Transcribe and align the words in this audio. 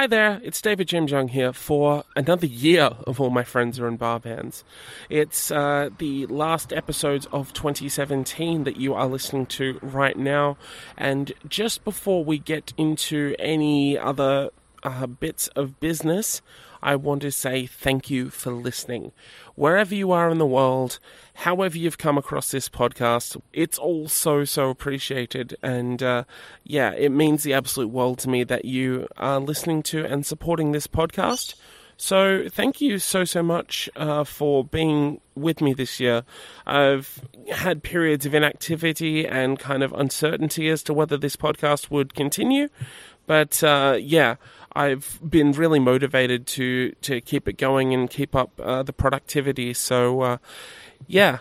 Hi 0.00 0.06
there, 0.06 0.40
it's 0.42 0.62
David 0.62 0.88
James 0.88 1.10
Young 1.10 1.28
here 1.28 1.52
for 1.52 2.04
another 2.16 2.46
year 2.46 2.84
of 3.06 3.20
All 3.20 3.28
My 3.28 3.44
Friends 3.44 3.78
Are 3.78 3.86
in 3.86 3.98
Bar 3.98 4.18
Bands. 4.18 4.64
It's 5.10 5.50
uh, 5.50 5.90
the 5.98 6.24
last 6.28 6.72
episodes 6.72 7.26
of 7.32 7.52
2017 7.52 8.64
that 8.64 8.78
you 8.78 8.94
are 8.94 9.06
listening 9.06 9.44
to 9.44 9.78
right 9.82 10.16
now, 10.16 10.56
and 10.96 11.34
just 11.46 11.84
before 11.84 12.24
we 12.24 12.38
get 12.38 12.72
into 12.78 13.36
any 13.38 13.98
other 13.98 14.48
uh, 14.82 15.06
bits 15.06 15.48
of 15.48 15.78
business, 15.80 16.40
I 16.82 16.96
want 16.96 17.22
to 17.22 17.30
say 17.30 17.66
thank 17.66 18.10
you 18.10 18.30
for 18.30 18.52
listening. 18.52 19.12
Wherever 19.54 19.94
you 19.94 20.12
are 20.12 20.30
in 20.30 20.38
the 20.38 20.46
world, 20.46 20.98
however 21.34 21.76
you've 21.76 21.98
come 21.98 22.18
across 22.18 22.50
this 22.50 22.68
podcast, 22.68 23.40
it's 23.52 23.78
all 23.78 24.08
so, 24.08 24.44
so 24.44 24.70
appreciated. 24.70 25.56
And 25.62 26.02
uh, 26.02 26.24
yeah, 26.64 26.92
it 26.92 27.10
means 27.10 27.42
the 27.42 27.54
absolute 27.54 27.90
world 27.90 28.18
to 28.20 28.28
me 28.28 28.44
that 28.44 28.64
you 28.64 29.06
are 29.16 29.40
listening 29.40 29.82
to 29.84 30.04
and 30.04 30.24
supporting 30.24 30.72
this 30.72 30.86
podcast. 30.86 31.54
So 32.00 32.48
thank 32.48 32.80
you 32.80 32.98
so 32.98 33.24
so 33.24 33.42
much 33.42 33.90
uh, 33.94 34.24
for 34.24 34.64
being 34.64 35.20
with 35.34 35.60
me 35.60 35.74
this 35.74 36.00
year. 36.00 36.24
I've 36.66 37.20
had 37.52 37.82
periods 37.82 38.24
of 38.24 38.34
inactivity 38.34 39.26
and 39.26 39.58
kind 39.58 39.82
of 39.82 39.92
uncertainty 39.92 40.70
as 40.70 40.82
to 40.84 40.94
whether 40.94 41.18
this 41.18 41.36
podcast 41.36 41.90
would 41.90 42.14
continue, 42.14 42.68
but 43.26 43.62
uh, 43.62 43.98
yeah, 44.00 44.36
I've 44.74 45.18
been 45.28 45.52
really 45.52 45.78
motivated 45.78 46.46
to 46.48 46.92
to 47.02 47.20
keep 47.20 47.48
it 47.48 47.58
going 47.58 47.92
and 47.92 48.08
keep 48.08 48.34
up 48.34 48.60
uh, 48.60 48.82
the 48.82 48.92
productivity. 48.92 49.74
So 49.74 50.20
uh, 50.20 50.38
yeah, 51.06 51.38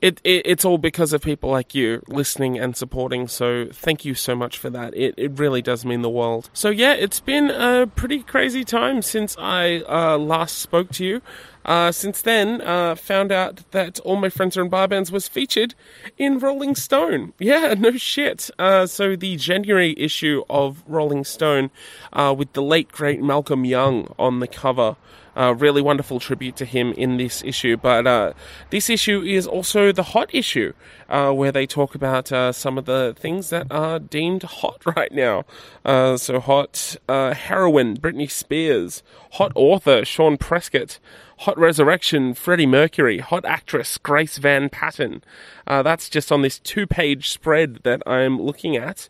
it, 0.00 0.20
it, 0.24 0.42
it's 0.44 0.64
all 0.64 0.78
because 0.78 1.12
of 1.12 1.22
people 1.22 1.50
like 1.50 1.74
you 1.74 2.02
listening 2.08 2.58
and 2.58 2.76
supporting. 2.76 3.28
So 3.28 3.66
thank 3.72 4.04
you 4.04 4.14
so 4.14 4.34
much 4.34 4.58
for 4.58 4.70
that. 4.70 4.96
It 4.96 5.14
it 5.16 5.38
really 5.38 5.62
does 5.62 5.84
mean 5.84 6.02
the 6.02 6.10
world. 6.10 6.50
So 6.52 6.70
yeah, 6.70 6.94
it's 6.94 7.20
been 7.20 7.50
a 7.50 7.86
pretty 7.86 8.22
crazy 8.22 8.64
time 8.64 9.02
since 9.02 9.36
I 9.38 9.82
uh, 9.88 10.18
last 10.18 10.58
spoke 10.58 10.90
to 10.92 11.04
you. 11.04 11.22
Uh, 11.64 11.92
since 11.92 12.22
then, 12.22 12.62
uh, 12.62 12.94
found 12.94 13.30
out 13.30 13.62
that 13.72 14.00
all 14.00 14.16
my 14.16 14.30
friends 14.30 14.56
are 14.56 14.62
in 14.62 14.70
bar 14.70 14.88
bands 14.88 15.12
was 15.12 15.28
featured 15.28 15.74
in 16.16 16.38
Rolling 16.38 16.74
Stone. 16.74 17.34
Yeah, 17.38 17.74
no 17.78 17.92
shit. 17.92 18.48
Uh, 18.58 18.86
so 18.86 19.16
the 19.16 19.36
January 19.36 19.94
issue 19.98 20.44
of 20.48 20.82
Rolling 20.86 21.24
Stone, 21.24 21.70
uh, 22.14 22.34
with 22.36 22.54
the 22.54 22.62
late 22.62 22.90
great 22.90 23.20
Malcolm 23.20 23.66
Young 23.66 24.14
on 24.18 24.40
the 24.40 24.46
cover. 24.46 24.96
A 25.40 25.54
really 25.54 25.80
wonderful 25.80 26.18
tribute 26.18 26.56
to 26.56 26.64
him 26.64 26.92
in 26.94 27.16
this 27.16 27.44
issue. 27.44 27.76
But 27.76 28.08
uh, 28.08 28.32
this 28.70 28.90
issue 28.90 29.22
is 29.22 29.46
also 29.46 29.92
the 29.92 30.02
hot 30.02 30.34
issue, 30.34 30.72
uh, 31.08 31.30
where 31.30 31.52
they 31.52 31.64
talk 31.64 31.94
about 31.94 32.32
uh, 32.32 32.50
some 32.50 32.76
of 32.76 32.86
the 32.86 33.14
things 33.16 33.48
that 33.50 33.68
are 33.70 34.00
deemed 34.00 34.42
hot 34.42 34.82
right 34.96 35.12
now. 35.12 35.44
Uh, 35.84 36.16
so, 36.16 36.40
hot 36.40 36.96
uh, 37.08 37.34
heroine, 37.34 37.96
Britney 37.96 38.28
Spears, 38.28 39.04
hot 39.34 39.52
author, 39.54 40.04
Sean 40.04 40.36
Prescott. 40.36 40.98
Hot 41.42 41.56
Resurrection, 41.56 42.34
Freddie 42.34 42.66
Mercury, 42.66 43.18
Hot 43.18 43.44
Actress, 43.44 43.96
Grace 43.96 44.38
Van 44.38 44.68
Patten. 44.68 45.22
Uh, 45.68 45.84
that's 45.84 46.08
just 46.08 46.32
on 46.32 46.42
this 46.42 46.58
two 46.58 46.84
page 46.84 47.28
spread 47.28 47.78
that 47.84 48.02
I'm 48.08 48.42
looking 48.42 48.76
at. 48.76 49.08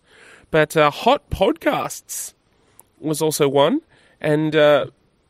But 0.51 0.75
Hot 0.75 1.31
Podcasts 1.31 2.35
was 3.01 3.23
also 3.23 3.49
one. 3.49 3.81
And 4.21 4.55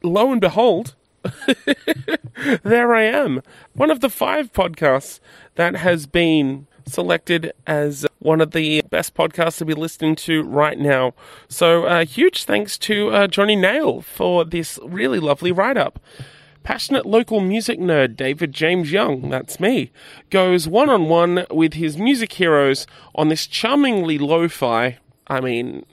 lo 0.02 0.32
and 0.32 0.40
behold, 0.40 0.94
there 2.62 2.94
I 2.94 3.02
am. 3.02 3.42
One 3.74 3.90
of 3.90 4.00
the 4.00 4.10
five 4.10 4.52
podcasts 4.52 5.20
that 5.56 5.76
has 5.76 6.06
been 6.06 6.66
selected 6.86 7.52
as 7.66 8.06
one 8.18 8.40
of 8.40 8.52
the 8.52 8.82
best 8.82 9.14
podcasts 9.14 9.58
to 9.58 9.64
be 9.64 9.74
listening 9.74 10.16
to 10.16 10.42
right 10.42 10.78
now. 10.78 11.14
So, 11.48 11.84
uh, 11.84 12.04
huge 12.04 12.44
thanks 12.44 12.78
to 12.78 13.10
uh, 13.10 13.26
Johnny 13.26 13.56
Nail 13.56 14.00
for 14.00 14.44
this 14.44 14.78
really 14.82 15.20
lovely 15.20 15.52
write 15.52 15.76
up. 15.76 16.00
Passionate 16.62 17.06
local 17.06 17.40
music 17.40 17.78
nerd 17.78 18.16
David 18.16 18.52
James 18.52 18.92
Young, 18.92 19.30
that's 19.30 19.58
me, 19.60 19.90
goes 20.28 20.68
one 20.68 20.90
on 20.90 21.08
one 21.08 21.46
with 21.50 21.74
his 21.74 21.96
music 21.96 22.32
heroes 22.32 22.86
on 23.14 23.28
this 23.28 23.46
charmingly 23.46 24.18
lo 24.18 24.48
fi, 24.48 24.98
I 25.26 25.40
mean, 25.40 25.86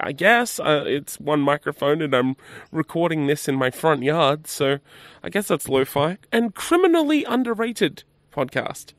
I 0.00 0.12
guess 0.12 0.60
uh, 0.60 0.84
it's 0.86 1.18
one 1.18 1.40
microphone 1.40 2.02
and 2.02 2.14
I'm 2.14 2.36
recording 2.70 3.26
this 3.26 3.48
in 3.48 3.54
my 3.54 3.70
front 3.70 4.02
yard, 4.02 4.46
so 4.46 4.78
I 5.22 5.30
guess 5.30 5.48
that's 5.48 5.68
lo-fi 5.68 6.18
and 6.32 6.54
criminally 6.54 7.24
underrated 7.24 8.04
podcast. 8.32 8.92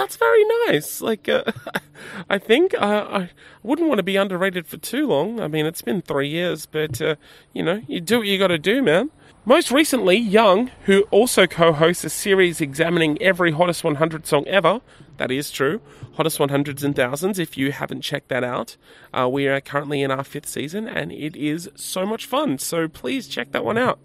That's 0.00 0.16
very 0.16 0.44
nice. 0.66 1.02
Like, 1.02 1.28
uh, 1.28 1.44
I 2.30 2.38
think 2.38 2.72
uh, 2.72 3.06
I 3.10 3.30
wouldn't 3.62 3.86
want 3.86 3.98
to 3.98 4.02
be 4.02 4.16
underrated 4.16 4.66
for 4.66 4.78
too 4.78 5.06
long. 5.06 5.40
I 5.40 5.46
mean, 5.46 5.66
it's 5.66 5.82
been 5.82 6.00
three 6.00 6.28
years, 6.28 6.64
but 6.64 7.02
uh, 7.02 7.16
you 7.52 7.62
know, 7.62 7.82
you 7.86 8.00
do 8.00 8.16
what 8.16 8.26
you 8.26 8.38
got 8.38 8.48
to 8.48 8.56
do, 8.56 8.82
man. 8.82 9.10
Most 9.44 9.70
recently, 9.70 10.16
Young, 10.16 10.70
who 10.84 11.02
also 11.10 11.46
co 11.46 11.74
hosts 11.74 12.02
a 12.04 12.08
series 12.08 12.62
examining 12.62 13.20
every 13.20 13.52
hottest 13.52 13.84
100 13.84 14.26
song 14.26 14.48
ever, 14.48 14.80
that 15.18 15.30
is 15.30 15.50
true, 15.50 15.82
hottest 16.14 16.38
100s 16.38 16.82
and 16.82 16.96
thousands, 16.96 17.38
if 17.38 17.58
you 17.58 17.70
haven't 17.70 18.00
checked 18.00 18.28
that 18.28 18.42
out. 18.42 18.78
Uh, 19.12 19.28
we 19.30 19.48
are 19.48 19.60
currently 19.60 20.00
in 20.00 20.10
our 20.10 20.24
fifth 20.24 20.48
season 20.48 20.88
and 20.88 21.12
it 21.12 21.36
is 21.36 21.68
so 21.74 22.06
much 22.06 22.24
fun, 22.24 22.56
so 22.56 22.88
please 22.88 23.28
check 23.28 23.52
that 23.52 23.66
one 23.66 23.76
out. 23.76 23.98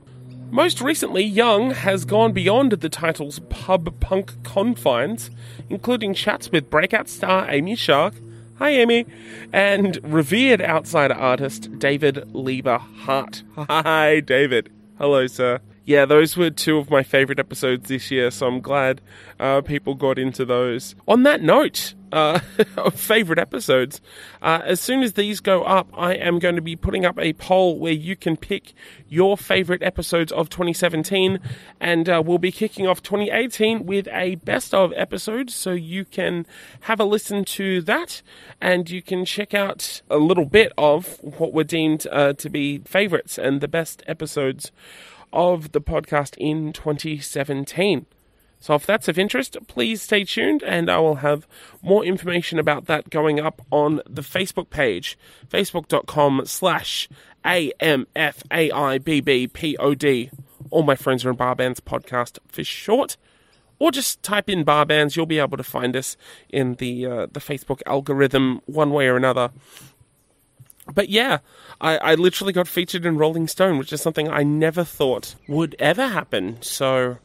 Most 0.52 0.80
recently, 0.80 1.24
Young 1.24 1.72
has 1.72 2.06
gone 2.06 2.32
beyond 2.32 2.72
the 2.72 2.90
title's 2.90 3.40
pub 3.50 4.00
punk 4.00 4.32
confines, 4.44 5.30
including 5.70 6.14
chats 6.14 6.50
with 6.52 6.70
breakout 6.70 7.10
star 7.10 7.50
Amy 7.50 7.76
Shark, 7.76 8.14
hi 8.58 8.70
Amy, 8.70 9.06
and 9.52 10.00
revered 10.04 10.62
outsider 10.62 11.14
artist 11.14 11.78
David 11.78 12.34
Liebe 12.34 12.78
Hart. 12.78 13.44
Hi, 13.58 14.22
David. 14.22 14.72
Hello, 14.98 15.28
sir. 15.28 15.60
Yeah, 15.84 16.06
those 16.06 16.38
were 16.38 16.50
two 16.50 16.78
of 16.78 16.90
my 16.90 17.04
favorite 17.04 17.38
episodes 17.38 17.90
this 17.90 18.10
year, 18.10 18.32
so 18.32 18.48
I'm 18.48 18.62
glad 18.62 19.02
uh, 19.40 19.62
people 19.62 19.94
got 19.94 20.18
into 20.18 20.46
those. 20.46 20.96
On 21.08 21.24
that 21.24 21.42
note, 21.42 21.94
uh, 22.16 22.40
favorite 22.92 23.38
episodes, 23.38 24.00
uh, 24.42 24.62
as 24.64 24.80
soon 24.80 25.04
as 25.04 25.14
these 25.14 25.42
go 25.42 25.64
up, 25.64 25.90
I 25.94 26.14
am 26.14 26.40
going 26.40 26.56
to 26.56 26.62
be 26.62 26.78
putting 26.78 27.06
up 27.06 27.20
a 27.20 27.34
poll 27.34 27.78
where 27.78 27.94
you 27.94 28.16
can 28.16 28.38
pick 28.38 28.74
your 29.10 29.38
favorite 29.38 29.84
episodes 29.84 30.32
of 30.32 30.50
2017, 30.50 31.40
and 31.82 32.10
uh, 32.10 32.24
we'll 32.26 32.38
be 32.38 32.54
kicking 32.54 32.88
off 32.88 33.04
2018 33.04 33.86
with 33.86 34.08
a 34.08 34.36
best 34.36 34.74
of 34.74 34.94
episode, 34.96 35.50
so 35.50 35.72
you 35.72 36.06
can 36.06 36.46
have 36.82 37.02
a 37.02 37.06
listen 37.06 37.44
to 37.44 37.82
that, 37.82 38.22
and 38.62 38.90
you 38.90 39.02
can 39.02 39.26
check 39.26 39.54
out 39.54 40.02
a 40.10 40.18
little 40.18 40.46
bit 40.46 40.72
of 40.78 41.20
what 41.22 41.52
were 41.52 41.66
deemed 41.66 42.08
uh, 42.12 42.32
to 42.34 42.50
be 42.50 42.80
favorites 42.80 43.38
and 43.38 43.60
the 43.60 43.68
best 43.68 44.02
episodes 44.08 44.72
of 45.34 45.74
the 45.74 45.82
podcast 45.82 46.36
in 46.38 46.72
2017. 46.72 48.06
So 48.66 48.74
if 48.74 48.84
that's 48.88 49.08
of 49.08 49.20
interest, 49.20 49.58
please 49.68 50.02
stay 50.02 50.24
tuned 50.24 50.64
and 50.64 50.90
I 50.90 50.98
will 50.98 51.18
have 51.18 51.46
more 51.84 52.04
information 52.04 52.58
about 52.58 52.88
that 52.88 53.12
going 53.12 53.40
up 53.40 53.62
on 53.70 54.02
the 54.10 54.24
Facebook 54.24 54.72
page, 54.72 55.20
facebook.com 55.48 56.42
slash 56.46 57.08
A-M-F-A-I-B-B-P-O-D. 57.46 57.92
All 60.72 60.82
my 60.82 60.96
friends 60.96 61.24
are 61.24 61.30
in 61.30 61.36
bar 61.36 61.56
bands 61.56 61.80
podcast 61.80 62.40
for 62.48 62.64
short. 62.64 63.18
Or 63.78 63.92
just 63.92 64.24
type 64.24 64.50
in 64.50 64.64
bar 64.64 64.88
bands, 64.88 65.16
you'll 65.16 65.28
be 65.28 65.38
able 65.38 65.58
to 65.58 65.64
find 65.64 65.96
us 65.96 66.18
in 66.50 66.74
the 66.76 67.06
uh, 67.06 67.28
the 67.32 67.40
Facebook 67.40 67.84
algorithm 67.86 68.62
one 68.66 68.90
way 68.90 69.06
or 69.06 69.16
another. 69.16 69.52
But 70.92 71.10
yeah, 71.10 71.38
I, 71.80 71.98
I 71.98 72.16
literally 72.16 72.52
got 72.54 72.68
featured 72.68 73.06
in 73.06 73.20
Rolling 73.20 73.48
Stone, 73.48 73.78
which 73.78 73.94
is 73.94 74.02
something 74.02 74.28
I 74.28 74.42
never 74.42 74.84
thought 74.84 75.36
would 75.48 75.76
ever 75.78 76.08
happen. 76.08 76.60
So, 76.64 77.20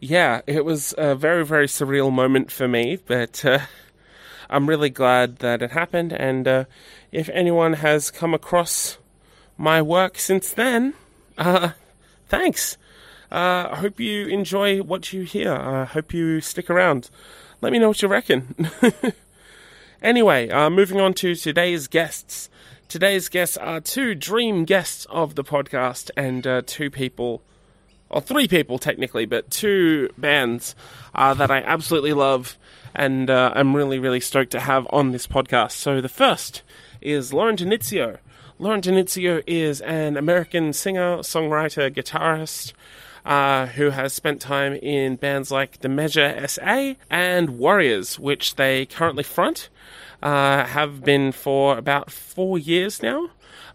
yeah, 0.00 0.40
it 0.46 0.64
was 0.64 0.94
a 0.96 1.14
very, 1.14 1.44
very 1.44 1.66
surreal 1.66 2.10
moment 2.10 2.50
for 2.50 2.66
me, 2.66 2.98
but 3.06 3.44
uh, 3.44 3.60
I'm 4.48 4.68
really 4.68 4.90
glad 4.90 5.36
that 5.38 5.62
it 5.62 5.72
happened. 5.72 6.12
And 6.12 6.48
uh, 6.48 6.64
if 7.12 7.28
anyone 7.28 7.74
has 7.74 8.10
come 8.10 8.34
across 8.34 8.98
my 9.56 9.82
work 9.82 10.18
since 10.18 10.52
then, 10.52 10.94
uh, 11.36 11.70
thanks. 12.28 12.78
Uh, 13.30 13.68
I 13.70 13.76
hope 13.76 14.00
you 14.00 14.26
enjoy 14.26 14.82
what 14.82 15.12
you 15.12 15.22
hear. 15.22 15.52
I 15.52 15.84
hope 15.84 16.12
you 16.12 16.40
stick 16.40 16.68
around. 16.68 17.10
Let 17.60 17.72
me 17.72 17.78
know 17.78 17.88
what 17.88 18.02
you 18.02 18.08
reckon. 18.08 18.54
anyway, 20.02 20.48
uh, 20.48 20.70
moving 20.70 21.00
on 21.00 21.14
to 21.14 21.34
today's 21.34 21.86
guests. 21.86 22.48
Today's 22.88 23.28
guests 23.28 23.56
are 23.56 23.80
two 23.80 24.16
dream 24.16 24.64
guests 24.64 25.06
of 25.10 25.36
the 25.36 25.44
podcast 25.44 26.10
and 26.16 26.44
uh, 26.44 26.62
two 26.66 26.90
people, 26.90 27.42
or 28.10 28.20
three 28.20 28.48
people 28.48 28.78
technically, 28.78 29.24
but 29.24 29.50
two 29.50 30.10
bands 30.18 30.74
uh, 31.14 31.34
that 31.34 31.50
I 31.50 31.58
absolutely 31.62 32.12
love 32.12 32.58
and 32.94 33.30
uh, 33.30 33.52
I'm 33.54 33.74
really, 33.74 33.98
really 33.98 34.20
stoked 34.20 34.52
to 34.52 34.60
have 34.60 34.86
on 34.90 35.12
this 35.12 35.26
podcast. 35.26 35.72
So 35.72 36.00
the 36.00 36.08
first 36.08 36.62
is 37.00 37.32
Lauren 37.32 37.56
Denitzio. 37.56 38.18
Lauren 38.58 38.80
Denitzio 38.80 39.42
is 39.46 39.80
an 39.80 40.16
American 40.16 40.72
singer, 40.72 41.18
songwriter, 41.18 41.90
guitarist. 41.94 42.72
Uh, 43.22 43.66
who 43.66 43.90
has 43.90 44.14
spent 44.14 44.40
time 44.40 44.72
in 44.76 45.14
bands 45.14 45.50
like 45.50 45.80
The 45.80 45.90
Measure 45.90 46.48
SA 46.48 46.94
and 47.10 47.58
Worriers, 47.58 48.18
which 48.18 48.56
they 48.56 48.86
currently 48.86 49.24
front 49.24 49.68
uh, 50.22 50.64
have 50.64 51.04
been 51.04 51.30
for 51.30 51.76
about 51.76 52.10
four 52.10 52.58
years 52.58 53.02
now. 53.02 53.28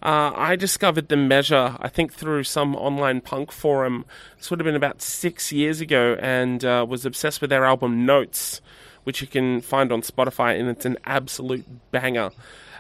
Uh, 0.06 0.32
I 0.36 0.56
discovered 0.56 1.10
the 1.10 1.18
measure, 1.18 1.76
I 1.80 1.90
think, 1.90 2.14
through 2.14 2.44
some 2.44 2.76
online 2.76 3.22
punk 3.22 3.52
forum. 3.52 4.06
This 4.38 4.52
would 4.52 4.60
have 4.60 4.66
been 4.66 4.76
about 4.76 5.02
six 5.02 5.52
years 5.52 5.82
ago, 5.82 6.16
and 6.22 6.64
uh, 6.64 6.86
was 6.88 7.08
obsessed 7.08 7.42
with 7.42 7.50
their 7.50 7.66
album 7.66 8.06
Notes, 8.06 8.62
which 9.04 9.20
you 9.20 9.26
can 9.26 9.62
find 9.62 9.92
on 9.92 10.04
Spotify, 10.04 10.60
and 10.60 10.70
it's 10.70 10.86
an 10.86 11.00
absolute 11.06 11.66
banger. 11.90 12.30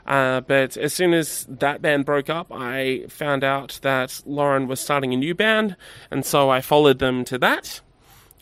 Uh, 0.06 0.42
but 0.42 0.78
as 0.78 0.94
soon 0.94 1.16
as 1.16 1.48
that 1.50 1.82
band 1.82 2.06
broke 2.06 2.30
up, 2.30 2.52
I 2.52 3.06
found 3.10 3.44
out 3.44 3.80
that 3.82 4.22
Lauren 4.28 4.68
was 4.68 4.80
starting 4.80 5.12
a 5.12 5.18
new 5.18 5.34
band, 5.34 5.76
and 6.12 6.24
so 6.24 6.52
I 6.52 6.62
followed 6.62 7.00
them 7.00 7.26
to 7.26 7.40
that. 7.40 7.82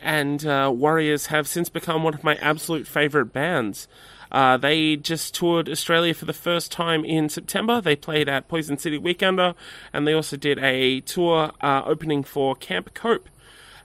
And 0.01 0.45
uh, 0.45 0.73
Worriers 0.75 1.27
have 1.27 1.47
since 1.47 1.69
become 1.69 2.03
one 2.03 2.15
of 2.15 2.25
my 2.25 2.35
absolute 2.35 2.85
favourite 2.85 3.31
bands. 3.31 3.87
Uh, 4.33 4.57
they 4.57 4.95
just 4.95 5.35
toured 5.35 5.69
Australia 5.69 6.13
for 6.13 6.25
the 6.25 6.33
first 6.33 6.71
time 6.71 7.05
in 7.05 7.29
September. 7.29 7.79
They 7.79 7.95
played 7.95 8.27
at 8.27 8.47
Poison 8.47 8.77
City 8.77 8.97
Weekender, 8.97 9.53
and 9.93 10.07
they 10.07 10.13
also 10.13 10.35
did 10.35 10.57
a 10.59 11.01
tour 11.01 11.51
uh, 11.61 11.83
opening 11.85 12.23
for 12.23 12.55
Camp 12.55 12.93
Cope. 12.95 13.29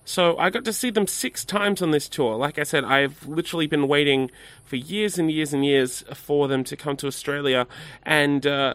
So 0.06 0.38
I 0.38 0.48
got 0.48 0.64
to 0.64 0.72
see 0.72 0.88
them 0.88 1.06
six 1.06 1.44
times 1.44 1.82
on 1.82 1.90
this 1.90 2.08
tour. 2.08 2.34
Like 2.36 2.58
I 2.58 2.62
said, 2.62 2.82
I've 2.82 3.28
literally 3.28 3.66
been 3.66 3.86
waiting 3.88 4.30
for 4.64 4.76
years 4.76 5.18
and 5.18 5.30
years 5.30 5.52
and 5.52 5.66
years 5.66 6.02
for 6.14 6.48
them 6.48 6.64
to 6.64 6.76
come 6.78 6.96
to 6.96 7.06
Australia. 7.06 7.66
And 8.04 8.46
uh, 8.46 8.72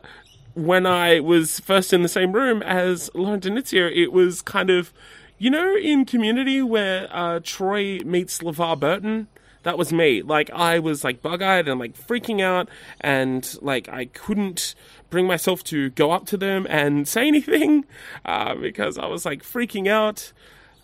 when 0.53 0.85
I 0.85 1.21
was 1.21 1.59
first 1.59 1.91
in 1.91 2.03
the 2.03 2.07
same 2.07 2.33
room 2.33 2.61
as 2.61 3.09
Lauren 3.15 3.39
Denitzio, 3.39 3.91
it 3.91 4.13
was 4.13 4.43
kind 4.43 4.69
of, 4.69 4.93
you 5.39 5.49
know, 5.49 5.75
in 5.75 6.05
Community 6.05 6.61
where 6.61 7.07
uh, 7.11 7.39
Troy 7.43 7.97
meets 8.05 8.37
LeVar 8.37 8.79
Burton 8.79 9.27
that 9.63 9.77
was 9.77 9.91
me. 9.91 10.21
Like 10.21 10.49
I 10.51 10.79
was 10.79 11.03
like 11.03 11.21
bug-eyed 11.21 11.67
and 11.67 11.79
like 11.79 11.97
freaking 11.97 12.41
out, 12.41 12.69
and 13.01 13.57
like 13.61 13.89
I 13.89 14.05
couldn't 14.05 14.75
bring 15.09 15.27
myself 15.27 15.63
to 15.65 15.89
go 15.91 16.11
up 16.11 16.25
to 16.27 16.37
them 16.37 16.67
and 16.69 17.07
say 17.15 17.27
anything 17.27 17.85
uh, 18.25 18.55
because 18.55 18.97
I 18.97 19.07
was 19.07 19.25
like 19.25 19.43
freaking 19.43 19.87
out. 19.87 20.31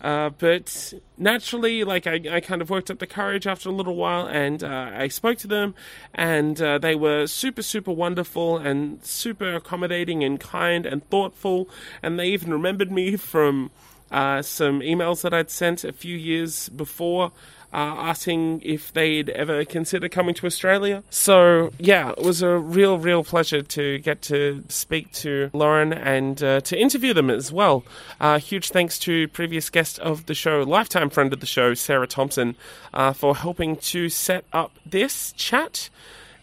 Uh, 0.00 0.30
but 0.30 0.94
naturally, 1.18 1.84
like 1.84 2.06
I, 2.06 2.20
I 2.30 2.40
kind 2.40 2.62
of 2.62 2.70
worked 2.70 2.90
up 2.90 3.00
the 3.00 3.06
courage 3.06 3.46
after 3.46 3.68
a 3.68 3.72
little 3.72 3.96
while, 3.96 4.26
and 4.26 4.64
uh, 4.64 4.90
I 4.94 5.08
spoke 5.08 5.36
to 5.38 5.46
them, 5.46 5.74
and 6.14 6.60
uh, 6.60 6.78
they 6.78 6.94
were 6.94 7.26
super, 7.26 7.60
super 7.60 7.92
wonderful 7.92 8.56
and 8.56 9.04
super 9.04 9.54
accommodating 9.54 10.24
and 10.24 10.40
kind 10.40 10.86
and 10.86 11.06
thoughtful, 11.10 11.68
and 12.02 12.18
they 12.18 12.28
even 12.28 12.50
remembered 12.50 12.90
me 12.90 13.16
from 13.16 13.70
uh, 14.10 14.40
some 14.40 14.80
emails 14.80 15.20
that 15.20 15.34
I'd 15.34 15.50
sent 15.50 15.84
a 15.84 15.92
few 15.92 16.16
years 16.16 16.70
before 16.70 17.32
asking 17.72 18.62
if 18.64 18.92
they'd 18.92 19.30
ever 19.30 19.64
consider 19.64 20.08
coming 20.08 20.34
to 20.34 20.46
Australia. 20.46 21.02
So, 21.10 21.72
yeah, 21.78 22.10
it 22.10 22.22
was 22.22 22.42
a 22.42 22.58
real, 22.58 22.98
real 22.98 23.24
pleasure 23.24 23.62
to 23.62 23.98
get 23.98 24.22
to 24.22 24.64
speak 24.68 25.12
to 25.12 25.50
Lauren 25.52 25.92
and 25.92 26.42
uh, 26.42 26.60
to 26.62 26.78
interview 26.78 27.14
them 27.14 27.30
as 27.30 27.52
well. 27.52 27.84
Uh, 28.20 28.38
huge 28.38 28.70
thanks 28.70 28.98
to 29.00 29.28
previous 29.28 29.70
guest 29.70 29.98
of 30.00 30.26
the 30.26 30.34
show, 30.34 30.62
lifetime 30.62 31.10
friend 31.10 31.32
of 31.32 31.40
the 31.40 31.46
show, 31.46 31.74
Sarah 31.74 32.06
Thompson, 32.06 32.56
uh, 32.92 33.12
for 33.12 33.36
helping 33.36 33.76
to 33.76 34.08
set 34.08 34.44
up 34.52 34.72
this 34.84 35.32
chat. 35.32 35.90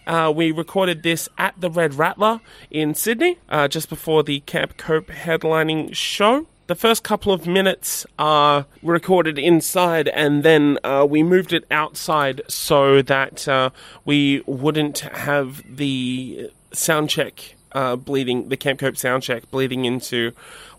Uh, 0.06 0.32
we 0.34 0.52
recorded 0.52 1.04
this 1.04 1.28
at 1.38 1.60
the 1.60 1.70
Red 1.70 1.96
Rattler 1.96 2.40
in 2.72 2.96
Sydney, 2.96 3.40
uh, 3.50 3.68
just 3.68 3.90
before 3.90 4.24
the 4.24 4.40
Camp 4.42 4.78
Cope 4.78 5.08
headlining 5.08 5.94
show 5.94 6.48
the 6.68 6.76
first 6.76 7.04
couple 7.04 7.32
of 7.32 7.48
minutes 7.48 8.06
are 8.20 8.66
recorded 8.84 9.40
inside, 9.40 10.08
and 10.10 10.44
then 10.44 10.78
uh, 10.84 11.06
we 11.10 11.24
moved 11.24 11.54
it 11.54 11.66
outside 11.72 12.42
so 12.48 13.02
that 13.02 13.48
uh, 13.48 13.70
we 14.06 14.44
wouldn't 14.46 15.00
have 15.00 15.64
the 15.78 16.52
sound 16.74 17.10
check 17.10 17.56
uh, 17.72 17.96
bleeding, 17.96 18.50
the 18.50 18.58
Camp 18.58 18.80
Cope 18.80 18.98
sound 18.98 19.24
check 19.24 19.50
bleeding 19.50 19.86
into 19.86 20.32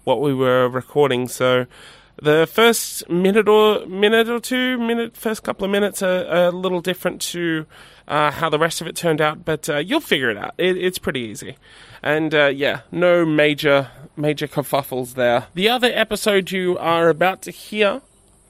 what 0.05 0.21
we 0.21 0.35
were 0.35 0.69
recording. 0.69 1.27
So 1.27 1.67
the 2.21 2.47
first 2.47 3.09
minute 3.09 3.49
or 3.49 3.87
minute 3.87 4.29
or 4.29 4.41
two, 4.41 4.79
minute 4.79 5.17
first 5.17 5.43
couple 5.43 5.65
of 5.65 5.71
minutes 5.71 6.03
are, 6.03 6.27
are 6.27 6.49
a 6.49 6.51
little 6.51 6.81
different 6.81 7.21
to 7.23 7.67
uh, 8.09 8.31
how 8.31 8.49
the 8.49 8.59
rest 8.59 8.81
of 8.81 8.87
it 8.87 8.97
turned 8.97 9.21
out, 9.21 9.45
but 9.45 9.69
uh, 9.69 9.77
you'll 9.77 10.01
figure 10.01 10.31
it 10.31 10.37
out. 10.37 10.55
It, 10.59 10.77
it's 10.77 10.99
pretty 10.99 11.21
easy. 11.21 11.57
And 12.03 12.35
uh, 12.35 12.47
yeah, 12.47 12.81
no 12.91 13.25
major 13.25 13.91
major 14.17 14.49
kerfuffles 14.49 15.15
there. 15.15 15.47
The 15.55 15.69
other 15.69 15.91
episode 15.93 16.51
you 16.51 16.77
are 16.79 17.09
about 17.09 17.43
to 17.43 17.51
hear, 17.51 18.01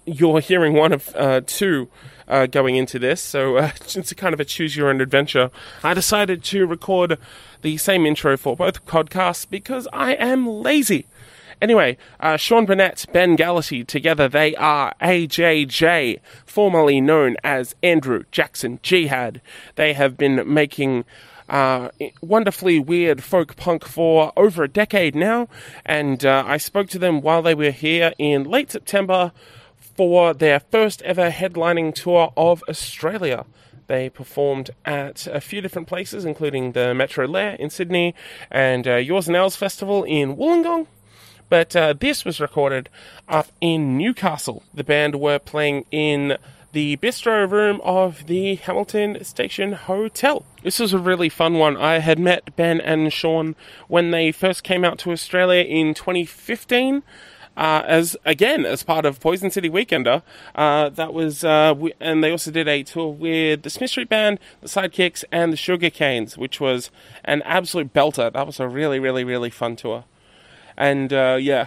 you're 0.06 0.40
hearing 0.40 0.72
one 0.72 0.92
of 0.92 1.14
uh, 1.14 1.42
two. 1.44 1.90
Uh, 2.30 2.44
going 2.44 2.76
into 2.76 2.98
this, 2.98 3.22
so 3.22 3.56
uh, 3.56 3.70
it's 3.80 4.12
a 4.12 4.14
kind 4.14 4.34
of 4.34 4.38
a 4.38 4.44
choose 4.44 4.76
your 4.76 4.90
own 4.90 5.00
adventure. 5.00 5.50
I 5.82 5.94
decided 5.94 6.44
to 6.44 6.66
record 6.66 7.16
the 7.62 7.78
same 7.78 8.04
intro 8.04 8.36
for 8.36 8.54
both 8.54 8.84
podcasts 8.84 9.48
because 9.48 9.88
I 9.94 10.12
am 10.12 10.46
lazy. 10.46 11.06
Anyway, 11.60 11.96
uh, 12.20 12.36
Sean 12.36 12.66
Bonnette, 12.66 13.10
Ben 13.12 13.36
Gallaty, 13.36 13.86
together 13.86 14.28
they 14.28 14.54
are 14.56 14.94
AJJ, 15.00 16.20
formerly 16.46 17.00
known 17.00 17.36
as 17.42 17.74
Andrew 17.82 18.22
Jackson 18.30 18.78
Jihad. 18.82 19.40
They 19.74 19.92
have 19.92 20.16
been 20.16 20.52
making 20.52 21.04
uh, 21.48 21.88
wonderfully 22.20 22.78
weird 22.78 23.22
folk 23.24 23.56
punk 23.56 23.84
for 23.84 24.32
over 24.36 24.62
a 24.62 24.68
decade 24.68 25.14
now, 25.14 25.48
and 25.84 26.24
uh, 26.24 26.44
I 26.46 26.58
spoke 26.58 26.88
to 26.90 26.98
them 26.98 27.20
while 27.20 27.42
they 27.42 27.54
were 27.54 27.70
here 27.70 28.12
in 28.18 28.44
late 28.44 28.70
September 28.70 29.32
for 29.76 30.32
their 30.34 30.60
first 30.60 31.02
ever 31.02 31.30
headlining 31.30 31.94
tour 31.94 32.32
of 32.36 32.62
Australia. 32.68 33.46
They 33.88 34.10
performed 34.10 34.70
at 34.84 35.26
a 35.26 35.40
few 35.40 35.60
different 35.62 35.88
places, 35.88 36.24
including 36.24 36.72
the 36.72 36.94
Metro 36.94 37.26
Lair 37.26 37.54
in 37.54 37.70
Sydney 37.70 38.14
and 38.50 38.86
uh, 38.86 38.96
Yours 38.96 39.26
and 39.26 39.36
Ours 39.36 39.56
Festival 39.56 40.04
in 40.04 40.36
Wollongong. 40.36 40.86
But 41.48 41.74
uh, 41.74 41.94
this 41.98 42.24
was 42.24 42.40
recorded 42.40 42.88
up 43.28 43.48
in 43.60 43.96
Newcastle. 43.96 44.62
The 44.74 44.84
band 44.84 45.16
were 45.16 45.38
playing 45.38 45.86
in 45.90 46.36
the 46.72 46.96
bistro 46.98 47.50
room 47.50 47.80
of 47.82 48.26
the 48.26 48.56
Hamilton 48.56 49.22
Station 49.24 49.72
Hotel. 49.72 50.44
This 50.62 50.78
was 50.78 50.92
a 50.92 50.98
really 50.98 51.28
fun 51.28 51.54
one. 51.54 51.76
I 51.76 51.98
had 51.98 52.18
met 52.18 52.54
Ben 52.56 52.80
and 52.80 53.12
Sean 53.12 53.56
when 53.88 54.10
they 54.10 54.32
first 54.32 54.62
came 54.64 54.84
out 54.84 54.98
to 55.00 55.12
Australia 55.12 55.64
in 55.64 55.94
2015. 55.94 57.02
Uh, 57.56 57.82
as 57.88 58.16
again 58.24 58.64
as 58.64 58.84
part 58.84 59.04
of 59.04 59.18
Poison 59.18 59.50
City 59.50 59.68
Weekender. 59.68 60.22
Uh, 60.54 60.90
that 60.90 61.12
was, 61.12 61.42
uh, 61.42 61.74
we, 61.76 61.92
and 61.98 62.22
they 62.22 62.30
also 62.30 62.52
did 62.52 62.68
a 62.68 62.84
tour 62.84 63.08
with 63.08 63.62
the 63.62 63.70
Smith 63.70 63.90
Street 63.90 64.08
Band, 64.08 64.38
the 64.60 64.68
Sidekicks, 64.68 65.24
and 65.32 65.52
the 65.52 65.56
Sugar 65.56 65.90
Canes, 65.90 66.38
which 66.38 66.60
was 66.60 66.92
an 67.24 67.42
absolute 67.42 67.92
belter. 67.92 68.32
That 68.32 68.46
was 68.46 68.60
a 68.60 68.68
really, 68.68 69.00
really, 69.00 69.24
really 69.24 69.50
fun 69.50 69.74
tour. 69.74 70.04
And 70.78 71.12
uh, 71.12 71.36
yeah, 71.38 71.66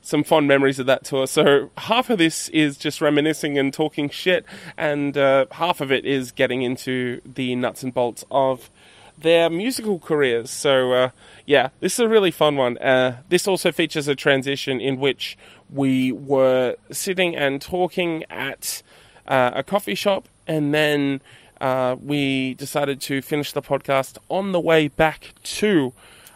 some 0.00 0.24
fond 0.24 0.48
memories 0.48 0.78
of 0.78 0.86
that 0.86 1.04
tour. 1.04 1.26
So 1.26 1.70
half 1.76 2.08
of 2.10 2.18
this 2.18 2.48
is 2.48 2.78
just 2.78 3.00
reminiscing 3.00 3.58
and 3.58 3.74
talking 3.74 4.08
shit, 4.08 4.46
and 4.78 5.16
uh, 5.18 5.46
half 5.50 5.80
of 5.80 5.92
it 5.92 6.06
is 6.06 6.32
getting 6.32 6.62
into 6.62 7.20
the 7.26 7.54
nuts 7.56 7.82
and 7.82 7.92
bolts 7.92 8.24
of 8.30 8.70
their 9.18 9.50
musical 9.50 9.98
careers. 9.98 10.50
So 10.50 10.92
uh, 10.92 11.10
yeah, 11.44 11.70
this 11.80 11.94
is 11.94 12.00
a 12.00 12.08
really 12.08 12.30
fun 12.30 12.56
one. 12.56 12.78
Uh, 12.78 13.22
this 13.28 13.46
also 13.46 13.72
features 13.72 14.08
a 14.08 14.14
transition 14.14 14.80
in 14.80 14.98
which 14.98 15.36
we 15.70 16.12
were 16.12 16.76
sitting 16.90 17.34
and 17.36 17.60
talking 17.60 18.24
at 18.30 18.82
uh, 19.26 19.50
a 19.54 19.62
coffee 19.62 19.94
shop, 19.94 20.28
and 20.46 20.74
then 20.74 21.20
uh, 21.60 21.96
we 22.02 22.54
decided 22.54 23.00
to 23.02 23.22
finish 23.22 23.52
the 23.52 23.62
podcast 23.62 24.18
on 24.28 24.52
the 24.52 24.60
way 24.60 24.88
back 24.88 25.34
to 25.42 25.92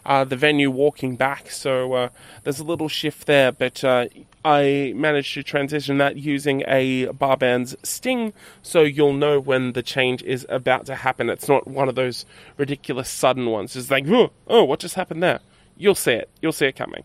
uh, 0.07 0.23
the 0.23 0.37
venue 0.37 0.71
walking 0.71 1.17
back. 1.17 1.51
So 1.51 1.93
uh, 1.93 2.09
there's 2.43 2.59
a 2.59 2.63
little 2.63 2.87
shift 2.87 3.27
there, 3.27 3.51
but 3.51 3.83
uh, 3.83 4.07
I 4.43 4.93
managed 4.95 5.33
to 5.35 5.43
transition 5.43 5.97
that 5.97 6.15
using 6.15 6.63
a 6.65 7.07
bar 7.07 7.35
band's 7.35 7.75
Sting, 7.83 8.33
so 8.63 8.81
you'll 8.81 9.13
know 9.13 9.39
when 9.39 9.73
the 9.73 9.83
change 9.83 10.23
is 10.23 10.47
about 10.49 10.85
to 10.85 10.95
happen. 10.95 11.29
It's 11.29 11.49
not 11.49 11.67
one 11.67 11.89
of 11.89 11.95
those 11.95 12.25
ridiculous 12.55 13.09
sudden 13.09 13.47
ones. 13.47 13.75
It's 13.75 13.91
like, 13.91 14.07
oh, 14.07 14.31
oh 14.47 14.63
what 14.63 14.79
just 14.79 14.95
happened 14.95 15.21
there? 15.21 15.41
You'll 15.75 15.93
see 15.93 16.13
it. 16.13 16.29
You'll 16.41 16.53
see 16.53 16.67
it 16.67 16.75
coming. 16.75 17.03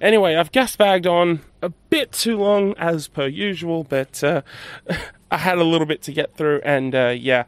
Anyway, 0.00 0.36
I've 0.36 0.52
gas 0.52 0.76
bagged 0.76 1.08
on 1.08 1.40
a 1.60 1.70
bit 1.70 2.12
too 2.12 2.36
long 2.36 2.74
as 2.76 3.08
per 3.08 3.26
usual, 3.26 3.84
but 3.84 4.22
uh, 4.22 4.42
I 5.30 5.38
had 5.38 5.58
a 5.58 5.64
little 5.64 5.86
bit 5.86 6.02
to 6.02 6.12
get 6.12 6.36
through, 6.36 6.60
and 6.62 6.94
uh, 6.94 7.08
yeah, 7.08 7.44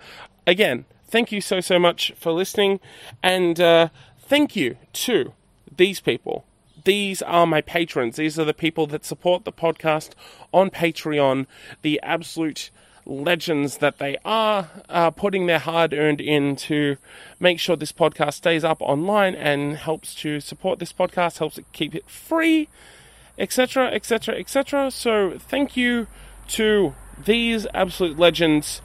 again, 0.47 0.85
thank 1.11 1.33
you 1.33 1.41
so, 1.41 1.61
so 1.61 1.79
much 1.79 2.13
for 2.17 2.33
listening. 2.33 2.81
And 3.23 3.61
uh, 3.61 3.89
thank 4.19 4.57
you 4.57 4.77
to 4.93 5.33
these 5.77 6.01
people. 6.01 6.45
These 6.85 7.21
are 7.23 7.47
my 7.47 7.61
patrons. 7.61 8.17
These 8.17 8.39
are 8.39 8.45
the 8.45 8.55
people 8.55 8.87
that 8.87 9.05
support 9.05 9.45
the 9.45 9.53
podcast 9.53 10.11
on 10.53 10.71
Patreon, 10.71 11.47
the 11.83 12.01
absolute 12.03 12.71
legends 13.05 13.79
that 13.79 13.99
they 13.99 14.17
are, 14.25 14.71
uh, 14.89 15.11
putting 15.11 15.47
their 15.47 15.59
hard 15.59 15.93
earned 15.93 16.21
in 16.21 16.55
to 16.55 16.97
make 17.39 17.59
sure 17.59 17.77
this 17.77 17.93
podcast 17.93 18.35
stays 18.35 18.65
up 18.65 18.81
online 18.81 19.35
and 19.35 19.77
helps 19.77 20.15
to 20.15 20.41
support 20.41 20.79
this 20.79 20.93
podcast, 20.93 21.39
helps 21.39 21.59
it 21.59 21.67
keep 21.73 21.95
it 21.95 22.09
free, 22.09 22.69
etc., 23.39 23.89
etc., 23.89 24.37
etc. 24.37 24.91
So, 24.91 25.39
thank 25.39 25.77
you 25.77 26.07
to 26.49 26.95
these 27.23 27.67
absolute 27.75 28.19
legends 28.19 28.81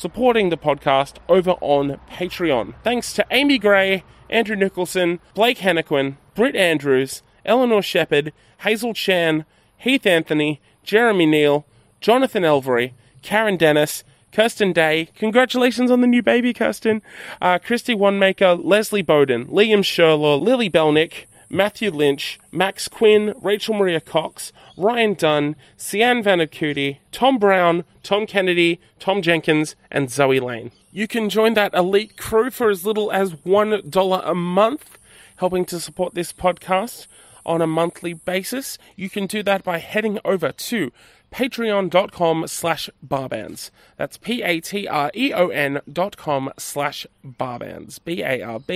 supporting 0.00 0.48
the 0.48 0.56
podcast 0.56 1.16
over 1.28 1.50
on 1.60 2.00
Patreon. 2.10 2.72
Thanks 2.82 3.12
to 3.12 3.26
Amy 3.30 3.58
Gray, 3.58 4.02
Andrew 4.30 4.56
Nicholson, 4.56 5.20
Blake 5.34 5.58
Hennequin, 5.58 6.16
Britt 6.34 6.56
Andrews, 6.56 7.22
Eleanor 7.44 7.82
Shepard, 7.82 8.32
Hazel 8.60 8.94
Chan, 8.94 9.44
Heath 9.76 10.06
Anthony, 10.06 10.58
Jeremy 10.82 11.26
Neal, 11.26 11.66
Jonathan 12.00 12.46
Elvery, 12.46 12.94
Karen 13.20 13.58
Dennis, 13.58 14.02
Kirsten 14.32 14.72
Day. 14.72 15.10
Congratulations 15.16 15.90
on 15.90 16.00
the 16.00 16.06
new 16.06 16.22
baby, 16.22 16.54
Kirsten. 16.54 17.02
Uh, 17.42 17.58
Christy 17.58 17.94
Wanmaker, 17.94 18.58
Leslie 18.62 19.02
Bowden, 19.02 19.48
Liam 19.48 19.80
Sherlaw, 19.80 20.40
Lily 20.40 20.70
Belnick, 20.70 21.26
Matthew 21.50 21.90
Lynch, 21.90 22.38
Max 22.52 22.86
Quinn, 22.86 23.34
Rachel 23.42 23.74
Maria 23.74 24.00
Cox, 24.00 24.52
Ryan 24.76 25.14
Dunn, 25.14 25.56
Sian 25.76 26.22
Vanakuti, 26.22 26.98
Tom 27.10 27.38
Brown, 27.38 27.84
Tom 28.04 28.24
Kennedy, 28.24 28.80
Tom 29.00 29.20
Jenkins, 29.20 29.74
and 29.90 30.10
Zoe 30.10 30.38
Lane. 30.38 30.70
You 30.92 31.08
can 31.08 31.28
join 31.28 31.54
that 31.54 31.74
elite 31.74 32.16
crew 32.16 32.50
for 32.50 32.70
as 32.70 32.86
little 32.86 33.10
as 33.10 33.34
$1 33.34 34.22
a 34.24 34.34
month, 34.34 34.98
helping 35.36 35.64
to 35.66 35.80
support 35.80 36.14
this 36.14 36.32
podcast 36.32 37.08
on 37.44 37.60
a 37.60 37.66
monthly 37.66 38.12
basis. 38.12 38.78
You 38.94 39.10
can 39.10 39.26
do 39.26 39.42
that 39.42 39.64
by 39.64 39.78
heading 39.78 40.20
over 40.24 40.52
to 40.52 40.92
patreon.com 41.32 42.46
slash 42.46 42.90
barbands. 43.06 43.70
That's 43.96 44.16
P-A-T-R-E-O-N 44.18 45.80
dot 45.92 46.16
com 46.16 46.52
slash 46.58 47.06
barbands. 47.24 47.98
B-A-R-B-A-N-D-S. 48.04 48.70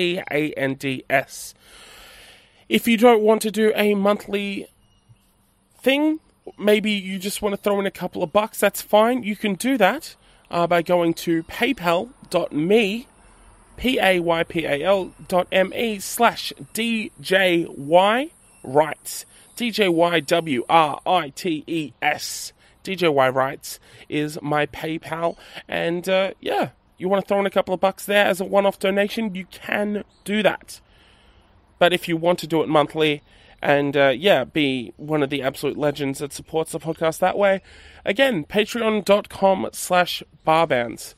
If 2.69 2.89
you 2.89 2.97
don't 2.97 3.23
want 3.23 3.43
to 3.43 3.51
do 3.51 3.73
a 3.75 3.95
monthly 3.95 4.69
thing, 5.83 6.21
maybe 6.59 6.93
you 6.93 7.19
just 7.19 7.43
want 7.43 7.55
to 7.55 7.61
throw 7.61 7.79
in 7.81 7.87
a 7.87 7.91
couple 7.91 8.23
of 8.23 8.33
bucks, 8.33 8.59
that's 8.59 8.81
fine. 8.83 9.23
You 9.23 9.37
can 9.37 9.55
do 9.55 9.77
that 9.79 10.17
uh, 10.51 10.67
by 10.67 10.83
going 10.83 11.15
to 11.15 11.43
paypal.me, 11.45 13.07
P-A-Y-P-A-L 13.77 15.13
dot 15.29 15.47
M-E 15.51 15.99
slash 15.99 16.53
D-J-Y 16.73 18.31
Writes. 18.63 19.27
D-J-Y-W-R-I-T-E-S. 19.57 22.53
DJY 22.85 23.35
Writes 23.35 23.81
is 24.09 24.39
my 24.43 24.67
PayPal. 24.67 25.37
And 25.67 26.09
uh, 26.09 26.33
yeah, 26.41 26.71
you 26.99 27.09
want 27.09 27.25
to 27.25 27.29
throw 27.29 27.41
in 27.41 27.47
a 27.47 27.51
couple 27.51 27.75
of 27.75 27.81
bucks 27.81 28.07
there 28.07 28.27
as 28.27 28.41
a 28.41 28.45
one-off 28.45 28.79
donation, 28.79 29.35
you 29.35 29.47
can 29.47 30.05
do 30.25 30.43
that. 30.43 30.81
But 31.85 31.93
if 31.93 32.09
you 32.09 32.17
want 32.17 32.39
to 32.39 32.47
do 32.47 32.63
it 32.63 32.69
monthly 32.71 33.21
and 33.61 33.95
uh, 33.95 34.09
yeah, 34.09 34.45
be 34.45 34.95
one 34.97 35.23
of 35.23 35.29
the 35.29 35.43
absolute 35.43 35.77
legends 35.77 36.21
that 36.21 36.33
supports 36.33 36.73
the 36.73 36.81
podcast 36.81 37.19
that 37.19 37.37
way, 37.37 37.61
again, 38.07 38.47
patreon.com 38.47 39.69
slash 39.75 40.23
barbands. 40.47 41.15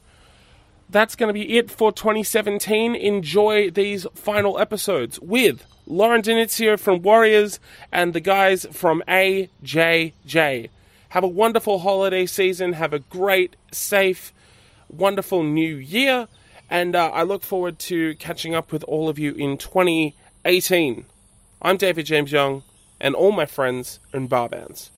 That's 0.91 1.15
going 1.15 1.29
to 1.29 1.33
be 1.33 1.57
it 1.57 1.71
for 1.71 1.93
2017. 1.93 2.97
Enjoy 2.97 3.71
these 3.71 4.09
final 4.17 4.59
episodes 4.59 5.21
with 5.21 5.65
Lauren 5.87 6.21
Denitzio 6.21 6.77
from 6.81 7.01
Worriers 7.01 7.61
and 7.93 8.13
the 8.13 8.19
guys 8.19 8.67
from 8.73 9.05
AJJ. 9.07 10.71
Have 11.11 11.23
a 11.23 11.29
wonderful 11.29 11.79
holiday 11.79 12.27
season. 12.27 12.73
Have 12.73 12.93
a 12.93 12.99
great, 12.99 13.55
safe, 13.71 14.35
wonderful 14.89 15.45
new 15.45 15.77
year. 15.77 16.27
And 16.69 16.97
uh, 16.97 17.11
I 17.11 17.23
look 17.23 17.45
forward 17.45 17.79
to 17.79 18.17
catching 18.17 18.53
up 18.53 18.73
with 18.73 18.83
all 18.85 19.09
of 19.09 19.17
you 19.17 19.33
in 19.35 19.57
2018. 20.47 21.05
I'm 21.61 21.77
David 21.77 22.07
James 22.07 22.31
Young, 22.31 22.63
and 23.01 23.17
all 23.17 23.33
my 23.33 23.47
friends 23.47 23.99
in 24.15 24.29
bar 24.29 24.49
bands. 24.49 24.93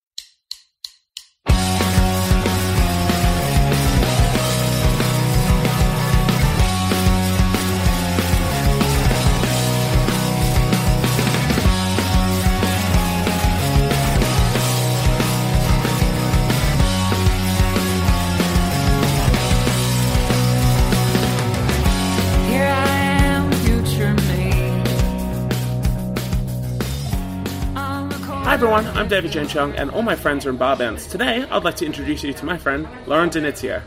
Everyone, 28.59 28.87
I'm 28.89 29.07
David 29.07 29.31
James 29.31 29.55
Young, 29.55 29.73
and 29.77 29.89
all 29.93 30.03
my 30.03 30.17
friends 30.17 30.45
are 30.45 30.51
in 30.51 30.57
bar 30.57 30.77
bands. 30.77 31.07
Today, 31.07 31.45
I'd 31.49 31.63
like 31.63 31.77
to 31.77 31.87
introduce 31.87 32.25
you 32.25 32.33
to 32.33 32.45
my 32.45 32.59
friend 32.59 32.89
Lauren 33.07 33.31
Denitzio. 33.31 33.81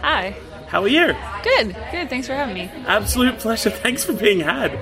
Hi. 0.00 0.34
How 0.66 0.82
are 0.82 0.88
you? 0.88 1.14
Good. 1.42 1.76
Good. 1.90 2.08
Thanks 2.08 2.26
for 2.26 2.32
having 2.32 2.54
me. 2.54 2.70
Absolute 2.86 3.38
pleasure. 3.38 3.68
Thanks 3.84 4.02
for 4.02 4.14
being 4.14 4.40
had. 4.40 4.78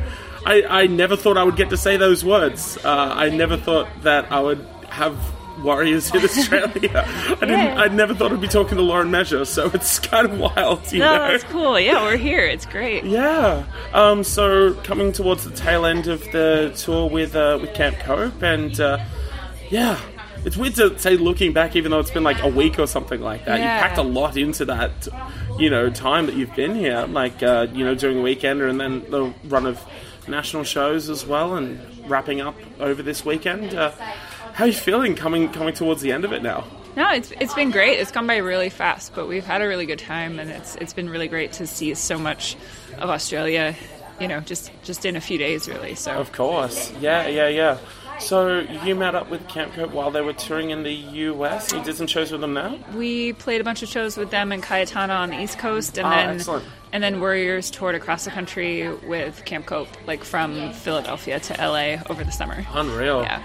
I, 0.46 0.62
I 0.62 0.86
never 0.86 1.16
thought 1.16 1.36
I 1.36 1.42
would 1.42 1.56
get 1.56 1.70
to 1.70 1.76
say 1.76 1.96
those 1.96 2.24
words. 2.24 2.78
Uh, 2.84 2.88
I 3.16 3.30
never 3.30 3.56
thought 3.56 3.88
that 4.02 4.30
I 4.30 4.38
would 4.40 4.64
have 4.90 5.18
Worriers 5.64 6.14
in 6.14 6.22
Australia. 6.24 7.04
I 7.04 7.34
didn't. 7.40 7.50
Yeah. 7.50 7.74
I 7.82 7.88
never 7.88 8.14
thought 8.14 8.32
I'd 8.32 8.40
be 8.40 8.46
talking 8.48 8.76
to 8.76 8.82
Lauren 8.82 9.10
Measure, 9.10 9.44
so 9.44 9.70
it's 9.74 9.98
kind 10.08 10.24
of 10.30 10.38
wild, 10.38 10.90
you 10.92 11.00
No, 11.00 11.16
know. 11.16 11.32
that's 11.32 11.44
cool. 11.44 11.80
Yeah, 11.80 12.00
we're 12.04 12.16
here. 12.16 12.46
It's 12.46 12.64
great. 12.64 13.04
Yeah. 13.04 13.64
Um, 13.92 14.22
so 14.22 14.74
coming 14.84 15.10
towards 15.10 15.42
the 15.44 15.50
tail 15.50 15.84
end 15.84 16.06
of 16.06 16.20
the 16.30 16.72
tour 16.76 17.10
with 17.10 17.34
uh, 17.34 17.58
with 17.60 17.74
Camp 17.74 17.98
Cope, 17.98 18.40
and 18.42 18.80
uh, 18.80 18.98
yeah, 19.72 19.98
it's 20.44 20.56
weird 20.56 20.74
to 20.74 20.98
say 20.98 21.16
looking 21.16 21.52
back, 21.52 21.76
even 21.76 21.90
though 21.90 21.98
it's 21.98 22.10
been 22.10 22.22
like 22.22 22.42
a 22.42 22.48
week 22.48 22.78
or 22.78 22.86
something 22.86 23.20
like 23.20 23.46
that. 23.46 23.58
Yeah. 23.58 23.76
You 23.76 23.82
packed 23.82 23.98
a 23.98 24.02
lot 24.02 24.36
into 24.36 24.66
that, 24.66 25.08
you 25.58 25.70
know, 25.70 25.88
time 25.88 26.26
that 26.26 26.34
you've 26.34 26.54
been 26.54 26.74
here, 26.74 27.06
like 27.06 27.42
uh, 27.42 27.68
you 27.72 27.84
know, 27.84 27.94
doing 27.94 28.18
Weekender 28.18 28.68
and 28.68 28.78
then 28.78 29.10
the 29.10 29.32
run 29.44 29.64
of 29.66 29.82
national 30.28 30.64
shows 30.64 31.08
as 31.08 31.24
well, 31.26 31.56
and 31.56 31.80
wrapping 32.08 32.40
up 32.40 32.54
over 32.80 33.02
this 33.02 33.24
weekend. 33.24 33.74
Uh, 33.74 33.92
how 34.52 34.64
are 34.64 34.66
you 34.66 34.72
feeling 34.74 35.14
coming 35.14 35.48
coming 35.50 35.74
towards 35.74 36.02
the 36.02 36.12
end 36.12 36.24
of 36.24 36.32
it 36.32 36.42
now? 36.42 36.66
No, 36.94 37.10
it's 37.10 37.32
it's 37.40 37.54
been 37.54 37.70
great. 37.70 37.98
It's 37.98 38.12
gone 38.12 38.26
by 38.26 38.36
really 38.36 38.68
fast, 38.68 39.14
but 39.14 39.26
we've 39.26 39.46
had 39.46 39.62
a 39.62 39.68
really 39.68 39.86
good 39.86 39.98
time, 39.98 40.38
and 40.38 40.50
it's 40.50 40.76
it's 40.76 40.92
been 40.92 41.08
really 41.08 41.28
great 41.28 41.52
to 41.54 41.66
see 41.66 41.94
so 41.94 42.18
much 42.18 42.56
of 42.98 43.08
Australia. 43.08 43.74
You 44.20 44.28
know, 44.28 44.40
just 44.40 44.70
just 44.82 45.06
in 45.06 45.16
a 45.16 45.20
few 45.20 45.38
days, 45.38 45.66
really. 45.66 45.94
So 45.94 46.12
Of 46.12 46.32
course. 46.32 46.92
Yeah, 47.00 47.26
yeah, 47.28 47.48
yeah. 47.48 47.78
So 48.20 48.60
you 48.60 48.94
met 48.94 49.14
up 49.14 49.28
with 49.30 49.46
Camp 49.48 49.72
Cope 49.74 49.90
while 49.90 50.10
they 50.10 50.20
were 50.20 50.32
touring 50.32 50.70
in 50.70 50.84
the 50.84 50.92
US. 50.92 51.72
You 51.72 51.82
did 51.82 51.96
some 51.96 52.06
shows 52.06 52.30
with 52.30 52.40
them 52.40 52.54
now. 52.54 52.78
we 52.94 53.32
played 53.32 53.60
a 53.60 53.64
bunch 53.64 53.82
of 53.82 53.88
shows 53.88 54.16
with 54.16 54.30
them 54.30 54.52
in 54.52 54.60
Cayetana 54.62 55.10
on 55.18 55.30
the 55.30 55.40
East 55.42 55.58
Coast, 55.58 55.98
and 55.98 56.06
Ah, 56.06 56.10
then 56.10 56.36
excellent. 56.36 56.64
and 56.92 57.02
then 57.02 57.20
Worriers 57.20 57.70
toured 57.70 57.94
across 57.96 58.24
the 58.24 58.30
country 58.30 58.88
with 59.06 59.44
Camp 59.44 59.66
Cope, 59.66 59.88
like 60.06 60.22
from 60.24 60.72
Philadelphia 60.72 61.40
to 61.40 61.54
LA 61.54 61.96
over 62.08 62.22
the 62.22 62.30
summer. 62.32 62.64
Unreal. 62.74 63.22
Yeah, 63.22 63.42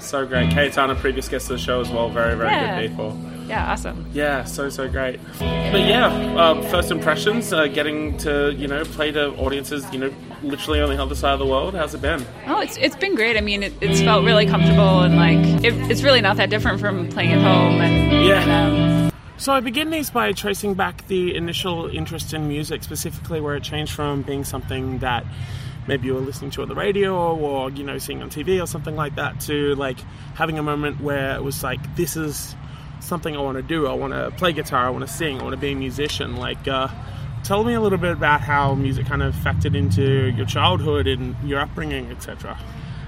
So 0.00 0.26
great. 0.26 0.50
Cayetana, 0.50 0.96
previous 0.96 1.28
guest 1.28 1.50
of 1.50 1.58
the 1.58 1.62
show 1.62 1.80
as 1.80 1.90
well. 1.90 2.08
Very, 2.08 2.34
very 2.36 2.50
Yeah. 2.50 2.80
good 2.80 2.90
people. 2.90 3.16
yeah, 3.48 3.70
awesome. 3.72 4.06
Yeah, 4.12 4.44
so 4.44 4.68
so 4.68 4.88
great. 4.88 5.20
But 5.38 5.82
yeah, 5.82 6.06
uh, 6.36 6.62
first 6.70 6.90
impressions, 6.90 7.52
uh, 7.52 7.66
getting 7.66 8.16
to 8.18 8.52
you 8.52 8.66
know 8.68 8.84
play 8.84 9.12
to 9.12 9.30
audiences, 9.36 9.84
you 9.92 9.98
know, 9.98 10.10
literally 10.42 10.80
on 10.80 10.88
the 10.88 11.00
other 11.02 11.14
side 11.14 11.32
of 11.34 11.38
the 11.38 11.46
world. 11.46 11.74
How's 11.74 11.94
it 11.94 12.00
been? 12.02 12.24
Oh, 12.46 12.60
it's 12.60 12.76
it's 12.78 12.96
been 12.96 13.14
great. 13.14 13.36
I 13.36 13.40
mean, 13.40 13.62
it, 13.62 13.72
it's 13.80 14.00
felt 14.00 14.24
really 14.24 14.46
comfortable 14.46 15.00
and 15.00 15.16
like 15.16 15.64
it, 15.64 15.74
it's 15.90 16.02
really 16.02 16.20
not 16.22 16.36
that 16.38 16.50
different 16.50 16.80
from 16.80 17.08
playing 17.08 17.32
at 17.32 17.42
home. 17.42 17.80
And 17.80 18.26
Yeah. 18.26 18.42
and, 18.42 19.06
um, 19.06 19.10
So 19.36 19.52
I 19.54 19.60
begin 19.60 19.90
these 19.90 20.10
by 20.10 20.32
tracing 20.32 20.74
back 20.74 21.06
the 21.08 21.34
initial 21.34 21.86
interest 21.88 22.34
in 22.34 22.46
music, 22.46 22.82
specifically 22.84 23.40
where 23.40 23.56
it 23.56 23.62
changed 23.62 23.92
from 23.92 24.20
being 24.22 24.44
something 24.44 24.98
that 24.98 25.24
maybe 25.88 26.06
you 26.06 26.14
were 26.14 26.20
listening 26.20 26.50
to 26.52 26.62
on 26.62 26.68
the 26.68 26.74
radio 26.74 27.34
or 27.36 27.70
you 27.70 27.82
know 27.84 27.98
seeing 27.98 28.22
on 28.22 28.30
TV 28.30 28.62
or 28.62 28.66
something 28.66 28.96
like 28.96 29.16
that 29.16 29.40
to 29.40 29.74
like 29.76 29.98
having 30.34 30.58
a 30.58 30.62
moment 30.62 31.00
where 31.00 31.34
it 31.34 31.42
was 31.42 31.62
like 31.62 31.96
this 31.96 32.16
is 32.16 32.54
something 33.00 33.36
I 33.36 33.40
want 33.40 33.56
to 33.56 33.62
do. 33.62 33.86
I 33.86 33.92
want 33.94 34.12
to 34.12 34.30
play 34.36 34.52
guitar. 34.52 34.86
I 34.86 34.90
want 34.90 35.06
to 35.06 35.12
sing. 35.12 35.40
I 35.40 35.42
want 35.42 35.54
to 35.54 35.60
be 35.60 35.72
a 35.72 35.74
musician. 35.74 36.36
Like, 36.36 36.68
uh, 36.68 36.88
tell 37.44 37.64
me 37.64 37.74
a 37.74 37.80
little 37.80 37.98
bit 37.98 38.12
about 38.12 38.40
how 38.40 38.74
music 38.74 39.06
kind 39.06 39.22
of 39.22 39.34
factored 39.34 39.74
into 39.76 40.30
your 40.30 40.46
childhood 40.46 41.06
and 41.06 41.34
your 41.48 41.60
upbringing, 41.60 42.10
etc. 42.10 42.58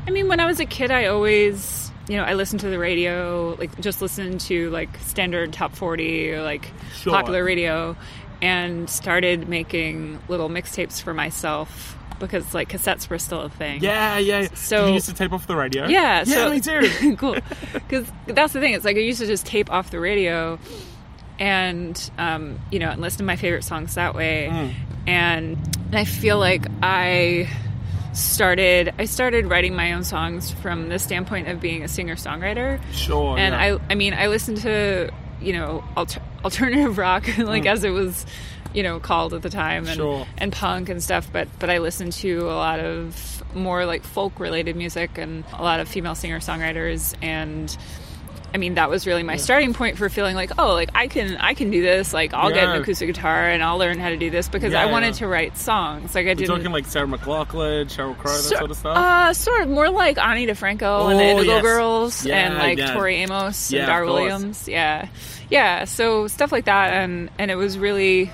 I 0.06 0.10
mean, 0.10 0.28
when 0.28 0.40
I 0.40 0.46
was 0.46 0.60
a 0.60 0.66
kid, 0.66 0.90
I 0.90 1.06
always 1.06 1.90
you 2.08 2.16
know 2.16 2.24
I 2.24 2.34
listened 2.34 2.60
to 2.60 2.68
the 2.70 2.78
radio, 2.78 3.54
like 3.58 3.80
just 3.80 4.02
listened 4.02 4.40
to 4.42 4.70
like 4.70 4.96
standard 4.98 5.52
top 5.52 5.76
forty 5.76 6.32
or 6.32 6.42
like 6.42 6.68
Sure. 6.94 7.12
popular 7.12 7.44
radio, 7.44 7.96
and 8.40 8.88
started 8.90 9.48
making 9.48 10.18
little 10.28 10.48
mixtapes 10.48 11.00
for 11.00 11.14
myself 11.14 11.96
because 12.26 12.54
like 12.54 12.68
cassettes 12.70 13.08
were 13.10 13.18
still 13.18 13.42
a 13.42 13.48
thing. 13.50 13.82
Yeah, 13.82 14.18
yeah. 14.18 14.48
So- 14.54 14.82
Did 14.82 14.88
you 14.88 14.94
used 14.94 15.08
to 15.08 15.14
tape 15.14 15.32
off 15.32 15.46
the 15.46 15.56
radio. 15.56 15.86
Yeah, 15.86 16.24
yeah, 16.24 16.24
so- 16.24 16.50
me 16.50 16.60
too. 16.60 17.16
cool. 17.18 17.36
Because 17.72 18.10
that's 18.26 18.52
the 18.54 18.60
thing. 18.60 18.72
It's 18.74 18.84
like 18.84 18.96
I 18.96 19.00
used 19.00 19.20
to 19.20 19.26
just 19.26 19.44
tape 19.46 19.70
off 19.70 19.90
the 19.90 20.00
radio, 20.00 20.58
and 21.38 22.10
um, 22.18 22.58
you 22.70 22.78
know, 22.78 22.90
and 22.90 23.00
listen 23.00 23.18
to 23.18 23.24
my 23.24 23.36
favorite 23.36 23.64
songs 23.64 23.94
that 23.96 24.14
way. 24.14 24.48
Mm. 24.50 24.74
And, 25.06 25.58
and 25.88 25.96
I 25.96 26.04
feel 26.04 26.38
like 26.38 26.64
I 26.82 27.48
started 28.12 28.92
I 28.98 29.06
started 29.06 29.46
writing 29.46 29.74
my 29.74 29.92
own 29.94 30.04
songs 30.04 30.50
from 30.50 30.88
the 30.90 30.98
standpoint 30.98 31.48
of 31.48 31.60
being 31.60 31.82
a 31.82 31.88
singer 31.88 32.14
songwriter. 32.14 32.80
Sure. 32.92 33.38
And 33.38 33.54
yeah. 33.54 33.78
I 33.88 33.92
I 33.92 33.94
mean 33.94 34.12
I 34.14 34.26
listened 34.28 34.58
to 34.58 35.10
you 35.40 35.54
know 35.54 35.82
alter, 35.96 36.20
alternative 36.44 36.98
rock 36.98 37.26
like 37.38 37.64
Mm. 37.64 37.72
as 37.72 37.84
it 37.84 37.90
was 37.90 38.26
you 38.74 38.82
know, 38.82 39.00
called 39.00 39.34
at 39.34 39.42
the 39.42 39.50
time, 39.50 39.86
and 39.86 39.96
Sure. 39.96 40.26
and 40.38 40.52
punk 40.52 40.88
and 40.88 41.02
stuff. 41.02 41.28
But 41.32 41.48
but 41.58 41.70
I 41.70 41.78
listened 41.78 42.12
to 42.14 42.40
a 42.50 42.56
lot 42.56 42.80
of 42.80 43.42
more 43.54 43.84
like 43.84 44.02
folk 44.04 44.38
related 44.40 44.76
music 44.76 45.18
and 45.18 45.44
a 45.52 45.62
lot 45.62 45.80
of 45.80 45.88
female 45.88 46.14
singer 46.14 46.40
songwriters 46.40 47.14
and. 47.22 47.76
I 48.54 48.58
mean, 48.58 48.74
that 48.74 48.90
was 48.90 49.06
really 49.06 49.22
my 49.22 49.36
starting 49.36 49.72
point 49.72 49.96
for 49.96 50.10
feeling 50.10 50.36
like, 50.36 50.50
oh, 50.58 50.74
like 50.74 50.90
I 50.94 51.06
can, 51.08 51.38
I 51.38 51.54
can 51.54 51.70
do 51.70 51.80
this. 51.80 52.12
Like, 52.12 52.34
I'll 52.34 52.50
get 52.50 52.64
an 52.68 52.82
acoustic 52.82 53.06
guitar 53.08 53.48
and 53.48 53.62
I'll 53.64 53.78
learn 53.78 53.98
how 53.98 54.10
to 54.10 54.18
do 54.18 54.28
this 54.28 54.46
because 54.46 54.74
Yeah, 54.74 54.82
I 54.82 54.86
wanted 54.92 55.06
yeah. 55.06 55.12
to 55.20 55.26
write 55.28 55.56
songs. 55.56 56.14
Like, 56.14 56.26
I 56.26 56.34
didn't. 56.34 56.54
talking 56.58 56.70
like 56.70 56.84
Sarah 56.84 57.06
McLachlan, 57.06 57.86
Sheryl 57.86 58.14
Crow, 58.18 58.30
that 58.30 58.38
sort 58.42 58.70
of 58.70 58.76
stuff. 58.76 58.94
Uh, 58.94 59.32
sort 59.32 59.62
of 59.62 59.70
more 59.70 59.88
like 59.88 60.18
Ani 60.18 60.46
DiFranco 60.46 61.10
and 61.10 61.18
the 61.18 61.24
Oh, 61.24 61.30
Indigo 61.30 61.52
yes. 61.54 61.62
Girls 61.62 62.26
Yeah, 62.26 62.46
and 62.46 62.58
like 62.58 62.76
yeah. 62.76 62.92
Tori 62.92 63.14
Amos 63.22 63.72
Yeah, 63.72 63.78
and 63.78 63.86
Dar. 63.86 64.04
Williams. 64.04 64.68
Yeah, 64.68 65.08
yeah. 65.48 65.84
So 65.86 66.26
stuff 66.28 66.52
like 66.52 66.66
that, 66.66 66.92
and 66.92 67.30
and 67.38 67.50
it 67.50 67.56
was 67.56 67.78
really 67.78 68.30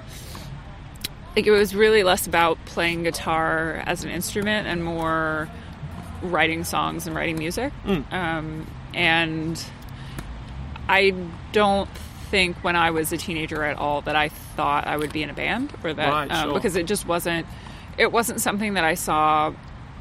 like 1.38 1.47
it 1.47 1.52
was 1.52 1.73
really 1.73 2.02
less 2.02 2.26
about 2.26 2.59
playing 2.64 3.04
guitar 3.04 3.80
as 3.87 4.02
an 4.02 4.11
instrument 4.11 4.66
and 4.66 4.83
more 4.83 5.49
writing 6.21 6.64
songs 6.64 7.07
and 7.07 7.14
writing 7.14 7.38
music. 7.38 7.73
Mm. 7.87 8.12
Um, 8.12 8.66
and 8.92 9.64
I 10.88 11.14
don't 11.52 11.88
think 12.30 12.57
when 12.64 12.75
I 12.75 12.90
was 12.90 13.12
a 13.12 13.16
teenager 13.16 13.62
at 13.62 13.76
all 13.78 14.00
that 14.02 14.16
I 14.16 14.30
thought 14.30 14.88
I 14.88 14.97
would 14.97 15.12
be 15.12 15.23
in 15.23 15.30
a 15.30 15.33
band 15.33 15.73
or 15.85 15.92
that 15.95 16.11
Right, 16.11 16.28
um, 16.30 16.47
sure. 16.49 16.54
because 16.54 16.75
it 16.75 16.87
just 16.87 17.07
wasn't 17.07 17.47
it 17.97 18.11
wasn't 18.11 18.40
something 18.40 18.75
that 18.75 18.83
I 18.85 18.95
saw 18.95 19.52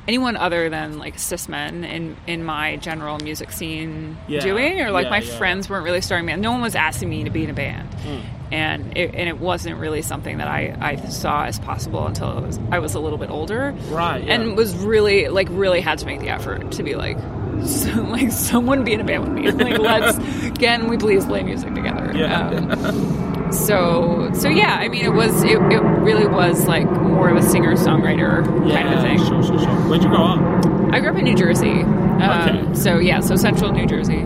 anyone 0.08 0.36
other 0.38 0.70
than 0.72 0.98
like 0.98 1.20
cis 1.20 1.48
men 1.48 1.84
in 1.84 2.18
in 2.26 2.44
my 2.44 2.78
general 2.78 3.20
music 3.20 3.52
scene 3.52 4.18
Yeah, 4.28 4.40
doing 4.40 4.82
or 4.82 4.90
like 4.90 5.04
yeah, 5.06 5.10
my 5.12 5.20
yeah. 5.20 5.38
friends 5.38 5.70
weren't 5.70 5.86
really 5.86 6.02
starting 6.02 6.26
band 6.26 6.42
no 6.42 6.52
one 6.52 6.62
was 6.62 6.76
asking 6.76 7.10
me 7.10 7.24
to 7.26 7.30
be 7.30 7.44
in 7.44 7.50
a 7.50 7.54
band 7.54 7.94
Hmm. 7.94 8.20
And 8.52 8.98
it, 8.98 9.14
and 9.16 9.28
it 9.30 9.40
wasn't 9.40 9.78
really 9.78 10.02
something 10.02 10.38
that 10.38 10.48
I, 10.48 10.76
I 10.80 10.96
saw 11.10 11.44
as 11.46 11.60
possible 11.60 12.06
until 12.08 12.28
I 12.30 12.40
was, 12.40 12.60
I 12.72 12.80
was 12.80 12.94
a 12.96 13.00
little 13.00 13.18
bit 13.18 13.30
older 13.30 13.74
Right, 13.90 14.24
yeah. 14.24 14.34
and 14.36 14.56
was 14.56 14.74
really 14.76 15.28
like 15.28 15.48
really 15.52 15.82
had 15.82 15.98
to 16.00 16.06
make 16.06 16.20
the 16.22 16.30
effort 16.30 16.72
to 16.74 16.84
be 16.84 16.96
like 16.96 17.18
so, 17.66 17.90
like 18.04 18.32
someone 18.32 18.84
be 18.84 18.94
in 18.94 19.02
a 19.02 19.04
band 19.04 19.24
with 19.24 19.34
me 19.34 19.52
like 19.64 19.80
let's 19.80 20.58
can 20.60 20.88
we 20.88 20.98
please 20.98 21.26
play 21.26 21.44
music 21.44 21.74
together 21.74 22.12
Yeah. 22.16 22.50
um, 22.50 23.52
so 23.52 24.30
so 24.34 24.50
yeah 24.50 24.76
i 24.76 24.88
mean 24.90 25.04
it 25.06 25.14
was 25.14 25.44
it, 25.44 25.52
it 25.72 25.82
really 25.82 26.28
was 26.28 26.68
like 26.68 26.86
more 26.90 27.30
of 27.30 27.38
a 27.38 27.42
singer 27.42 27.74
songwriter 27.76 28.46
kind 28.72 28.94
of 28.94 29.02
thing 29.02 29.18
Sure, 29.20 29.42
sure, 29.44 29.58
sure. 29.60 29.68
Where'd 29.90 30.04
you 30.04 30.10
grow 30.10 30.24
up? 30.24 30.94
i 30.94 31.00
grew 31.00 31.10
up 31.10 31.18
in 31.18 31.24
new 31.24 31.36
jersey 31.36 31.82
um, 31.82 32.22
Okay. 32.68 32.74
so 32.76 33.00
yeah 33.00 33.20
so 33.22 33.36
central 33.36 33.72
new 33.72 33.86
jersey 33.86 34.24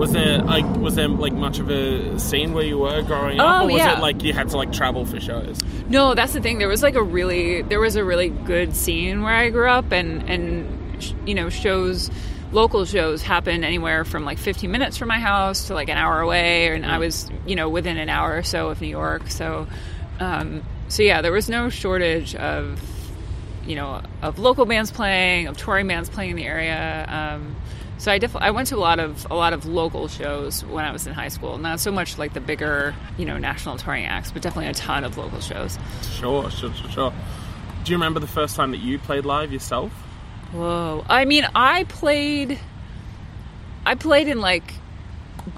Was 0.00 0.12
there 0.12 0.38
like 0.38 0.64
was 0.76 0.94
there 0.94 1.08
like 1.08 1.34
much 1.34 1.58
of 1.58 1.70
a 1.70 2.18
scene 2.18 2.54
where 2.54 2.64
you 2.64 2.78
were 2.78 3.02
growing 3.02 3.38
up, 3.38 3.60
Oh, 3.60 3.64
or 3.64 3.66
was 3.66 3.76
yeah. 3.76 3.98
it 3.98 4.00
like 4.00 4.22
you 4.22 4.32
had 4.32 4.48
to 4.48 4.56
like 4.56 4.72
travel 4.72 5.04
for 5.04 5.20
shows? 5.20 5.60
No, 5.90 6.14
that's 6.14 6.32
the 6.32 6.40
thing. 6.40 6.58
There 6.58 6.68
was 6.68 6.82
like 6.82 6.94
a 6.94 7.02
really 7.02 7.60
there 7.60 7.78
was 7.80 7.96
a 7.96 8.04
really 8.04 8.30
good 8.30 8.74
scene 8.74 9.20
where 9.22 9.34
I 9.34 9.50
grew 9.50 9.68
up, 9.68 9.92
and 9.92 10.22
and 10.28 11.04
you 11.26 11.34
know 11.34 11.48
shows. 11.50 12.10
Local 12.52 12.84
shows 12.84 13.22
happened 13.22 13.64
anywhere 13.64 14.04
from 14.04 14.24
like 14.24 14.36
15 14.38 14.72
minutes 14.72 14.96
from 14.96 15.06
my 15.06 15.20
house 15.20 15.68
to 15.68 15.74
like 15.74 15.88
an 15.88 15.96
hour 15.96 16.18
away, 16.20 16.74
and 16.74 16.84
I 16.84 16.98
was, 16.98 17.30
you 17.46 17.54
know, 17.54 17.68
within 17.68 17.96
an 17.96 18.08
hour 18.08 18.38
or 18.38 18.42
so 18.42 18.70
of 18.70 18.80
New 18.80 18.88
York. 18.88 19.30
So, 19.30 19.68
um, 20.18 20.64
so 20.88 21.04
yeah, 21.04 21.22
there 21.22 21.30
was 21.30 21.48
no 21.48 21.68
shortage 21.68 22.34
of, 22.34 22.82
you 23.64 23.76
know, 23.76 24.02
of 24.20 24.40
local 24.40 24.64
bands 24.66 24.90
playing, 24.90 25.46
of 25.46 25.58
touring 25.58 25.86
bands 25.86 26.10
playing 26.10 26.30
in 26.30 26.36
the 26.36 26.44
area. 26.44 27.06
Um, 27.08 27.54
so 28.00 28.10
I 28.10 28.18
definitely 28.18 28.48
I 28.48 28.50
went 28.50 28.66
to 28.68 28.76
a 28.76 28.78
lot 28.78 28.98
of 28.98 29.26
a 29.30 29.34
lot 29.34 29.52
of 29.52 29.66
local 29.66 30.08
shows 30.08 30.64
when 30.64 30.84
I 30.84 30.90
was 30.90 31.06
in 31.06 31.12
high 31.12 31.28
school. 31.28 31.58
Not 31.58 31.78
so 31.80 31.92
much 31.92 32.18
like 32.18 32.32
the 32.32 32.40
bigger, 32.40 32.94
you 33.18 33.24
know, 33.26 33.38
national 33.38 33.76
touring 33.76 34.06
acts, 34.06 34.32
but 34.32 34.42
definitely 34.42 34.70
a 34.70 34.74
ton 34.74 35.04
of 35.04 35.16
local 35.16 35.40
shows. 35.40 35.78
Sure, 36.18 36.50
sure, 36.50 36.72
sure, 36.74 36.90
sure. 36.90 37.12
Do 37.84 37.92
you 37.92 37.96
remember 37.98 38.18
the 38.18 38.26
first 38.26 38.56
time 38.56 38.72
that 38.72 38.78
you 38.80 38.98
played 38.98 39.24
live 39.24 39.52
yourself? 39.52 39.92
Whoa. 40.52 41.04
I 41.08 41.24
mean, 41.26 41.46
I 41.54 41.84
played 41.84 42.58
I 43.86 43.94
played 43.94 44.28
in 44.28 44.40
like 44.40 44.74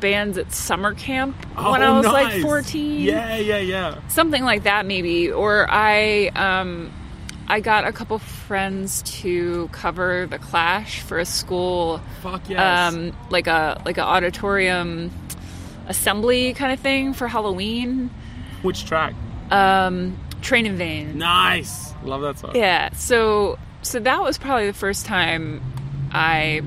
bands 0.00 0.38
at 0.38 0.52
summer 0.52 0.94
camp 0.94 1.36
when 1.56 1.82
I 1.82 1.86
Oh, 1.88 1.96
was 1.98 2.06
like 2.06 2.40
14. 2.42 3.00
Yeah, 3.02 3.36
yeah, 3.36 3.58
yeah. 3.58 4.00
Something 4.08 4.44
like 4.44 4.64
that 4.64 4.86
maybe 4.86 5.30
or 5.30 5.66
I 5.70 6.28
um 6.34 6.92
I 7.48 7.60
got 7.60 7.86
a 7.86 7.92
couple 7.92 8.18
friends 8.18 9.02
to 9.20 9.68
cover 9.72 10.26
the 10.26 10.38
Clash 10.38 11.00
for 11.00 11.18
a 11.18 11.24
school 11.24 12.00
Fuck 12.22 12.48
yes. 12.48 12.92
um 12.94 13.12
like 13.30 13.46
a 13.46 13.80
like 13.84 13.98
a 13.98 14.02
auditorium 14.02 15.10
assembly 15.88 16.54
kind 16.54 16.72
of 16.72 16.80
thing 16.80 17.12
for 17.12 17.28
Halloween. 17.28 18.10
Which 18.62 18.84
track? 18.86 19.14
Um 19.50 20.18
Train 20.40 20.66
in 20.66 20.76
Vain. 20.76 21.18
Nice. 21.18 21.92
Love 22.04 22.22
that 22.22 22.38
song. 22.38 22.52
Yeah, 22.56 22.90
so 22.94 23.58
so 23.82 23.98
that 24.00 24.22
was 24.22 24.38
probably 24.38 24.66
the 24.66 24.72
first 24.72 25.06
time 25.06 25.60
I 26.12 26.62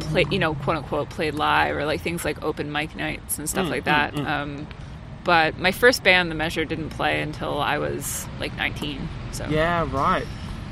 played, 0.00 0.32
you 0.32 0.38
know, 0.38 0.54
quote 0.54 0.76
unquote, 0.78 1.10
played 1.10 1.34
live 1.34 1.76
or 1.76 1.84
like 1.84 2.00
things 2.00 2.24
like 2.24 2.42
open 2.42 2.72
mic 2.72 2.96
nights 2.96 3.38
and 3.38 3.48
stuff 3.48 3.66
Mm, 3.66 3.70
like 3.70 3.84
that. 3.84 4.16
Um, 4.18 4.66
but 5.24 5.58
my 5.58 5.72
first 5.72 6.02
band, 6.02 6.30
The 6.30 6.34
Measure, 6.34 6.64
didn't 6.64 6.90
play 6.90 7.20
until 7.20 7.60
I 7.60 7.78
was 7.78 8.26
like 8.40 8.56
19. 8.56 9.06
So 9.32 9.46
Yeah, 9.48 9.86
right. 9.92 10.26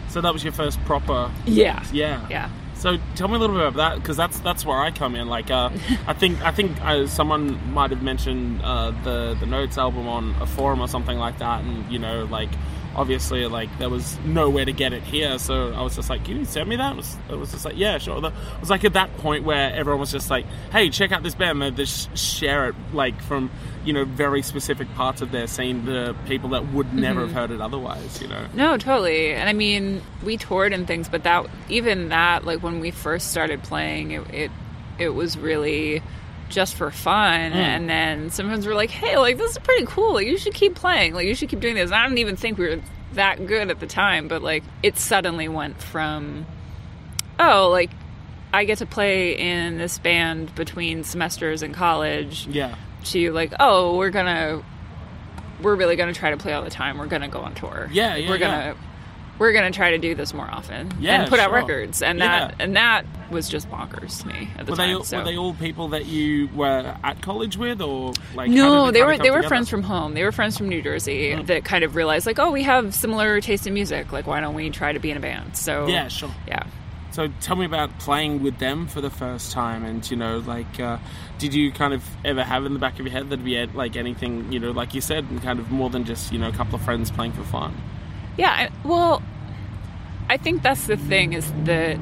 So 0.09 0.21
that 0.21 0.33
was 0.33 0.43
your 0.45 0.53
first 0.53 0.79
proper. 0.85 1.31
yeah, 1.47 1.83
Yeah. 1.93 2.27
yeah. 2.31 2.49
So 2.75 2.99
tell 3.15 3.27
me 3.29 3.37
a 3.37 3.39
little 3.39 3.57
bit 3.57 3.67
about 3.67 3.77
that 3.77 4.03
because 4.03 4.17
that's 4.19 4.39
that's 4.41 4.65
where 4.67 4.79
I 4.79 4.91
come 4.91 5.17
in. 5.17 5.29
Like, 5.29 5.51
uh, 5.51 5.71
I 6.07 6.13
think 6.13 6.43
I 6.45 6.51
think 6.53 6.79
uh, 6.85 7.07
someone 7.07 7.59
might 7.73 7.91
have 7.91 8.03
mentioned 8.03 8.61
uh, 8.63 8.91
the 9.03 9.35
the 9.41 9.47
Notes 9.47 9.79
album 9.79 10.07
on 10.07 10.35
a 10.41 10.47
forum 10.47 10.81
or 10.81 10.87
something 10.89 11.17
like 11.19 11.39
that, 11.39 11.65
and 11.65 11.91
you 11.91 11.99
know, 11.99 12.25
like 12.27 12.51
obviously, 12.95 13.47
like 13.47 13.77
there 13.79 13.91
was 13.91 14.19
nowhere 14.25 14.65
to 14.65 14.73
get 14.73 14.93
it 14.93 15.03
here. 15.03 15.39
So 15.39 15.73
I 15.73 15.83
was 15.83 15.97
just 15.97 16.11
like, 16.11 16.25
"Can 16.25 16.39
you 16.39 16.45
send 16.45 16.69
me 16.69 16.77
that?" 16.77 16.93
It 16.93 16.97
was, 16.97 17.17
it 17.31 17.35
was 17.37 17.53
just 17.53 17.65
like, 17.65 17.77
"Yeah, 17.77 17.99
sure." 17.99 18.19
It 18.25 18.33
was 18.61 18.71
like 18.71 18.85
at 18.85 18.95
that 18.95 19.17
point 19.19 19.45
where 19.45 19.73
everyone 19.73 20.01
was 20.01 20.13
just 20.13 20.31
like, 20.31 20.47
"Hey, 20.73 20.91
check 20.91 21.13
out 21.13 21.23
this 21.23 21.35
band." 21.35 21.61
They 21.63 21.71
just 21.71 22.17
share 22.17 22.69
it 22.69 22.75
like 22.93 23.21
from 23.23 23.51
you 23.85 23.93
know 23.93 24.05
very 24.05 24.43
specific 24.43 24.93
parts 24.95 25.23
of 25.23 25.31
their 25.31 25.47
scene 25.47 25.87
to 25.87 26.15
people 26.27 26.51
that 26.51 26.73
would 26.73 26.87
mm-hmm. 26.87 27.01
never 27.01 27.21
have 27.21 27.33
heard 27.33 27.51
it 27.51 27.61
otherwise. 27.61 28.21
You 28.21 28.29
know. 28.29 28.47
No, 28.55 28.77
totally. 28.77 29.33
And 29.33 29.49
I 29.49 29.53
mean, 29.53 30.03
we 30.25 30.37
toured 30.37 30.73
and 30.73 30.87
things, 30.87 31.09
but 31.09 31.23
that 31.25 31.47
even 31.69 32.11
that, 32.11 32.45
like 32.45 32.63
when 32.63 32.81
we 32.81 32.91
first 32.91 33.31
started 33.31 33.63
playing, 33.63 34.13
it 34.13 34.35
it, 34.35 34.51
it 34.99 35.09
was 35.11 35.37
really 35.37 36.03
just 36.49 36.75
for 36.75 36.91
fun. 36.91 37.53
Hmm. 37.53 37.59
And 37.59 37.89
then 37.89 38.31
some 38.31 38.47
friends 38.47 38.67
were 38.67 38.75
like, 38.75 38.91
"Hey, 38.91 39.17
like 39.19 39.37
this 39.39 39.53
is 39.53 39.59
pretty 39.59 39.87
cool. 39.87 40.15
Like 40.15 40.27
you 40.27 40.39
should 40.39 40.55
keep 40.55 40.75
playing. 40.75 41.15
Like 41.15 41.27
you 41.27 41.35
should 41.35 41.49
keep 41.49 41.61
doing 41.61 41.75
this." 41.75 41.87
And 41.91 41.95
I 41.95 42.07
don't 42.09 42.19
even 42.19 42.37
think 42.37 42.59
we 42.59 42.69
were 42.69 42.81
that 43.15 43.47
good 43.47 43.71
at 43.71 43.81
the 43.81 43.87
time, 43.87 44.29
but 44.29 44.43
like 44.43 44.63
it 44.83 44.99
suddenly 44.99 45.49
went 45.49 45.81
from, 45.83 46.47
oh, 47.39 47.71
like 47.71 47.91
I 48.53 48.65
get 48.65 48.79
to 48.79 48.87
play 48.87 49.37
in 49.39 49.79
this 49.79 49.99
band 49.99 50.55
between 50.55 51.05
semesters 51.05 51.63
in 51.63 51.73
college 51.73 52.47
Yeah. 52.47 52.75
to 53.07 53.33
like, 53.33 53.53
oh, 53.61 53.97
we're 53.97 54.11
gonna, 54.11 54.63
we're 55.63 55.75
really 55.75 55.97
gonna 55.97 56.15
try 56.15 56.31
to 56.31 56.37
play 56.37 56.53
all 56.53 56.63
the 56.63 56.71
time. 56.71 56.99
We're 56.99 57.07
gonna 57.07 57.29
go 57.29 57.41
on 57.41 57.55
tour. 57.55 57.89
Yeah, 57.93 58.17
yeah, 58.17 58.29
We're 58.31 58.39
gonna 58.39 58.57
yeah. 58.57 58.75
We're 59.39 59.53
gonna 59.53 59.71
try 59.71 59.91
to 59.91 59.99
do 59.99 60.15
this 60.15 60.33
more 60.35 60.49
often. 60.51 60.93
Yeah, 61.01 61.21
and 61.23 61.31
put 61.31 61.39
out 61.41 61.53
records, 61.53 62.03
and 62.03 62.21
that 62.21 62.51
Yeah. 62.59 62.65
and 62.65 62.77
that 62.77 63.05
was 63.31 63.49
just 63.49 63.69
bonkers 63.71 64.21
to 64.23 64.29
me 64.29 64.49
at 64.59 64.67
the 64.67 64.73
Were 64.73 64.77
time. 64.77 64.99
they, 64.99 65.05
so. 65.05 65.19
were 65.19 65.25
they 65.25 65.37
all 65.37 65.55
people 65.55 65.89
that 65.89 66.07
you 66.07 66.49
were 66.55 66.95
at 67.05 67.21
college 67.23 67.57
with, 67.57 67.81
or 67.83 68.13
like? 68.35 68.51
no, 68.51 68.91
they 68.91 69.03
were 69.03 69.17
they 69.19 69.31
were 69.31 69.37
together? 69.39 69.49
friends 69.49 69.69
from 69.69 69.83
home. 69.83 70.15
They 70.15 70.23
were 70.25 70.33
friends 70.33 70.57
from 70.57 70.69
New 70.69 70.81
Jersey 70.83 71.35
that 71.43 71.65
kind 71.65 71.85
of 71.85 71.97
realized 71.97 72.27
like, 72.27 72.39
oh, 72.39 72.51
we 72.51 72.63
have 72.63 72.95
similar 72.95 73.41
taste 73.41 73.67
in 73.67 73.75
music. 73.75 74.13
Like, 74.13 74.27
why 74.27 74.41
don't 74.41 74.55
we 74.55 74.71
try 74.71 74.93
to 74.93 74.99
be 74.99 75.11
in 75.11 75.17
a 75.17 75.21
band? 75.21 75.57
So 75.57 75.87
Yeah, 75.89 76.09
sure. 76.09 76.31
yeah. 76.47 76.63
So 77.11 77.29
tell 77.41 77.57
me 77.57 77.65
about 77.65 77.99
playing 77.99 78.43
with 78.43 78.59
them 78.59 78.87
for 78.89 79.01
the 79.01 79.09
first 79.09 79.51
time, 79.51 79.85
and 79.87 80.09
you 80.11 80.19
know, 80.19 80.39
like, 80.47 80.79
uh, 80.79 80.99
did 81.39 81.55
you 81.55 81.73
kind 81.73 81.95
of 81.95 82.05
ever 82.27 82.43
have 82.45 82.67
in 82.67 82.75
the 82.75 82.79
back 82.79 82.99
of 83.01 83.07
your 83.07 83.11
head 83.13 83.31
that 83.31 83.43
be 83.43 83.59
uh, 83.59 83.67
like 83.75 83.97
anything, 83.97 84.53
you 84.53 84.61
know, 84.61 84.71
like 84.71 84.93
you 84.95 85.01
said, 85.01 85.25
kind 85.43 85.59
of 85.59 85.71
more 85.71 85.89
than 85.89 86.05
just 86.05 86.31
you 86.31 86.39
know 86.39 86.49
a 86.49 86.53
couple 86.53 86.75
of 86.75 86.83
friends 86.83 87.11
playing 87.11 87.33
for 87.33 87.43
fun? 87.45 87.75
Yeah, 88.37 88.51
I, 88.51 88.71
well, 88.87 89.23
I 90.29 90.37
think 90.37 90.63
that's 90.63 90.87
the 90.87 90.97
thing 90.97 91.33
is 91.33 91.51
that 91.65 91.99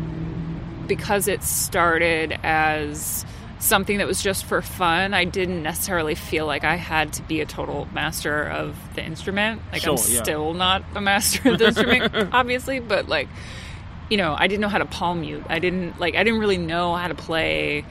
because 0.86 1.28
it 1.28 1.42
started 1.42 2.38
as 2.42 3.24
something 3.58 3.98
that 3.98 4.06
was 4.06 4.22
just 4.22 4.44
for 4.44 4.60
fun, 4.60 5.14
I 5.14 5.24
didn't 5.24 5.62
necessarily 5.62 6.14
feel 6.14 6.46
like 6.46 6.64
I 6.64 6.76
had 6.76 7.12
to 7.14 7.22
be 7.22 7.40
a 7.40 7.46
total 7.46 7.88
master 7.92 8.44
of 8.44 8.76
the 8.94 9.04
instrument. 9.04 9.62
Like 9.72 9.86
I'm 9.86 9.92
yeah. 9.92 10.22
still 10.22 10.54
not 10.54 10.84
a 10.94 11.00
master 11.00 11.50
of 11.50 11.58
the 11.58 11.68
instrument, 11.68 12.14
obviously, 12.32 12.80
but 12.80 13.08
like 13.08 13.28
you 14.10 14.18
know, 14.18 14.36
I 14.38 14.46
didn't 14.48 14.60
know 14.60 14.68
how 14.68 14.78
to 14.78 14.84
palm 14.84 15.22
mute. 15.22 15.44
I 15.48 15.58
didn't 15.58 15.98
like 15.98 16.14
I 16.14 16.24
didn't 16.24 16.40
really 16.40 16.58
know 16.58 16.94
how 16.94 17.08
to 17.08 17.14
play 17.14 17.84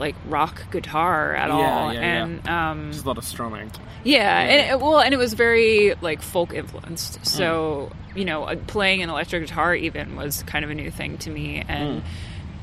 like 0.00 0.16
rock 0.26 0.70
guitar 0.72 1.34
at 1.36 1.48
Yeah, 1.48 1.54
all. 1.54 1.94
yeah, 1.94 2.00
yeah. 2.00 2.24
and 2.24 2.48
um 2.48 2.92
Just 2.92 3.04
a 3.04 3.08
lot 3.08 3.18
of 3.18 3.24
strumming. 3.24 3.70
yeah, 4.02 4.40
and 4.40 4.70
it, 4.72 4.80
well, 4.80 4.98
and 4.98 5.14
it 5.14 5.18
was 5.18 5.34
very 5.34 5.94
like 6.00 6.22
folk 6.22 6.52
influenced. 6.54 7.24
So 7.24 7.92
you 8.16 8.24
know, 8.24 8.42
uh, 8.44 8.56
playing 8.66 9.02
an 9.02 9.10
electric 9.10 9.42
guitar 9.46 9.72
even 9.74 10.16
was 10.16 10.42
kind 10.44 10.64
of 10.64 10.70
a 10.70 10.74
new 10.74 10.90
thing 10.90 11.18
to 11.18 11.30
me, 11.30 11.62
and 11.68 12.02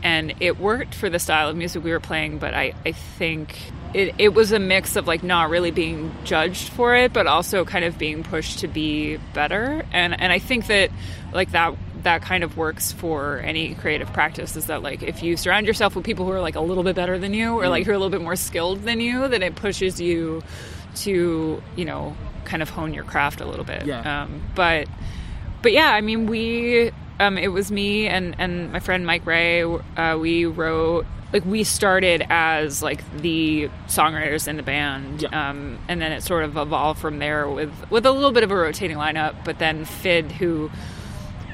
and 0.03 0.33
it 0.41 0.59
worked 0.59 0.93
for 0.93 1.09
the 1.09 1.19
style 1.19 1.49
of 1.49 1.55
music 1.55 1.83
we 1.83 1.91
were 1.91 1.99
playing. 2.01 2.37
But 2.39 2.53
I 2.53 2.73
I 2.85 2.91
think 2.91 3.55
it, 3.93 4.15
it 4.17 4.33
was 4.33 4.51
a 4.51 4.59
mix 4.59 4.95
of 4.97 5.07
like 5.07 5.23
not 5.23 5.49
really 5.49 5.71
being 5.71 6.11
judged 6.25 6.69
for 6.69 6.95
it, 6.95 7.13
but 7.13 7.25
also 7.27 7.63
kind 7.65 7.85
of 7.85 7.97
being 7.97 8.23
pushed 8.23 8.59
to 8.59 8.67
be 8.67 9.17
better. 9.33 9.85
And 9.93 10.19
and 10.19 10.33
I 10.33 10.39
think 10.39 10.67
that 10.67 10.89
like 11.33 11.51
that 11.51 11.73
that 12.03 12.21
kind 12.21 12.43
of 12.43 12.57
works 12.57 12.91
for 12.91 13.39
any 13.39 13.75
creative 13.75 14.11
practice 14.13 14.55
is 14.55 14.67
that 14.67 14.81
like 14.83 15.01
if 15.03 15.23
you 15.23 15.35
surround 15.37 15.65
yourself 15.67 15.95
with 15.95 16.05
people 16.05 16.25
who 16.25 16.31
are 16.31 16.41
like 16.41 16.55
a 16.55 16.61
little 16.61 16.83
bit 16.83 16.95
better 16.95 17.17
than 17.17 17.33
you 17.33 17.53
or 17.53 17.67
like 17.69 17.85
who 17.85 17.91
are 17.91 17.95
a 17.95 17.97
little 17.97 18.11
bit 18.11 18.21
more 18.21 18.35
skilled 18.35 18.83
than 18.83 18.99
you, 18.99 19.27
then 19.27 19.41
it 19.43 19.55
pushes 19.55 19.99
you 19.99 20.41
to 20.95 21.61
you 21.75 21.85
know 21.85 22.15
kind 22.45 22.61
of 22.61 22.69
hone 22.69 22.93
your 22.93 23.03
craft 23.03 23.41
a 23.41 23.45
little 23.45 23.65
bit. 23.65 23.85
Yeah. 23.85 24.23
Um, 24.23 24.41
but 24.55 24.87
but 25.61 25.71
yeah, 25.73 25.91
I 25.93 26.01
mean 26.01 26.27
we 26.27 26.91
um, 27.19 27.37
it 27.37 27.49
was 27.49 27.71
me 27.71 28.07
and 28.07 28.35
and 28.39 28.71
my 28.71 28.79
friend 28.79 29.05
Mike 29.05 29.25
Ray. 29.25 29.63
Uh, 29.63 30.17
we 30.19 30.45
wrote 30.45 31.05
like 31.33 31.43
we 31.45 31.63
started 31.65 32.25
as 32.29 32.81
like 32.81 33.03
the 33.21 33.69
songwriters 33.87 34.47
in 34.47 34.55
the 34.55 34.63
band, 34.63 35.23
Yeah. 35.23 35.49
um, 35.49 35.77
and 35.89 35.99
then 36.01 36.11
it 36.13 36.21
sort 36.23 36.43
of 36.45 36.55
evolved 36.55 37.01
from 37.01 37.19
there 37.19 37.49
with 37.49 37.71
with 37.89 38.05
a 38.05 38.11
little 38.11 38.31
bit 38.31 38.43
of 38.43 38.51
a 38.51 38.55
rotating 38.55 38.97
lineup. 38.97 39.35
But 39.43 39.59
then 39.59 39.83
Fid, 39.83 40.31
who 40.31 40.69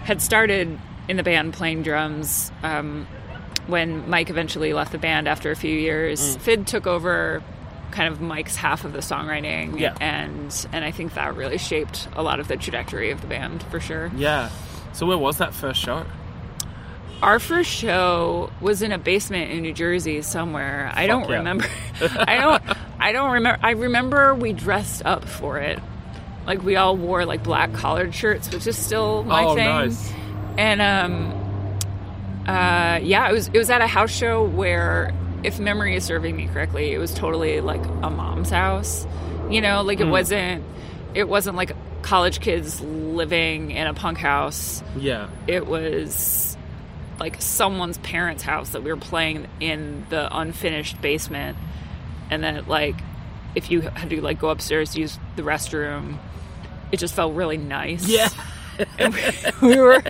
had 0.04 0.22
started 0.22 0.80
in 1.08 1.18
the 1.18 1.24
band 1.24 1.54
playing 1.54 1.84
drums. 1.84 2.52
Um, 2.62 3.08
when 3.68 4.10
Mike 4.10 4.30
eventually 4.30 4.74
left 4.74 4.92
the 4.92 4.98
band 4.98 5.28
after 5.28 5.50
a 5.52 5.56
few 5.56 5.74
years, 5.74 6.36
Fid 6.38 6.68
took 6.68 6.86
over 6.86 7.42
kind 7.92 8.12
of 8.12 8.20
Mike's 8.20 8.56
half 8.56 8.84
of 8.86 8.92
the 8.92 9.00
songwriting, 9.00 9.80
Yeah. 9.80 9.96
and 10.02 10.68
and 10.74 10.84
I 10.84 10.92
think 10.92 11.14
that 11.14 11.36
really 11.36 11.58
shaped 11.58 12.08
a 12.14 12.24
lot 12.24 12.40
of 12.40 12.48
the 12.48 12.58
trajectory 12.58 13.12
of 13.12 13.22
the 13.22 13.28
band 13.28 13.64
for 13.64 13.80
sure. 13.80 14.12
Yeah. 14.16 14.50
So 14.92 15.06
where 15.06 15.18
was 15.18 15.38
that 15.38 15.54
first 15.54 15.80
show? 15.80 16.06
Our 17.22 17.40
first 17.40 17.70
show 17.70 18.52
was 18.60 18.82
in 18.82 18.92
a 18.92 18.98
basement 18.98 19.52
in 19.52 19.62
New 19.62 19.72
Jersey 19.72 20.22
somewhere. 20.24 20.92
I 20.94 21.08
don't 21.08 21.30
yeah. 21.30 21.38
remember. 21.38 21.66
I 22.02 22.38
don't. 22.38 22.64
I 23.00 23.12
don't 23.14 23.32
remember. 23.32 23.60
I 23.66 23.72
remember 23.72 24.36
we 24.36 24.52
dressed 24.52 25.06
up 25.06 25.24
for 25.24 25.58
it. 25.60 25.80
Like 26.46 26.62
we 26.64 26.76
all 26.76 26.98
wore 26.98 27.26
like 27.26 27.44
black 27.44 27.74
collared 27.74 28.14
shirts, 28.14 28.52
which 28.54 28.68
is 28.68 28.78
still 28.78 29.24
my 29.24 29.44
Oh, 29.46 29.56
thing. 29.56 29.66
nice. 29.66 30.14
And 30.58 30.82
um, 30.82 31.32
uh, 32.48 33.00
yeah, 33.02 33.30
it 33.30 33.34
was 33.34 33.48
it 33.48 33.58
was 33.58 33.70
at 33.70 33.82
a 33.82 33.88
house 33.88 34.12
show 34.16 34.44
where, 34.44 35.14
if 35.44 35.60
memory 35.60 35.96
is 35.96 36.04
serving 36.04 36.36
me 36.36 36.48
correctly, 36.48 36.92
it 36.94 36.98
was 36.98 37.14
totally 37.14 37.62
like 37.62 37.84
a 38.02 38.10
mom's 38.10 38.50
house. 38.50 39.08
You 39.50 39.62
know, 39.62 39.82
like 39.84 40.00
it 40.00 40.08
wasn't. 40.08 40.64
It 41.14 41.30
wasn't 41.30 41.56
like 41.56 41.74
college 42.02 42.40
kids 42.40 42.82
living 42.82 43.72
in 43.72 43.88
a 43.88 43.94
punk 43.94 44.18
house 44.18 44.84
Yeah. 44.98 45.30
it 45.48 45.66
was 45.68 46.58
like 47.20 47.40
someone's 47.42 47.98
parents' 48.00 48.44
house 48.44 48.72
that 48.72 48.84
we 48.84 48.92
were 48.92 48.98
playing 49.00 49.48
in 49.62 50.06
the 50.10 50.28
unfinished 50.36 51.02
basement, 51.02 51.56
and 52.30 52.44
then 52.44 52.66
like 52.68 52.96
if 53.56 53.72
you 53.72 53.82
had 53.82 54.10
to 54.10 54.22
like 54.22 54.40
go 54.40 54.50
upstairs 54.50 54.94
to 54.94 55.02
use 55.02 55.18
the 55.36 55.42
restroom, 55.42 56.18
it 56.92 56.98
just 56.98 57.14
felt 57.14 57.34
really 57.34 57.58
nice. 57.58 58.08
Yeah. 58.08 58.30
and 58.98 59.14
we, 59.14 59.22
we 59.68 59.80
were 59.80 60.02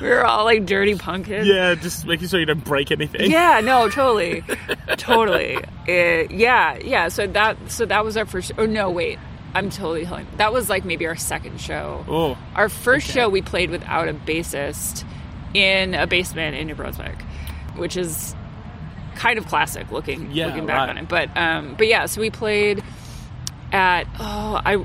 we 0.00 0.08
were 0.08 0.24
all 0.24 0.44
like 0.44 0.66
dirty 0.66 0.94
punk. 0.94 1.28
Yeah, 1.28 1.74
just 1.74 2.06
making 2.06 2.28
sure 2.28 2.40
you 2.40 2.46
don't 2.46 2.64
break 2.64 2.90
anything. 2.90 3.30
Yeah, 3.30 3.60
no, 3.64 3.88
totally, 3.88 4.44
totally. 4.96 5.56
Uh, 5.56 6.28
yeah, 6.30 6.78
yeah. 6.78 7.08
So 7.08 7.26
that 7.28 7.56
so 7.68 7.86
that 7.86 8.04
was 8.04 8.16
our 8.16 8.26
first. 8.26 8.52
Oh 8.58 8.66
no, 8.66 8.90
wait, 8.90 9.18
I'm 9.54 9.70
totally 9.70 10.04
telling. 10.04 10.26
That 10.36 10.52
was 10.52 10.68
like 10.68 10.84
maybe 10.84 11.06
our 11.06 11.16
second 11.16 11.60
show. 11.60 12.04
Oh. 12.08 12.38
Our 12.54 12.68
first 12.68 13.10
show 13.10 13.28
we 13.28 13.42
played 13.42 13.70
without 13.70 14.08
a 14.08 14.14
bassist 14.14 15.04
in 15.54 15.94
a 15.94 16.06
basement 16.06 16.56
in 16.56 16.66
New 16.66 16.74
Brunswick, 16.74 17.20
which 17.76 17.96
is 17.96 18.34
kind 19.16 19.38
of 19.38 19.46
classic 19.46 19.90
looking 19.90 20.30
Yeah, 20.30 20.46
looking 20.46 20.66
back 20.66 20.76
right. 20.78 20.88
on 20.90 20.98
it. 20.98 21.08
But 21.08 21.36
um, 21.36 21.74
but 21.76 21.86
yeah, 21.86 22.06
so 22.06 22.20
we 22.20 22.30
played 22.30 22.82
at 23.72 24.06
oh 24.18 24.60
I 24.64 24.84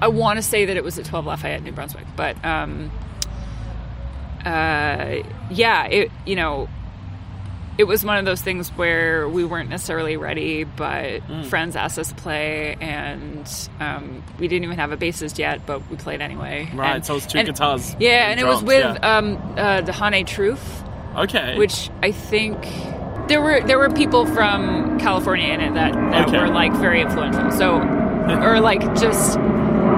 I 0.00 0.08
want 0.08 0.36
to 0.38 0.42
say 0.42 0.66
that 0.66 0.76
it 0.76 0.84
was 0.84 0.98
at 0.98 1.06
12 1.06 1.24
Lafayette, 1.26 1.62
New 1.62 1.72
Brunswick, 1.72 2.04
but 2.16 2.36
um, 2.44 2.90
uh, 4.44 5.16
yeah, 5.50 5.84
it 5.86 6.10
you 6.24 6.36
know 6.36 6.68
it 7.78 7.84
was 7.84 8.02
one 8.04 8.16
of 8.16 8.24
those 8.24 8.40
things 8.40 8.70
where 8.70 9.28
we 9.28 9.44
weren't 9.44 9.68
necessarily 9.68 10.16
ready, 10.16 10.64
but 10.64 11.20
Mm. 11.28 11.44
friends 11.44 11.76
asked 11.76 11.98
us 11.98 12.08
to 12.08 12.14
play, 12.14 12.74
and 12.80 13.46
um, 13.80 14.22
we 14.38 14.48
didn't 14.48 14.64
even 14.64 14.78
have 14.78 14.92
a 14.92 14.96
bassist 14.96 15.36
yet, 15.38 15.66
but 15.66 15.82
we 15.90 15.96
played 15.98 16.22
anyway. 16.22 16.70
Right, 16.72 16.94
And- 16.96 17.04
so 17.04 17.12
it 17.12 17.16
was 17.16 17.26
two 17.26 17.38
and- 17.38 17.46
guitars. 17.48 17.94
Yeah, 18.00 18.30
and 18.30 18.40
it 18.40 18.46
was 18.46 18.62
with 18.62 18.82
yeah. 18.82 19.16
um, 19.18 19.36
uh, 19.58 19.82
Dehane 19.82 20.26
Truth, 20.26 20.84
Okay. 21.18 21.58
which 21.58 21.90
I 22.02 22.12
think 22.12 22.56
there 23.28 23.40
were 23.42 23.60
there 23.60 23.78
were 23.78 23.90
people 23.90 24.26
from 24.26 24.98
California 24.98 25.46
in 25.52 25.60
it 25.60 25.74
that, 25.74 25.92
that 25.94 26.28
Okay. 26.28 26.38
were 26.38 26.48
like 26.48 26.72
very 26.74 27.00
influential. 27.00 27.50
So, 27.52 27.76
or 28.42 28.60
like 28.60 28.80
just. 28.96 29.38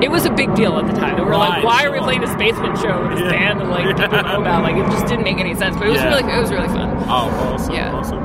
It 0.00 0.12
was 0.12 0.24
a 0.26 0.30
big 0.30 0.54
deal 0.54 0.78
at 0.78 0.86
the 0.86 0.92
time. 0.92 1.16
They 1.16 1.22
were 1.24 1.30
Right, 1.30 1.48
like, 1.48 1.64
"Why 1.64 1.84
are 1.84 1.90
we 1.90 1.98
playing 1.98 2.20
this 2.20 2.32
basement 2.36 2.78
show 2.78 3.02
with 3.02 3.12
this 3.18 3.20
Yeah. 3.22 3.30
band 3.30 3.60
that 3.60 3.68
like 3.68 3.84
people 3.96 4.22
know 4.22 4.40
about?" 4.42 4.62
Like, 4.62 4.76
it 4.76 4.84
just 4.92 5.06
didn't 5.08 5.24
make 5.24 5.38
any 5.38 5.56
sense. 5.56 5.76
But 5.76 5.88
it 5.88 5.90
was 5.90 6.00
Yeah. 6.00 6.08
really, 6.16 6.32
it 6.32 6.38
was 6.40 6.52
really 6.52 6.68
fun. 6.68 6.96
Oh, 7.08 7.52
awesome, 7.54 7.74
Yeah. 7.74 7.92
awesome. 7.94 8.18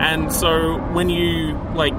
And 0.00 0.32
so 0.32 0.78
when 0.92 1.10
you 1.10 1.56
like 1.76 1.94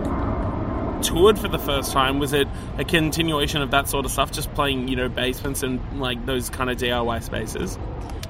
toured 1.04 1.40
for 1.40 1.48
the 1.48 1.60
first 1.60 1.94
time, 1.94 2.20
was 2.20 2.34
it 2.34 2.48
a 2.78 2.84
continuation 2.84 3.62
of 3.62 3.72
that 3.72 3.88
sort 3.88 4.04
of 4.04 4.12
stuff, 4.12 4.32
just 4.32 4.54
playing, 4.56 4.90
you 4.90 4.98
know, 4.98 5.08
basements 5.08 5.64
and 5.64 5.80
like 6.02 6.26
those 6.26 6.50
kind 6.50 6.70
of 6.70 6.76
DIY 6.78 7.20
spaces? 7.20 7.78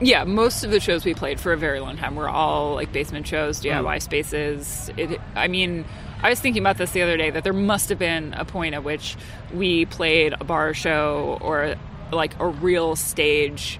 Yeah, 0.03 0.23
most 0.25 0.63
of 0.63 0.71
the 0.71 0.79
shows 0.79 1.05
we 1.05 1.13
played 1.13 1.39
for 1.39 1.53
a 1.53 1.57
very 1.57 1.79
long 1.79 1.97
time 1.97 2.15
were 2.15 2.29
all 2.29 2.75
like 2.75 2.91
basement 2.91 3.25
shows, 3.27 3.59
Mm. 3.61 3.83
DIY 3.83 4.01
spaces. 4.01 4.91
It, 4.97 5.19
I 5.35 5.47
mean, 5.47 5.85
I 6.21 6.29
was 6.29 6.39
thinking 6.39 6.61
about 6.61 6.77
this 6.77 6.91
the 6.91 7.01
other 7.01 7.17
day 7.17 7.29
that 7.29 7.43
there 7.43 7.53
must 7.53 7.89
have 7.89 7.99
been 7.99 8.33
a 8.33 8.45
point 8.45 8.75
at 8.75 8.83
which 8.83 9.15
we 9.53 9.85
played 9.85 10.33
a 10.39 10.43
bar 10.43 10.73
show 10.73 11.37
or 11.41 11.75
like 12.11 12.37
a 12.39 12.47
real 12.47 12.95
stage, 12.95 13.79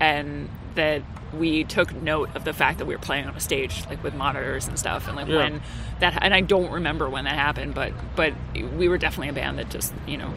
and 0.00 0.48
that 0.74 1.02
we 1.36 1.64
took 1.64 1.92
note 2.02 2.30
of 2.34 2.44
the 2.44 2.52
fact 2.54 2.78
that 2.78 2.86
we 2.86 2.94
were 2.94 3.00
playing 3.00 3.26
on 3.26 3.36
a 3.36 3.40
stage 3.40 3.84
like 3.90 4.02
with 4.02 4.14
monitors 4.14 4.66
and 4.66 4.78
stuff, 4.78 5.06
and 5.08 5.16
like 5.16 5.28
Yeah. 5.28 5.36
when 5.36 5.62
that. 6.00 6.18
And 6.22 6.32
I 6.34 6.40
don't 6.40 6.70
remember 6.70 7.08
when 7.08 7.24
that 7.24 7.34
happened, 7.34 7.74
but 7.74 7.92
but 8.16 8.32
we 8.76 8.88
were 8.88 8.98
definitely 8.98 9.28
a 9.28 9.32
band 9.34 9.58
that 9.58 9.68
just 9.70 9.92
you 10.06 10.16
know 10.16 10.32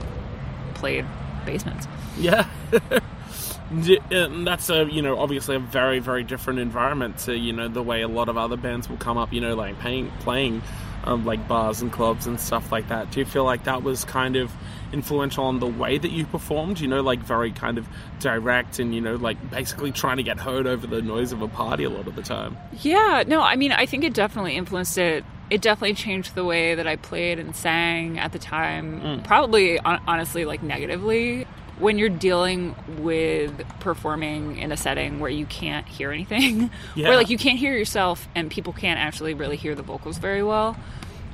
played 0.74 1.06
basements. 1.46 1.88
Yeah. 2.18 2.46
D- 3.84 4.00
and 4.12 4.46
that's 4.46 4.70
a 4.70 4.84
you 4.92 5.02
know 5.02 5.18
obviously 5.18 5.56
a 5.56 5.60
very 5.60 6.00
very 6.00 6.24
different 6.26 6.60
environment 6.60 7.20
to 7.20 7.38
you 7.38 7.54
know 7.54 7.70
the 7.70 7.82
way 7.82 8.02
a 8.02 8.08
lot 8.08 8.28
of 8.28 8.38
other 8.38 8.58
bands 8.58 8.90
will 8.90 8.98
come 8.98 9.18
up 9.18 9.32
you 9.32 9.40
know 9.40 9.56
like 9.56 9.80
paying, 9.80 10.12
playing 10.20 10.62
um, 11.06 11.26
like 11.26 11.48
bars 11.48 11.82
and 11.82 11.90
clubs 11.92 12.28
and 12.28 12.38
stuff 12.40 12.70
like 12.72 12.90
that 12.90 13.12
do 13.12 13.22
you 13.22 13.26
feel 13.26 13.46
like 13.46 13.64
that 13.64 13.82
was 13.82 14.04
kind 14.04 14.36
of 14.36 14.52
influential 14.92 15.46
on 15.46 15.60
the 15.60 15.68
way 15.68 15.98
that 15.98 16.12
you 16.12 16.26
performed 16.26 16.82
you 16.82 16.88
know 16.88 17.00
like 17.02 17.20
very 17.20 17.52
kind 17.52 17.78
of 17.78 17.88
direct 18.20 18.78
and 18.80 18.94
you 18.94 19.00
know 19.00 19.16
like 19.16 19.38
basically 19.50 19.92
trying 19.94 20.18
to 20.18 20.24
get 20.24 20.38
heard 20.38 20.68
over 20.68 20.86
the 20.86 21.02
noise 21.02 21.32
of 21.32 21.42
a 21.42 21.48
party 21.48 21.86
a 21.86 21.90
lot 21.90 22.08
of 22.08 22.16
the 22.16 22.22
time 22.22 22.58
Yeah, 22.82 23.24
no, 23.26 23.42
I 23.42 23.56
mean, 23.56 23.72
I 23.72 23.86
think 23.86 24.04
it 24.04 24.14
definitely 24.14 24.56
influenced 24.58 24.98
it. 24.98 25.24
It 25.50 25.62
definitely 25.62 25.96
changed 25.96 26.36
the 26.36 26.44
way 26.46 26.76
that 26.76 26.88
I 26.88 26.96
played 26.96 27.38
and 27.40 27.56
sang 27.56 28.18
at 28.20 28.32
the 28.32 28.40
time. 28.40 29.22
Probably, 29.24 29.78
hon- 29.78 30.02
honestly, 30.08 30.46
like 30.46 30.64
negatively. 30.64 31.46
When 31.82 31.98
you're 31.98 32.10
dealing 32.10 32.76
with 33.00 33.52
performing 33.80 34.58
in 34.60 34.72
a 34.72 34.78
setting 34.78 35.20
where 35.20 35.32
you 35.32 35.46
can't 35.48 35.88
hear 35.88 36.12
anything, 36.12 36.70
Yeah. 36.96 37.08
where 37.10 37.18
like 37.18 37.30
you 37.30 37.38
can't 37.38 37.58
hear 37.58 37.76
yourself 37.76 38.28
and 38.36 38.50
people 38.52 38.72
can't 38.72 39.00
actually 39.00 39.34
really 39.34 39.58
hear 39.58 39.74
the 39.76 39.82
vocals 39.84 40.18
very 40.20 40.44
well, 40.44 40.78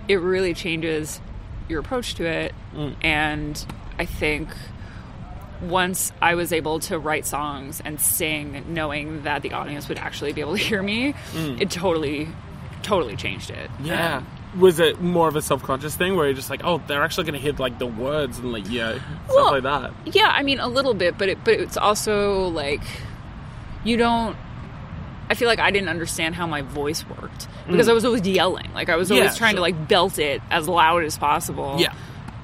it 0.07 0.15
really 0.21 0.53
changes 0.53 1.19
your 1.69 1.81
approach 1.81 2.15
to 2.15 2.25
it. 2.25 2.53
And 3.01 3.65
I 3.99 4.05
think 4.05 4.47
once 5.62 6.12
I 6.21 6.36
was 6.36 6.53
able 6.53 6.79
to 6.81 6.97
write 6.99 7.25
songs 7.25 7.81
and 7.83 7.99
sing, 7.99 8.63
knowing 8.69 9.23
that 9.23 9.41
the 9.41 9.51
audience 9.53 9.89
would 9.89 9.97
actually 9.97 10.31
be 10.33 10.41
able 10.41 10.55
to 10.55 10.63
hear 10.63 10.81
me, 10.81 11.13
it 11.36 11.69
totally, 11.71 12.29
totally 12.83 13.15
changed 13.15 13.49
it. 13.49 13.69
yeah 13.81 14.17
Um, 14.17 14.27
was 14.55 14.79
it 14.79 15.01
more 15.01 15.27
of 15.27 15.36
a 15.36 15.41
self-conscious 15.41 15.95
thing 15.95 16.15
where 16.15 16.25
you're 16.25 16.33
just 16.33 16.49
like 16.49 16.62
oh 16.63 16.81
they're 16.88 17.03
actually 17.03 17.25
going 17.25 17.33
to 17.33 17.39
hear 17.39 17.53
like 17.53 17.77
the 17.79 17.86
words 17.86 18.39
and 18.39 18.51
like 18.51 18.69
yeah 18.69 18.93
stuff 18.93 19.03
Well, 19.29 19.51
like 19.51 19.63
that 19.63 19.91
yeah, 20.05 20.29
I 20.33 20.43
mean 20.43 20.60
a 20.60 20.67
little 20.67 20.93
bit, 20.93 21.17
but 21.17 21.29
it, 21.29 21.43
but 21.43 21.55
it's 21.55 21.77
also 21.77 22.47
like 22.47 22.81
you 23.83 23.97
don't. 23.97 24.36
I 25.29 25.33
feel 25.36 25.47
like 25.49 25.60
I 25.60 25.71
didn't 25.71 25.89
understand 25.89 26.36
how 26.36 26.47
my 26.47 26.62
voice 26.62 27.05
worked 27.07 27.47
because 27.67 27.89
I 27.89 27.93
was 27.93 28.05
always 28.05 28.25
yelling. 28.25 28.71
Like 28.73 28.88
I 28.89 28.95
was 28.95 29.12
always 29.12 29.31
Mm. 29.31 29.33
Yeah, 29.33 29.38
trying 29.38 29.55
to 29.55 29.62
like 29.62 29.88
belt 29.88 30.17
it 30.19 30.41
as 30.49 30.67
loud 30.67 31.03
as 31.03 31.17
possible. 31.17 31.75
yeah 31.79 31.93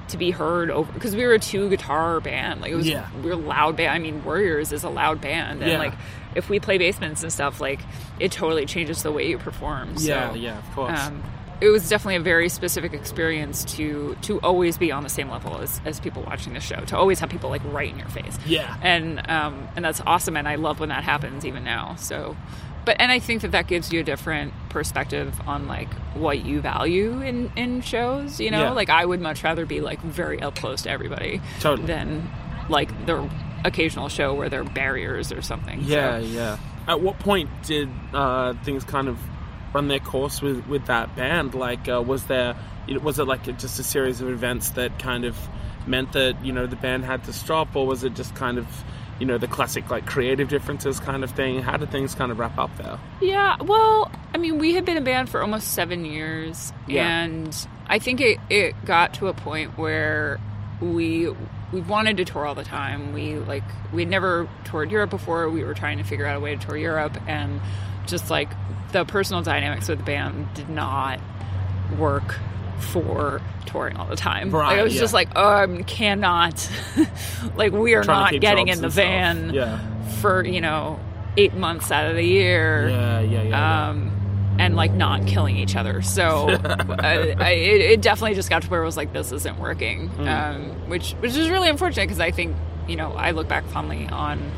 to 0.09 0.17
be 0.17 0.29
heard 0.31 0.69
over 0.69 0.91
because 0.91 1.15
we 1.15 1.25
were 1.25 1.33
a 1.33 1.39
two 1.39 1.69
guitar 1.69 2.19
band. 2.19 2.59
Like 2.61 2.71
it 2.71 2.75
was, 2.75 2.87
Yeah. 2.87 3.07
we 3.23 3.29
were 3.29 3.31
a 3.31 3.35
loud 3.37 3.77
band. 3.77 3.91
I 3.91 3.99
mean, 3.99 4.23
Worriers 4.25 4.71
is 4.73 4.83
a 4.83 4.89
loud 4.89 5.21
band, 5.21 5.63
and 5.63 5.71
Yeah. 5.71 5.77
like 5.79 5.93
if 6.35 6.49
we 6.49 6.59
play 6.59 6.77
basements 6.77 7.23
and 7.23 7.31
stuff, 7.31 7.61
like 7.61 7.79
it 8.19 8.31
totally 8.31 8.65
changes 8.65 9.01
the 9.01 9.11
way 9.13 9.27
you 9.29 9.37
perform. 9.39 9.97
So, 9.97 10.07
yeah 10.09 10.33
yeah 10.35 10.57
of 10.59 10.71
course 10.75 10.99
Um, 10.99 11.23
it 11.61 11.69
was 11.69 11.87
definitely 11.87 12.15
a 12.17 12.19
very 12.21 12.49
specific 12.49 12.93
experience 12.93 13.63
to 13.75 14.15
to 14.23 14.39
always 14.41 14.77
be 14.77 14.91
on 14.91 15.03
the 15.03 15.09
same 15.09 15.29
level 15.29 15.57
as, 15.59 15.79
as 15.85 15.99
people 15.99 16.23
watching 16.23 16.53
the 16.53 16.59
show. 16.59 16.79
To 16.85 16.97
always 16.97 17.19
have 17.19 17.29
people 17.29 17.49
like 17.49 17.61
right 17.65 17.89
in 17.89 17.97
your 17.99 18.09
face. 18.09 18.37
Yeah. 18.45 18.75
and 18.81 19.29
um, 19.29 19.67
and 19.75 19.85
that's 19.85 20.01
awesome. 20.05 20.35
And 20.37 20.47
I 20.47 20.55
love 20.55 20.79
when 20.79 20.89
that 20.89 21.03
happens 21.03 21.45
even 21.45 21.63
now. 21.63 21.95
So. 21.95 22.35
But 22.85 22.97
and 22.99 23.13
I 23.13 23.19
think 23.19 23.43
that 23.43 23.51
that 23.53 23.67
gives 23.67 23.93
you 23.93 24.01
a 24.01 24.03
different 24.03 24.51
perspective 24.67 25.33
on 25.47 25.67
like 25.69 25.87
what 26.15 26.43
you 26.43 26.59
value 26.59 27.21
in 27.21 27.49
in 27.55 27.79
shows. 27.81 28.41
You 28.41 28.51
know, 28.51 28.63
Yeah. 28.63 28.71
like 28.71 28.89
I 28.89 29.05
would 29.05 29.21
much 29.21 29.41
rather 29.41 29.65
be 29.65 29.79
like 29.79 30.01
very 30.01 30.41
up 30.41 30.55
close 30.57 30.81
to 30.81 30.89
everybody 30.89 31.39
Totally. 31.61 31.87
than 31.87 32.29
like 32.67 32.89
the 33.05 33.29
occasional 33.63 34.09
show 34.09 34.33
where 34.33 34.49
there 34.49 34.59
are 34.59 34.65
barriers 34.65 35.31
or 35.31 35.41
something. 35.41 35.81
So- 35.83 35.87
Yeah, 35.93 36.17
yeah. 36.17 36.57
At 36.85 36.99
what 36.99 37.19
point 37.19 37.49
did 37.65 37.87
uh, 38.13 38.53
things 38.65 38.83
kind 38.83 39.07
of 39.07 39.17
run 39.73 39.87
their 39.87 39.99
course 39.99 40.41
with, 40.41 40.65
with 40.67 40.85
that 40.87 41.15
band? 41.15 41.55
Like, 41.55 41.87
uh, 41.89 42.01
was 42.05 42.25
there, 42.25 42.55
was 43.01 43.19
it 43.19 43.25
like 43.25 43.43
just 43.57 43.79
a 43.79 43.83
series 43.83 44.21
of 44.21 44.29
events 44.29 44.71
that 44.71 44.99
kind 44.99 45.25
of 45.25 45.37
meant 45.85 46.13
that 46.13 46.43
you 46.45 46.53
know 46.53 46.65
the 46.65 46.75
band 46.77 47.03
had 47.05 47.23
to 47.25 47.33
stop, 47.33 47.75
or 47.75 47.85
was 47.85 48.03
it 48.03 48.13
just 48.13 48.33
kind 48.35 48.57
of, 48.57 48.65
you 49.19 49.25
know, 49.25 49.37
the 49.37 49.47
classic 49.47 49.89
like 49.89 50.05
creative 50.05 50.47
differences 50.49 50.99
kind 50.99 51.23
of 51.23 51.31
thing? 51.31 51.61
How 51.61 51.77
did 51.77 51.91
things 51.91 52.15
kind 52.15 52.31
of 52.31 52.39
wrap 52.39 52.57
up 52.57 52.75
there? 52.77 52.99
Yeah, 53.21 53.57
well, 53.61 54.11
I 54.33 54.37
mean, 54.37 54.57
we 54.59 54.73
had 54.73 54.85
been 54.85 54.97
a 54.97 55.01
band 55.01 55.29
for 55.29 55.41
almost 55.41 55.69
seven 55.73 56.05
years, 56.05 56.71
Yeah. 56.87 57.07
and 57.23 57.67
I 57.87 57.99
think 57.99 58.21
it, 58.21 58.39
it 58.49 58.75
got 58.85 59.15
to 59.15 59.27
a 59.27 59.33
point 59.33 59.77
where 59.77 60.39
we 60.81 61.29
we 61.73 61.81
wanted 61.81 62.17
to 62.17 62.25
tour 62.25 62.45
all 62.45 62.55
the 62.55 62.63
time. 62.63 63.13
We 63.13 63.35
like 63.35 63.63
we'd 63.91 64.09
never 64.09 64.47
toured 64.65 64.91
Europe 64.91 65.09
before. 65.09 65.49
We 65.49 65.63
were 65.63 65.73
trying 65.73 65.97
to 65.97 66.03
figure 66.03 66.25
out 66.25 66.37
a 66.37 66.39
way 66.39 66.55
to 66.55 66.65
tour 66.65 66.77
Europe, 66.77 67.17
and 67.27 67.59
just 68.05 68.29
like 68.29 68.49
the 68.91 69.05
personal 69.05 69.41
dynamics 69.41 69.89
of 69.89 69.97
the 69.97 70.03
band 70.03 70.47
did 70.53 70.69
not 70.69 71.19
work 71.97 72.35
for 72.79 73.41
touring 73.65 73.95
all 73.97 74.05
the 74.07 74.15
time. 74.15 74.51
Right, 74.51 74.67
like 74.71 74.79
I 74.79 74.83
was 74.83 74.93
yeah. 74.95 75.01
just 75.01 75.13
like, 75.13 75.29
oh, 75.35 75.47
I 75.47 75.83
cannot. 75.83 76.69
like 77.55 77.71
we 77.71 77.95
are 77.95 78.03
not 78.03 78.33
getting 78.39 78.67
in 78.67 78.81
the 78.81 78.89
van 78.89 79.53
Yeah. 79.53 79.79
for 80.21 80.43
you 80.45 80.61
know 80.61 80.99
eight 81.37 81.53
months 81.55 81.91
out 81.91 82.09
of 82.09 82.15
the 82.15 82.23
year 82.23 82.89
Yeah, 82.89 83.19
yeah, 83.21 83.41
yeah. 83.41 83.43
yeah. 83.49 83.89
um, 83.89 84.55
and 84.59 84.75
like 84.75 84.91
not 84.91 85.25
killing 85.25 85.57
each 85.57 85.75
other. 85.75 86.01
So 86.03 86.49
I, 86.63 87.35
I, 87.39 87.49
it, 87.51 87.81
it 87.81 88.01
definitely 88.01 88.35
just 88.35 88.49
got 88.51 88.61
to 88.63 88.69
where 88.69 88.81
it 88.83 88.85
was 88.85 88.97
like 88.97 89.13
this 89.13 89.31
isn't 89.31 89.59
working, 89.59 90.09
Mm. 90.09 90.27
um, 90.27 90.89
which 90.89 91.13
which 91.13 91.35
is 91.35 91.49
really 91.49 91.69
unfortunate 91.69 92.03
because 92.03 92.19
I 92.19 92.31
think 92.31 92.55
you 92.87 92.95
know 92.95 93.13
I 93.13 93.31
look 93.31 93.47
back 93.47 93.65
fondly 93.67 94.07
on 94.07 94.51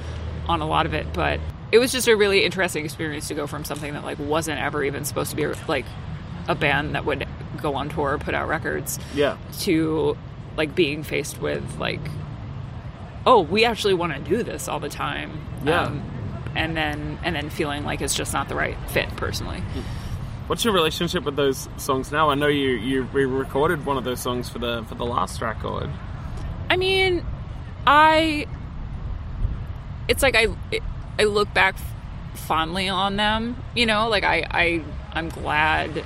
on 0.47 0.61
a 0.61 0.67
lot 0.67 0.85
of 0.85 0.93
it, 0.93 1.07
but 1.13 1.39
it 1.71 1.79
was 1.79 1.91
just 1.91 2.07
a 2.07 2.15
really 2.15 2.43
interesting 2.45 2.85
experience 2.85 3.27
to 3.27 3.33
go 3.33 3.47
from 3.47 3.63
something 3.65 3.93
that 3.93 4.03
like 4.03 4.19
wasn't 4.19 4.59
ever 4.59 4.83
even 4.83 5.03
supposed 5.05 5.29
to 5.31 5.35
be 5.35 5.47
like 5.67 5.85
a 6.47 6.55
band 6.55 6.95
that 6.95 7.05
would 7.05 7.27
go 7.61 7.75
on 7.75 7.89
tour, 7.89 8.17
put 8.19 8.33
out 8.35 8.47
records, 8.47 8.99
yeah. 9.15 9.37
to 9.59 10.15
like 10.57 10.75
being 10.75 11.03
faced 11.03 11.41
with 11.41 11.63
like 11.79 11.99
oh 13.25 13.41
we 13.41 13.65
actually 13.65 13.93
want 13.93 14.13
to 14.13 14.19
do 14.21 14.43
this 14.43 14.67
all 14.67 14.79
the 14.79 14.87
time 14.89 15.31
Um, 15.61 15.67
Yeah. 15.67 15.99
and 16.55 16.77
then 16.77 17.17
and 17.23 17.35
then 17.35 17.49
feeling 17.49 17.83
like 17.83 17.99
it's 18.01 18.15
just 18.15 18.31
not 18.33 18.47
the 18.47 18.55
right 18.55 18.77
fit 18.89 19.09
personally 19.17 19.61
What's 20.47 20.63
your 20.63 20.75
relationship 20.75 21.23
with 21.23 21.35
those 21.35 21.67
songs 21.77 22.11
now? 22.11 22.29
I 22.29 22.35
know 22.35 22.45
you 22.47 22.69
you 22.69 23.01
re-recorded 23.11 23.83
one 23.83 23.97
of 23.97 24.03
those 24.03 24.19
songs 24.19 24.47
for 24.47 24.59
the 24.59 24.83
for 24.87 24.93
the 24.95 25.03
last 25.05 25.41
record. 25.41 25.89
i 26.69 26.77
mean 26.77 27.25
i 27.87 28.45
it's 30.07 30.21
like 30.21 30.35
i 30.35 30.47
i 31.19 31.23
look 31.23 31.53
back 31.53 31.75
fondly 32.33 32.87
on 32.89 33.15
them 33.15 33.55
you 33.75 33.85
know 33.85 34.07
like 34.09 34.23
i 34.23 34.45
i 34.51 34.81
i'm 35.13 35.29
glad 35.29 36.03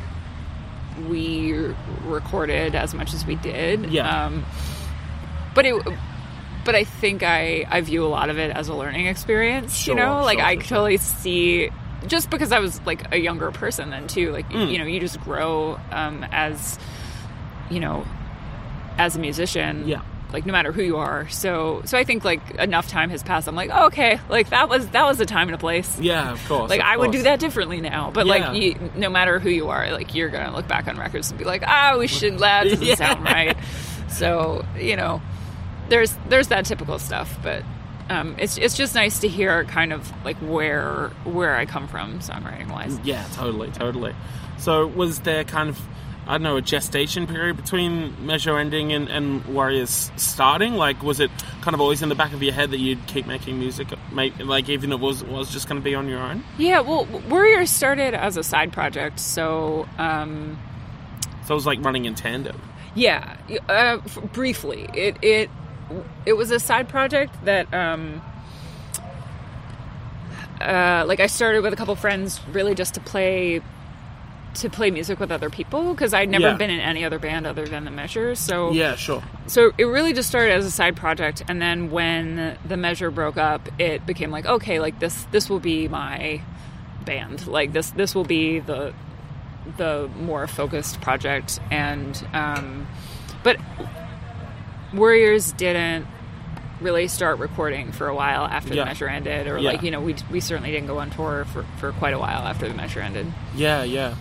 we 1.09 1.53
recorded 2.05 2.75
as 2.75 2.93
much 2.93 3.13
as 3.13 3.25
we 3.25 3.35
did 3.35 3.85
Yeah. 3.91 4.25
um 4.25 4.45
but 5.55 5.65
it 5.65 5.75
but 6.65 6.75
I 6.75 6.83
think 6.83 7.23
I, 7.23 7.65
I 7.69 7.81
view 7.81 8.05
a 8.05 8.07
lot 8.09 8.29
of 8.29 8.37
it 8.37 8.51
as 8.55 8.67
a 8.67 8.75
learning 8.75 9.07
experience. 9.07 9.75
Sure, 9.75 9.95
you 9.95 9.99
know, 9.99 10.21
like 10.21 10.37
sure, 10.39 10.45
I 10.47 10.53
sure. 10.55 10.63
totally 10.63 10.97
see 10.97 11.69
just 12.05 12.29
because 12.29 12.51
I 12.51 12.59
was 12.59 12.79
like 12.85 13.11
a 13.13 13.17
younger 13.17 13.49
person 13.49 13.89
then 13.89 14.07
too. 14.07 14.31
Like 14.31 14.47
Mm. 14.49 14.69
you 14.71 14.77
know, 14.77 14.83
you 14.83 14.99
just 14.99 15.19
grow 15.21 15.79
um, 15.91 16.23
as 16.31 16.77
you 17.71 17.79
know 17.79 18.05
as 18.97 19.15
a 19.15 19.19
musician. 19.19 19.87
Yeah. 19.87 20.01
Like 20.31 20.45
no 20.45 20.51
matter 20.51 20.71
who 20.71 20.83
you 20.83 20.97
are. 20.97 21.27
So 21.29 21.81
so 21.85 21.97
I 21.97 22.03
think 22.03 22.23
like 22.23 22.51
enough 22.55 22.87
time 22.87 23.09
has 23.09 23.23
passed. 23.23 23.47
I'm 23.47 23.55
like, 23.55 23.71
oh, 23.73 23.87
okay, 23.87 24.19
like 24.29 24.49
that 24.51 24.69
was 24.69 24.87
that 24.89 25.03
was 25.05 25.19
a 25.19 25.25
time 25.25 25.47
and 25.47 25.55
a 25.55 25.57
place. 25.57 25.99
Yeah, 25.99 26.31
of 26.31 26.47
course. 26.47 26.69
Like 26.69 26.81
of 26.81 26.85
I 26.85 26.97
would 26.97 27.11
do 27.11 27.23
that 27.23 27.39
differently 27.39 27.81
now, 27.81 28.11
but 28.11 28.27
Yeah. 28.27 28.49
like 28.51 28.61
you, 28.61 28.91
no 28.95 29.09
matter 29.09 29.39
who 29.39 29.49
you 29.49 29.69
are, 29.69 29.91
like 29.91 30.13
you're 30.13 30.29
gonna 30.29 30.55
look 30.55 30.67
back 30.67 30.87
on 30.87 30.97
records 30.99 31.29
and 31.31 31.39
be 31.39 31.45
like, 31.45 31.63
ah, 31.65 31.95
we 31.97 32.05
should 32.07 32.37
that 32.39 32.65
doesn't 32.65 32.81
Yeah. 32.85 32.95
sound 32.95 33.23
right. 33.25 33.57
So 34.07 34.65
you 34.77 34.95
know, 34.95 35.21
there's 35.89 36.15
there's 36.29 36.49
that 36.49 36.65
typical 36.65 36.99
stuff, 36.99 37.37
but 37.41 37.63
um, 38.11 38.35
it's 38.37 38.57
it's 38.57 38.75
just 38.77 38.93
nice 38.95 39.19
to 39.19 39.27
hear 39.27 39.63
kind 39.65 39.91
of 39.93 40.11
like 40.23 40.37
where 40.37 41.09
where 41.25 41.55
I 41.55 41.65
come 41.65 41.87
from 41.87 42.19
songwriting 42.19 42.69
wise. 42.71 42.99
Yeah, 43.03 43.25
totally, 43.33 43.71
totally. 43.71 44.15
So 44.57 44.85
was 44.87 45.19
there 45.21 45.43
kind 45.43 45.69
of 45.69 45.79
I 46.29 46.33
don't 46.33 46.43
know 46.43 46.57
a 46.57 46.61
gestation 46.61 47.25
period 47.25 47.57
between 47.57 48.23
Measure 48.23 48.55
ending 48.59 48.93
and, 48.93 49.09
and 49.09 49.43
Worriers 49.47 50.11
starting? 50.15 50.75
Like, 50.75 51.01
was 51.01 51.19
it 51.19 51.31
kind 51.61 51.73
of 51.73 51.81
always 51.81 52.03
in 52.03 52.09
the 52.09 52.13
back 52.13 52.33
of 52.33 52.43
your 52.43 52.53
head 52.53 52.69
that 52.69 52.77
you'd 52.77 53.03
keep 53.07 53.25
making 53.25 53.57
music, 53.57 53.87
make, 54.11 54.37
like 54.37 54.69
even 54.69 54.91
if 54.91 54.99
it 54.99 55.03
was 55.03 55.23
was 55.23 55.51
just 55.51 55.67
going 55.67 55.81
to 55.81 55.83
be 55.83 55.95
on 55.95 56.07
your 56.07 56.19
own? 56.19 56.43
Yeah, 56.59 56.81
well, 56.81 57.05
Worriers 57.27 57.71
started 57.71 58.13
as 58.13 58.37
a 58.37 58.43
side 58.43 58.71
project, 58.71 59.19
so 59.19 59.89
um, 59.97 60.59
So 61.47 61.55
it 61.55 61.55
was 61.55 61.65
like 61.65 61.83
running 61.83 62.05
in 62.05 62.13
tandem. 62.13 62.61
Yeah, 62.93 63.35
uh, 63.67 63.97
f- 64.05 64.19
briefly, 64.31 64.87
it 64.93 65.17
it 65.23 65.49
it 66.27 66.33
was 66.33 66.51
a 66.51 66.59
side 66.59 66.89
project 66.89 67.43
that 67.45 67.73
um, 67.73 68.21
uh, 70.61 71.05
like 71.07 71.19
I 71.19 71.25
started 71.25 71.63
with 71.63 71.73
a 71.73 71.75
couple 71.75 71.95
friends, 71.95 72.39
really 72.51 72.75
just 72.75 72.93
to 72.93 72.99
play 72.99 73.61
to 74.55 74.69
play 74.69 74.89
music 74.91 75.19
with 75.19 75.31
other 75.31 75.49
people 75.49 75.93
because 75.93 76.13
I'd 76.13 76.29
never 76.29 76.47
Yeah. 76.49 76.55
been 76.57 76.69
in 76.69 76.79
any 76.79 77.03
other 77.05 77.19
band 77.19 77.45
other 77.45 77.65
than 77.65 77.85
the 77.85 77.91
Measure. 77.91 78.33
So 78.35 78.71
Yeah, 78.71 78.95
sure. 78.95 79.21
so 79.47 79.71
it 79.77 79.85
really 79.85 80.11
just 80.13 80.27
started 80.27 80.53
as 80.53 80.65
a 80.65 80.71
side 80.71 80.95
project, 80.95 81.43
and 81.47 81.61
then 81.61 81.91
when 81.91 82.57
the 82.65 82.75
Measure 82.77 83.11
broke 83.11 83.37
up, 83.37 83.69
it 83.79 84.05
became 84.05 84.31
like 84.31 84.45
okay, 84.45 84.79
like 84.79 84.99
this 84.99 85.25
this 85.31 85.49
will 85.49 85.59
be 85.59 85.87
my 85.87 86.41
band. 87.05 87.45
Like 87.47 87.73
this 87.73 87.91
this 87.91 88.15
will 88.15 88.25
be 88.25 88.59
the 88.59 88.93
the 89.77 90.09
more 90.19 90.47
focused 90.47 90.99
project, 91.01 91.59
and 91.69 92.25
um, 92.33 92.87
but 93.43 93.57
Worriers 94.93 95.51
didn't 95.51 96.07
really 96.81 97.07
start 97.07 97.37
recording 97.39 97.91
for 97.91 98.07
a 98.07 98.15
while 98.15 98.45
after 98.45 98.73
Yeah. 98.73 98.83
the 98.83 98.85
measure 98.85 99.07
ended 99.07 99.47
or 99.47 99.57
Yeah. 99.59 99.71
like 99.71 99.83
you 99.83 99.91
know 99.91 99.99
we, 99.99 100.15
we 100.31 100.39
certainly 100.39 100.71
didn't 100.71 100.87
go 100.87 100.97
on 100.99 101.09
tour 101.11 101.45
for, 101.51 101.63
for 101.77 101.91
quite 101.91 102.13
a 102.13 102.19
while 102.19 102.39
after 102.47 102.67
the 102.69 102.73
measure 102.73 103.01
ended 103.01 103.27
Yeah, 103.53 103.83
yeah. 103.83 104.15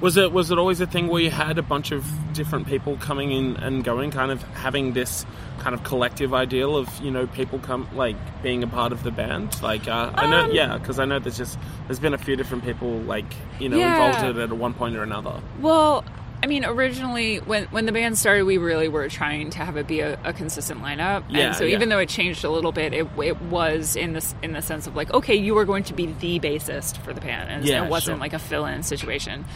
Was 0.00 0.16
it 0.18 0.30
was 0.30 0.50
it 0.50 0.58
always 0.58 0.80
a 0.80 0.86
thing 0.86 1.08
where 1.08 1.22
you 1.22 1.30
had 1.30 1.56
a 1.58 1.62
bunch 1.62 1.90
of 1.90 2.04
different 2.34 2.66
people 2.66 2.96
coming 2.98 3.32
in 3.32 3.56
and 3.56 3.82
going, 3.82 4.10
kind 4.10 4.30
of 4.30 4.42
having 4.54 4.92
this 4.92 5.24
kind 5.60 5.74
of 5.74 5.82
collective 5.84 6.34
ideal 6.34 6.76
of 6.76 6.88
you 7.00 7.10
know 7.10 7.26
people 7.28 7.58
come 7.58 7.88
like 7.96 8.16
being 8.42 8.62
a 8.62 8.66
part 8.66 8.92
of 8.92 9.02
the 9.02 9.10
band? 9.10 9.60
Like 9.62 9.88
uh, 9.88 10.12
I 10.14 10.28
know, 10.30 10.44
Um, 10.44 10.52
yeah, 10.52 10.76
because 10.76 10.98
I 10.98 11.06
know 11.06 11.18
there's 11.18 11.38
just 11.38 11.58
there's 11.86 11.98
been 11.98 12.12
a 12.14 12.18
few 12.18 12.36
different 12.36 12.64
people 12.64 12.98
like 13.00 13.24
you 13.58 13.68
know 13.70 13.78
Yeah. 13.78 13.94
involved 13.94 14.24
in 14.36 14.42
it 14.42 14.50
at 14.50 14.56
one 14.56 14.74
point 14.74 14.96
or 14.96 15.02
another. 15.02 15.40
Well, 15.60 16.04
I 16.42 16.46
mean, 16.46 16.66
originally 16.66 17.38
when 17.38 17.64
when 17.68 17.86
the 17.86 17.92
band 17.92 18.18
started, 18.18 18.44
we 18.44 18.58
really 18.58 18.88
were 18.88 19.08
trying 19.08 19.48
to 19.50 19.58
have 19.60 19.78
it 19.78 19.86
be 19.86 20.00
a, 20.00 20.18
a 20.24 20.34
consistent 20.34 20.82
lineup. 20.82 21.24
Yeah, 21.30 21.46
and 21.46 21.56
so 21.56 21.64
yeah. 21.64 21.74
even 21.74 21.88
though 21.88 21.98
it 21.98 22.10
changed 22.10 22.44
a 22.44 22.50
little 22.50 22.70
bit, 22.72 22.92
it, 22.92 23.06
it 23.18 23.40
was 23.40 23.96
in 23.96 24.12
this 24.12 24.34
in 24.42 24.52
the 24.52 24.60
sense 24.60 24.86
of 24.86 24.94
like, 24.94 25.10
okay, 25.14 25.34
you 25.36 25.56
are 25.56 25.64
going 25.64 25.84
to 25.84 25.94
be 25.94 26.06
the 26.20 26.38
bassist 26.38 26.98
for 26.98 27.14
the 27.14 27.20
band, 27.22 27.48
and 27.50 27.64
Yeah, 27.64 27.82
it 27.86 27.90
wasn't 27.90 28.16
sure. 28.16 28.20
like 28.20 28.34
a 28.34 28.38
fill-in 28.38 28.82
situation. 28.82 29.46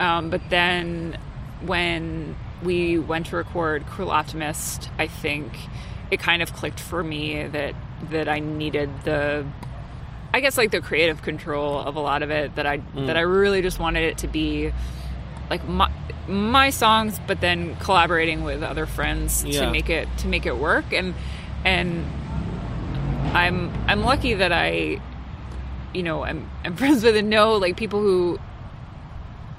Um, 0.00 0.30
but 0.30 0.42
then 0.50 1.18
when 1.64 2.36
we 2.62 2.98
went 2.98 3.26
to 3.26 3.36
record 3.36 3.86
Cruel 3.86 4.10
Optimist, 4.10 4.90
I 4.98 5.06
think 5.06 5.52
it 6.10 6.20
kind 6.20 6.42
of 6.42 6.52
clicked 6.52 6.80
for 6.80 7.02
me 7.02 7.46
that 7.46 7.74
that 8.10 8.28
I 8.28 8.38
needed 8.40 8.90
the 9.04 9.44
I 10.34 10.40
guess 10.40 10.58
like 10.58 10.70
the 10.70 10.80
creative 10.82 11.22
control 11.22 11.78
of 11.80 11.96
a 11.96 12.00
lot 12.00 12.22
of 12.22 12.30
it 12.30 12.54
that 12.56 12.66
I 12.66 12.78
Mm. 12.78 13.06
that 13.06 13.16
I 13.16 13.22
really 13.22 13.62
just 13.62 13.78
wanted 13.78 14.04
it 14.04 14.18
to 14.18 14.28
be 14.28 14.72
like 15.50 15.66
my 15.66 15.90
my 16.28 16.70
songs 16.70 17.18
but 17.26 17.40
then 17.40 17.76
collaborating 17.76 18.42
with 18.44 18.62
other 18.62 18.84
friends 18.86 19.44
Yeah. 19.44 19.60
to 19.64 19.70
make 19.70 19.88
it 19.88 20.08
to 20.18 20.28
make 20.28 20.44
it 20.44 20.56
work 20.58 20.92
and 20.92 21.14
and 21.64 22.04
I'm 23.32 23.70
I'm 23.88 24.02
lucky 24.02 24.34
that 24.34 24.52
I 24.52 25.00
you 25.94 26.02
know 26.02 26.24
I'm 26.24 26.48
I'm 26.64 26.76
friends 26.82 27.02
with 27.02 27.16
and 27.16 27.30
know 27.30 27.54
like 27.56 27.76
people 27.76 28.00
who 28.00 28.38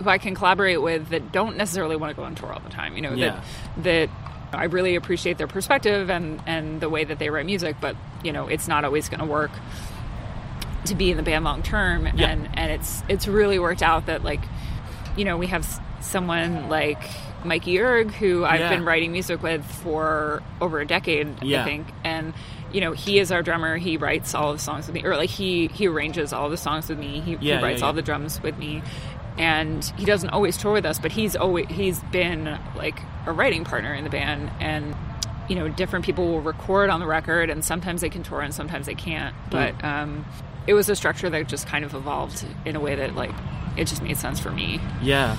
who 0.04 0.10
I 0.10 0.18
can 0.18 0.36
collaborate 0.36 0.82
with 0.82 1.10
that 1.10 1.32
don't 1.32 1.58
necessarily 1.58 1.96
want 1.96 2.12
to 2.12 2.16
go 2.16 2.24
on 2.24 2.36
tour 2.36 2.54
all 2.54 2.60
the 2.60 2.70
time 2.70 2.96
you 2.96 3.02
know 3.02 3.14
Yeah. 3.14 3.42
that 3.78 3.84
that 3.84 4.10
I 4.54 4.66
really 4.66 4.96
appreciate 4.96 5.38
their 5.38 5.48
perspective 5.48 6.10
and 6.10 6.42
and 6.46 6.80
the 6.82 6.90
way 6.90 7.04
that 7.04 7.20
they 7.20 7.30
write 7.30 7.46
music 7.46 7.76
but 7.82 7.96
you 8.24 8.32
know 8.32 8.48
it's 8.48 8.68
not 8.68 8.86
always 8.86 9.10
going 9.10 9.20
to 9.20 9.26
work 9.26 9.52
to 10.86 10.96
be 10.96 11.12
in 11.12 11.18
the 11.18 11.24
band 11.24 11.44
long 11.44 11.64
term 11.64 12.08
Yeah. 12.16 12.30
and 12.30 12.50
and 12.54 12.72
it's 12.72 13.04
it's 13.10 13.28
really 13.28 13.60
worked 13.60 13.82
out 13.84 14.06
that 14.06 14.24
like 14.24 14.40
you 15.18 15.26
know 15.26 15.38
we 15.38 15.48
have 15.48 15.68
someone 16.00 16.70
like 16.70 17.02
Mikey 17.44 17.80
Erg 17.80 18.12
who 18.12 18.46
I've 18.46 18.60
Yeah. 18.62 18.70
been 18.70 18.86
writing 18.86 19.12
music 19.12 19.42
with 19.44 19.66
for 19.66 20.42
over 20.62 20.80
a 20.80 20.86
decade 20.88 21.28
Yeah. 21.44 21.62
I 21.62 21.66
think 21.66 21.88
and 22.04 22.34
you 22.72 22.82
know 22.82 22.92
he 22.94 23.20
is 23.20 23.32
our 23.32 23.42
drummer 23.42 23.78
he 23.78 23.98
writes 23.98 24.34
all 24.36 24.54
the 24.54 24.60
songs 24.60 24.88
with 24.88 24.94
me 24.96 25.04
or 25.04 25.16
like 25.18 25.30
he 25.30 25.68
he 25.68 25.88
arranges 25.88 26.32
all 26.34 26.50
the 26.50 26.58
songs 26.58 26.88
with 26.90 27.00
me 27.00 27.20
he, 27.22 27.32
Yeah, 27.32 27.38
he 27.40 27.48
yeah, 27.50 27.62
writes 27.62 27.82
yeah. 27.82 27.88
all 27.88 27.94
the 27.94 28.02
drums 28.02 28.42
with 28.42 28.58
me 28.58 28.82
and 29.38 29.84
he 29.98 30.06
doesn't 30.06 30.30
always 30.30 30.58
tour 30.58 30.74
with 30.74 30.86
us, 30.86 31.00
but 31.00 31.12
he's 31.12 31.36
always 31.36 31.68
he's 31.68 32.00
been 32.06 32.60
like 32.76 33.00
a 33.26 33.32
writing 33.32 33.64
partner 33.64 33.94
in 33.94 34.04
the 34.04 34.10
band, 34.10 34.52
and 34.60 34.96
you 35.48 35.56
know, 35.56 35.68
different 35.68 36.06
people 36.06 36.28
will 36.28 36.42
record 36.42 36.90
on 36.90 37.00
the 37.00 37.08
record, 37.08 37.50
and 37.50 37.64
sometimes 37.64 38.02
they 38.02 38.10
can 38.10 38.24
tour 38.24 38.42
and 38.42 38.54
sometimes 38.54 38.86
they 38.86 38.96
can't. 38.96 39.36
But 39.50 39.82
um, 39.84 40.26
it 40.66 40.74
was 40.74 40.90
a 40.90 40.96
structure 40.96 41.30
that 41.30 41.48
just 41.48 41.68
kind 41.68 41.86
of 41.86 41.94
evolved 41.94 42.46
in 42.66 42.76
a 42.76 42.80
way 42.80 42.96
that 42.96 43.16
like 43.16 43.32
it 43.78 43.86
just 43.86 44.02
made 44.02 44.18
sense 44.18 44.40
for 44.40 44.52
me. 44.52 44.82
Yeah. 45.02 45.38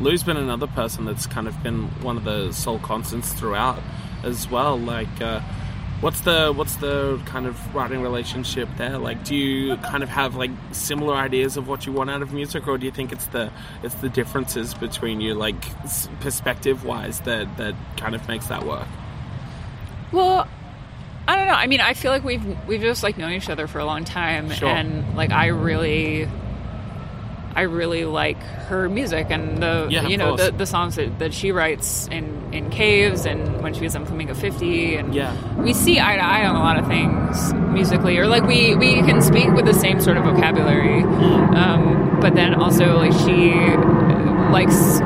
Lou's 0.00 0.22
been 0.22 0.36
another 0.36 0.66
person 0.66 1.04
that's 1.04 1.26
kind 1.26 1.46
of 1.46 1.62
been 1.62 1.84
one 2.02 2.16
of 2.16 2.24
the 2.24 2.52
sole 2.52 2.78
constants 2.78 3.32
throughout 3.32 3.80
as 4.22 4.48
well. 4.50 4.78
Like, 4.78 5.20
uh, 5.20 5.40
what's 6.02 6.20
the 6.22 6.52
what's 6.54 6.76
the 6.76 7.18
kind 7.24 7.46
of 7.46 7.74
writing 7.74 8.02
relationship 8.02 8.68
there? 8.76 8.98
Like, 8.98 9.24
do 9.24 9.34
you 9.34 9.76
kind 9.78 10.02
of 10.02 10.10
have 10.10 10.34
like 10.36 10.50
similar 10.72 11.14
ideas 11.14 11.56
of 11.56 11.68
what 11.68 11.86
you 11.86 11.92
want 11.92 12.10
out 12.10 12.20
of 12.20 12.32
music, 12.34 12.68
or 12.68 12.76
do 12.76 12.84
you 12.84 12.92
think 12.92 13.12
it's 13.12 13.26
the 13.28 13.50
it's 13.82 13.94
the 13.96 14.10
differences 14.10 14.74
between 14.74 15.20
you, 15.22 15.32
like 15.34 15.56
perspective 16.20 16.84
wise, 16.84 17.20
that 17.20 17.56
that 17.56 17.74
kind 17.96 18.14
of 18.14 18.28
makes 18.28 18.46
that 18.48 18.66
work? 18.66 18.86
Well, 20.10 20.46
I 21.26 21.36
don't 21.36 21.46
know. 21.46 21.54
I 21.54 21.66
mean, 21.68 21.80
I 21.80 21.94
feel 21.94 22.10
like 22.10 22.24
we've 22.24 22.44
we've 22.66 22.82
just 22.82 23.02
like 23.02 23.16
known 23.16 23.32
each 23.32 23.48
other 23.48 23.66
for 23.66 23.78
a 23.78 23.84
long 23.84 24.04
time, 24.04 24.50
Sure. 24.50 24.68
and 24.68 25.16
like 25.16 25.30
I 25.30 25.46
really, 25.46 26.28
I 27.54 27.62
really 27.62 28.04
like 28.04 28.38
her 28.68 28.88
music 28.88 29.26
and 29.30 29.62
the 29.62 29.86
Yeah, 29.90 30.06
you 30.08 30.16
know 30.16 30.36
the, 30.36 30.50
the 30.52 30.66
songs 30.66 30.96
that, 30.96 31.18
that 31.18 31.34
she 31.34 31.52
writes 31.52 32.08
in 32.08 32.52
in 32.52 32.70
caves 32.70 33.26
and 33.26 33.62
when 33.62 33.74
she 33.74 33.82
was 33.82 33.94
in 33.94 34.04
Flamingo 34.06 34.34
Fifty, 34.34 34.96
and 34.96 35.14
Yeah. 35.14 35.32
we 35.60 35.72
see 35.74 36.00
eye 36.00 36.16
to 36.16 36.24
eye 36.24 36.46
on 36.46 36.56
a 36.56 36.60
lot 36.60 36.78
of 36.78 36.86
things 36.86 37.52
musically, 37.72 38.16
or 38.18 38.26
like 38.26 38.44
we 38.44 38.74
we 38.74 38.94
can 39.02 39.20
speak 39.22 39.50
with 39.52 39.64
the 39.66 39.74
same 39.74 40.00
sort 40.00 40.16
of 40.16 40.24
vocabulary, 40.24 41.02
um, 41.02 42.18
but 42.20 42.34
then 42.34 42.54
also 42.54 42.96
like 42.96 43.12
she 43.12 43.52
likes 44.52 45.00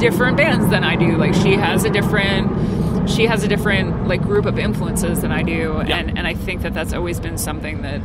different 0.00 0.36
bands 0.36 0.68
than 0.70 0.84
I 0.84 0.96
do. 0.96 1.16
Like 1.16 1.34
she 1.34 1.54
has 1.54 1.84
a 1.84 1.90
different 1.90 3.08
she 3.08 3.26
has 3.26 3.42
a 3.42 3.48
different 3.48 4.06
like 4.06 4.22
group 4.22 4.46
of 4.46 4.58
influences 4.58 5.22
than 5.22 5.32
I 5.32 5.42
do, 5.42 5.82
Yeah. 5.86 5.98
and 5.98 6.18
and 6.18 6.26
I 6.26 6.34
think 6.34 6.62
that 6.62 6.74
that's 6.74 6.92
always 6.92 7.20
been 7.20 7.38
something 7.38 7.82
that 7.82 8.00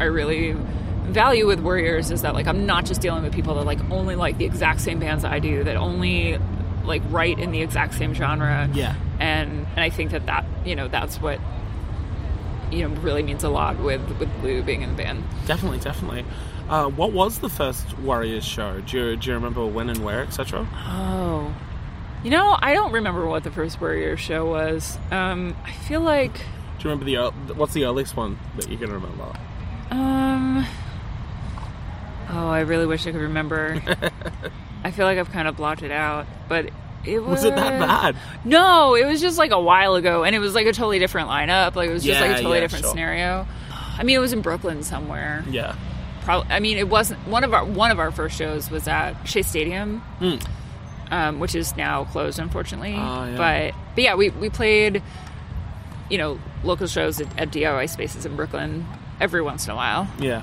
I 0.00 0.04
really 0.04 0.54
value 1.08 1.46
with 1.46 1.60
Worriers 1.60 2.10
is 2.10 2.22
that 2.22 2.34
like 2.34 2.46
I'm 2.46 2.66
not 2.66 2.84
just 2.86 3.00
dealing 3.00 3.22
with 3.22 3.32
people 3.34 3.54
that 3.56 3.64
like 3.64 3.80
only 3.90 4.14
like 4.16 4.38
the 4.38 4.44
exact 4.44 4.80
same 4.80 4.98
bands 5.00 5.22
that 5.22 5.32
I 5.32 5.38
do, 5.38 5.64
that 5.64 5.76
only 5.76 6.38
like 6.84 7.02
write 7.10 7.38
in 7.38 7.50
the 7.50 7.60
exact 7.62 7.94
same 7.94 8.14
genre. 8.14 8.68
Yeah. 8.72 8.94
and 9.20 9.66
and 9.70 9.80
I 9.80 9.90
think 9.90 10.10
that 10.12 10.26
that 10.26 10.44
you 10.64 10.74
know 10.76 10.88
that's 10.88 11.20
what 11.20 11.38
you 12.70 12.86
know 12.88 12.94
really 13.00 13.22
means 13.22 13.44
a 13.44 13.48
lot 13.48 13.78
with 13.78 14.00
with 14.18 14.28
Lou 14.42 14.62
being 14.62 14.82
in 14.82 14.90
the 14.90 15.02
band. 15.02 15.24
Definitely, 15.46 15.78
definitely. 15.80 16.24
Uh, 16.68 16.86
what 16.88 17.12
was 17.12 17.38
the 17.38 17.48
first 17.48 17.98
Worriers 18.00 18.44
show? 18.44 18.80
Do 18.82 18.98
you, 18.98 19.16
do 19.16 19.28
you 19.30 19.34
remember 19.34 19.64
when 19.64 19.88
and 19.88 20.04
where, 20.04 20.20
etc.? 20.20 20.68
Oh. 20.86 21.54
You 22.22 22.30
know, 22.30 22.58
I 22.60 22.74
don't 22.74 22.92
remember 22.92 23.26
what 23.26 23.42
the 23.44 23.50
first 23.50 23.80
Warrior 23.80 24.18
show 24.18 24.44
was. 24.44 24.98
Um, 25.10 25.56
I 25.64 25.70
feel 25.72 26.02
like, 26.02 26.34
Do 26.34 26.88
you 26.88 26.90
remember 26.90 27.04
the 27.06 27.54
what's 27.54 27.72
the 27.72 27.84
earliest 27.86 28.16
one 28.16 28.38
that 28.56 28.68
you 28.68 28.76
can 28.76 28.92
remember? 28.92 29.32
um, 29.90 30.66
oh, 32.30 32.48
I 32.48 32.60
really 32.60 32.86
wish 32.86 33.06
I 33.06 33.12
could 33.12 33.20
remember. 33.20 33.80
I 34.84 34.90
feel 34.90 35.06
like 35.06 35.18
I've 35.18 35.30
kind 35.30 35.48
of 35.48 35.56
blocked 35.56 35.82
it 35.82 35.90
out, 35.90 36.26
but 36.48 36.70
it 37.04 37.18
was. 37.18 37.42
Was 37.42 37.44
it 37.44 37.56
that 37.56 37.80
bad? 37.80 38.16
No, 38.44 38.94
it 38.94 39.06
was 39.06 39.20
just 39.20 39.38
like 39.38 39.50
a 39.50 39.60
while 39.60 39.94
ago, 39.94 40.24
and 40.24 40.34
it 40.34 40.38
was 40.38 40.54
like 40.54 40.66
a 40.66 40.72
totally 40.72 40.98
different 40.98 41.28
lineup. 41.28 41.74
Like 41.74 41.90
it 41.90 41.92
was 41.92 42.04
just 42.04 42.20
like 42.20 42.30
a 42.30 42.34
totally 42.34 42.58
yeah, 42.58 42.60
different 42.60 42.84
sure. 42.84 42.90
scenario. 42.90 43.46
I 43.70 44.04
mean, 44.04 44.16
it 44.16 44.20
was 44.20 44.32
in 44.32 44.42
Brooklyn 44.42 44.82
somewhere. 44.82 45.44
Yeah. 45.50 45.76
Probably. 46.22 46.52
I 46.52 46.60
mean, 46.60 46.78
it 46.78 46.88
wasn't 46.88 47.26
one 47.26 47.42
of 47.44 47.54
our 47.54 47.64
one 47.64 47.90
of 47.90 47.98
our 47.98 48.10
first 48.10 48.36
shows 48.36 48.70
was 48.70 48.86
at 48.86 49.14
Shea 49.24 49.42
Stadium, 49.42 50.02
um, 51.10 51.40
which 51.40 51.54
is 51.54 51.76
now 51.76 52.04
closed, 52.04 52.38
unfortunately. 52.38 52.94
Ah, 52.96 53.26
yeah. 53.26 53.36
But 53.36 53.94
but 53.94 54.04
yeah, 54.04 54.14
we 54.14 54.30
we 54.30 54.50
played, 54.50 55.02
you 56.10 56.18
know, 56.18 56.38
local 56.62 56.86
shows 56.86 57.20
at, 57.20 57.38
at 57.38 57.50
DIY 57.50 57.88
spaces 57.88 58.26
in 58.26 58.36
Brooklyn 58.36 58.86
every 59.20 59.42
once 59.42 59.66
in 59.66 59.72
a 59.72 59.76
while. 59.76 60.08
Yeah. 60.18 60.42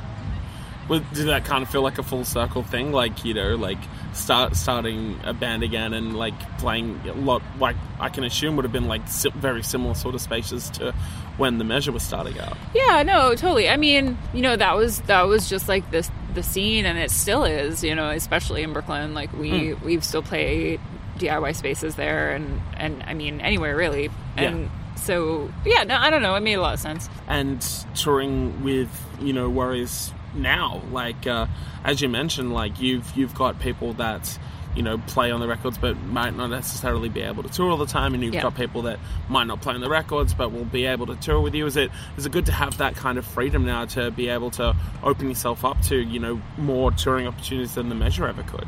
Well, 0.88 1.02
did 1.14 1.28
that 1.28 1.46
kind 1.46 1.64
of 1.64 1.70
feel 1.70 1.82
like 1.82 1.98
a 1.98 2.04
full 2.04 2.24
circle 2.26 2.62
thing? 2.64 2.92
Like 2.92 3.26
you 3.26 3.34
know, 3.34 3.56
like 3.56 3.78
start 4.14 4.56
starting 4.56 5.20
a 5.24 5.34
band 5.34 5.64
again 5.64 5.94
and 5.94 6.16
like 6.16 6.34
playing 6.60 7.02
a 7.08 7.14
lot. 7.14 7.42
Like 7.60 7.76
I 8.00 8.10
can 8.10 8.24
assume 8.24 8.56
would 8.56 8.66
have 8.66 8.72
been 8.72 8.88
like 8.88 9.08
very 9.08 9.64
similar 9.64 9.96
sort 9.96 10.14
of 10.16 10.22
spaces 10.22 10.70
to 10.72 10.94
when 11.38 11.58
the 11.58 11.64
measure 11.64 11.92
was 11.92 12.04
starting 12.04 12.40
out. 12.40 12.56
Yeah, 12.74 13.04
no, 13.04 13.32
totally. 13.36 13.68
I 13.68 13.78
mean, 13.78 14.18
you 14.34 14.42
know, 14.42 14.56
that 14.56 14.76
was 14.78 15.00
that 15.02 15.24
was 15.24 15.50
just 15.50 15.68
like 15.68 15.90
this 15.92 16.10
the 16.34 16.44
scene, 16.44 16.86
and 16.86 16.98
it 17.00 17.10
still 17.12 17.46
is. 17.46 17.84
You 17.84 17.96
know, 17.96 18.10
especially 18.10 18.62
in 18.62 18.72
Brooklyn, 18.74 19.14
like 19.14 19.34
we 19.34 19.70
Hmm. 19.72 19.86
we 19.86 20.00
still 20.02 20.22
play 20.22 20.78
DIY 21.18 21.56
spaces 21.56 21.96
there, 21.96 22.32
and 22.36 22.62
and 22.78 23.02
I 23.08 23.14
mean 23.16 23.42
anywhere 23.42 23.76
really. 23.76 24.10
And 24.38 24.70
so 24.98 25.50
yeah, 25.66 25.84
no, 25.84 25.96
I 25.96 26.10
don't 26.10 26.22
know. 26.22 26.36
It 26.36 26.42
made 26.42 26.56
a 26.56 26.62
lot 26.62 26.74
of 26.76 26.80
sense. 26.80 27.10
and 27.28 27.60
touring 27.96 28.64
with 28.64 28.90
you 29.20 29.34
know 29.34 29.50
Worriers 29.50 30.12
now. 30.36 30.82
Like 30.92 31.26
uh, 31.28 31.48
as 31.84 32.02
you 32.02 32.10
mentioned, 32.10 32.54
like 32.54 32.80
you've 32.80 33.10
you've 33.16 33.34
got 33.36 33.60
people 33.60 33.94
that 33.94 34.38
you 34.76 34.84
know 34.84 34.98
play 34.98 35.32
on 35.32 35.40
the 35.40 35.48
records 35.48 35.78
but 35.78 35.96
might 36.04 36.36
not 36.36 36.48
necessarily 36.50 37.08
be 37.08 37.22
able 37.22 37.44
to 37.44 37.50
tour 37.50 37.72
all 37.72 37.78
the 37.78 37.86
time, 37.86 38.14
and 38.14 38.22
you've 38.24 38.34
Yeah. 38.34 38.42
got 38.42 38.56
people 38.56 38.82
that 38.84 39.00
might 39.30 39.46
not 39.48 39.62
play 39.62 39.74
on 39.74 39.80
the 39.82 39.90
records 39.90 40.34
but 40.34 40.52
will 40.52 40.66
be 40.66 40.86
able 40.86 41.06
to 41.08 41.16
tour 41.16 41.40
with 41.40 41.56
you. 41.56 41.66
Is 41.66 41.78
it 41.78 41.92
is 42.18 42.26
it 42.26 42.32
good 42.32 42.46
to 42.48 42.52
have 42.52 42.78
that 42.80 42.96
kind 42.96 43.18
of 43.18 43.26
freedom 43.26 43.66
now 43.66 43.86
to 43.86 44.12
be 44.12 44.28
able 44.30 44.52
to 44.52 44.76
open 45.02 45.30
yourself 45.30 45.64
up 45.64 45.82
to 45.84 45.96
you 45.98 46.20
know 46.20 46.42
more 46.58 46.92
touring 46.92 47.26
opportunities 47.28 47.76
than 47.76 47.88
the 47.90 47.96
measure 47.96 48.28
ever 48.28 48.44
could? 48.44 48.68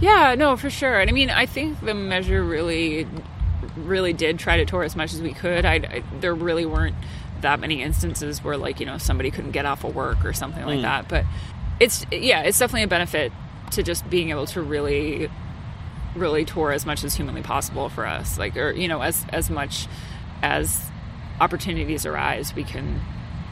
Yeah, 0.00 0.34
no, 0.36 0.56
for 0.56 0.70
sure. 0.70 0.98
And 0.98 1.08
I 1.08 1.12
mean, 1.12 1.30
I 1.30 1.46
think 1.46 1.80
the 1.80 1.94
measure 1.94 2.42
really, 2.42 3.06
really 3.76 4.12
did 4.12 4.40
try 4.40 4.56
to 4.56 4.64
tour 4.64 4.82
as 4.82 4.96
much 4.96 5.14
as 5.14 5.22
we 5.22 5.32
could. 5.32 5.64
I, 5.64 5.74
I 5.74 6.02
there 6.20 6.34
really 6.34 6.66
weren't 6.66 6.96
that 7.40 7.60
many 7.60 7.82
instances 7.82 8.42
where 8.42 8.56
like 8.56 8.80
you 8.80 8.86
know 8.86 8.98
somebody 8.98 9.30
couldn't 9.30 9.52
get 9.52 9.66
off 9.66 9.84
of 9.84 9.94
work 9.94 10.24
or 10.24 10.32
something 10.32 10.64
like 10.64 10.82
that. 10.82 11.08
But 11.08 11.24
it's 11.80 12.06
yeah, 12.10 12.42
it's 12.42 12.58
definitely 12.58 12.84
a 12.84 12.88
benefit 12.88 13.32
to 13.72 13.82
just 13.82 14.08
being 14.08 14.30
able 14.30 14.46
to 14.46 14.62
really, 14.62 15.30
really 16.14 16.44
tour 16.44 16.72
as 16.72 16.86
much 16.86 17.04
as 17.04 17.14
humanly 17.14 17.42
possible 17.42 17.88
for 17.88 18.06
us. 18.06 18.38
Like 18.38 18.56
or 18.56 18.70
you 18.72 18.88
know 18.88 19.02
as 19.02 19.24
as 19.30 19.50
much 19.50 19.86
as 20.42 20.90
opportunities 21.40 22.06
arise, 22.06 22.54
we 22.54 22.64
can 22.64 23.00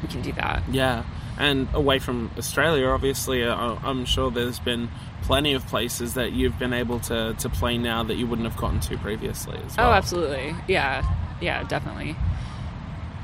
we 0.02 0.08
can 0.08 0.22
do 0.22 0.32
that. 0.32 0.62
Yeah, 0.70 1.04
and 1.38 1.68
away 1.74 1.98
from 1.98 2.30
Australia, 2.36 2.86
obviously, 2.88 3.44
uh, 3.44 3.76
I'm 3.82 4.04
sure 4.04 4.30
there's 4.30 4.58
been 4.58 4.88
plenty 5.22 5.54
of 5.54 5.66
places 5.66 6.14
that 6.14 6.32
you've 6.32 6.58
been 6.58 6.72
able 6.72 7.00
to, 7.00 7.34
to 7.38 7.48
play 7.48 7.78
now 7.78 8.02
that 8.02 8.16
you 8.16 8.26
wouldn't 8.26 8.48
have 8.48 8.60
gotten 8.60 8.80
to 8.80 8.98
previously 8.98 9.58
as 9.64 9.76
well. 9.76 9.90
Oh, 9.90 9.92
absolutely. 9.92 10.54
Yeah, 10.68 11.04
yeah, 11.40 11.62
definitely. 11.64 12.16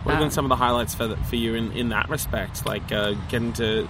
What 0.09 0.15
have 0.15 0.21
been 0.21 0.27
Um, 0.29 0.31
some 0.31 0.45
of 0.47 0.49
the 0.49 0.57
highlights 0.57 0.95
for, 0.95 1.15
for 1.17 1.37
you 1.37 1.55
in, 1.55 1.71
in 1.73 1.91
that 1.91 2.09
respect? 2.09 2.65
Like 2.65 2.91
uh, 2.91 3.13
getting 3.29 3.53
to 3.55 3.87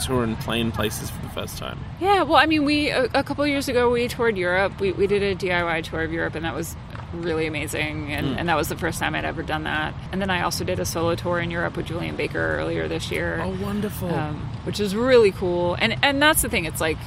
tour 0.00 0.24
and 0.24 0.36
play 0.40 0.60
in 0.60 0.72
places 0.72 1.08
for 1.08 1.22
the 1.22 1.28
first 1.28 1.56
time? 1.56 1.78
Yeah, 2.00 2.22
well, 2.22 2.36
I 2.36 2.46
mean, 2.46 2.64
we 2.64 2.90
a, 2.90 3.04
a 3.14 3.22
couple 3.22 3.46
years 3.46 3.68
ago 3.68 3.88
we 3.88 4.08
toured 4.08 4.36
Europe. 4.36 4.80
We 4.80 4.90
we 4.90 5.06
did 5.06 5.22
a 5.22 5.36
DIY 5.36 5.84
tour 5.84 6.02
of 6.02 6.12
Europe, 6.12 6.34
and 6.34 6.44
that 6.44 6.54
was 6.56 6.74
really 7.14 7.46
amazing. 7.46 8.10
And, 8.12 8.38
and 8.38 8.48
that 8.48 8.56
was 8.56 8.68
the 8.70 8.76
first 8.76 8.98
time 8.98 9.14
I'd 9.14 9.24
ever 9.24 9.42
done 9.44 9.62
that. 9.64 9.94
And 10.10 10.20
then 10.20 10.30
I 10.30 10.42
also 10.42 10.64
did 10.64 10.80
a 10.80 10.84
solo 10.84 11.14
tour 11.14 11.38
in 11.38 11.50
Europe 11.52 11.76
with 11.76 11.86
Julien 11.86 12.16
Baker 12.16 12.56
earlier 12.58 12.88
this 12.88 13.10
year, 13.12 13.38
Oh, 13.40 13.56
wonderful. 13.62 14.12
um, 14.12 14.36
which 14.64 14.80
is 14.80 14.96
really 14.96 15.30
cool. 15.30 15.74
And 15.78 15.96
and 16.02 16.20
that's 16.20 16.42
the 16.42 16.48
thing. 16.48 16.64
It's 16.64 16.80
like 16.80 16.98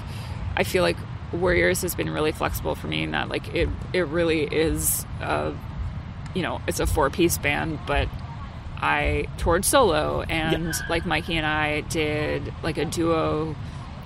I 0.55 0.63
feel 0.63 0.81
like 0.83 0.95
Worriers 1.33 1.81
has 1.81 1.93
been 1.95 2.09
really 2.09 2.31
flexible 2.31 2.75
for 2.75 2.87
me 2.87 3.03
in 3.03 3.11
that 3.11 3.27
like 3.27 3.53
it 3.53 3.67
it 3.91 4.07
really 4.07 4.43
is 4.43 5.05
a 5.19 5.53
you 6.33 6.41
know 6.41 6.61
it's 6.67 6.79
a 6.79 6.85
four 6.87 7.09
piece 7.09 7.37
band, 7.37 7.79
but 7.85 8.07
I 8.77 9.27
toured 9.37 9.65
solo, 9.65 10.21
and 10.21 10.73
like 10.89 11.05
Mikey 11.05 11.35
and 11.37 11.45
I 11.45 11.81
did 11.81 12.53
like 12.63 12.77
a 12.77 12.85
duo 12.85 13.55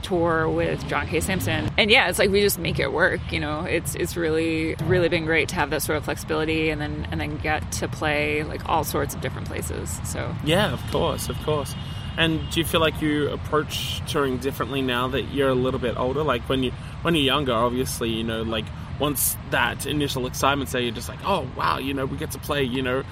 tour 0.01 0.49
with 0.49 0.87
John 0.87 1.07
K. 1.07 1.19
Samson, 1.19 1.69
and 1.77 1.91
yeah, 1.91 2.09
it's 2.09 2.19
like 2.19 2.29
we 2.29 2.41
just 2.41 2.59
make 2.59 2.79
it 2.79 2.91
work. 2.91 3.19
You 3.31 3.39
know, 3.39 3.61
it's 3.65 3.95
it's 3.95 4.15
really 4.15 4.75
really 4.85 5.09
been 5.09 5.25
great 5.25 5.49
to 5.49 5.55
have 5.55 5.69
that 5.71 5.81
sort 5.81 5.97
of 5.97 6.05
flexibility, 6.05 6.69
and 6.69 6.79
then 6.79 7.07
and 7.11 7.19
then 7.19 7.37
get 7.37 7.71
to 7.73 7.87
play 7.87 8.43
like 8.43 8.67
all 8.67 8.83
sorts 8.83 9.13
of 9.15 9.21
different 9.21 9.47
places. 9.47 9.99
So 10.05 10.33
Yeah, 10.43 10.71
of 10.71 10.81
course, 10.91 11.29
of 11.29 11.37
course. 11.43 11.75
And 12.17 12.41
do 12.51 12.59
you 12.59 12.65
feel 12.65 12.81
like 12.81 13.01
you 13.01 13.29
approach 13.29 14.01
touring 14.11 14.39
differently 14.39 14.81
now 14.81 15.07
that 15.09 15.33
you're 15.33 15.49
a 15.49 15.55
little 15.55 15.79
bit 15.79 15.97
older? 15.97 16.23
Like 16.23 16.41
when 16.49 16.63
you 16.63 16.71
when 17.01 17.15
you're 17.15 17.23
younger, 17.23 17.53
obviously, 17.53 18.09
you 18.09 18.23
know, 18.23 18.41
like 18.41 18.65
once 18.99 19.37
that 19.51 19.85
initial 19.85 20.27
excitement, 20.27 20.69
say 20.69 20.83
you're 20.83 20.93
just 20.93 21.07
like, 21.07 21.19
oh 21.23 21.47
wow, 21.55 21.77
you 21.77 21.93
know, 21.93 22.05
we 22.05 22.17
get 22.17 22.31
to 22.31 22.39
play, 22.39 22.63
you 22.63 22.81
know, 22.81 23.03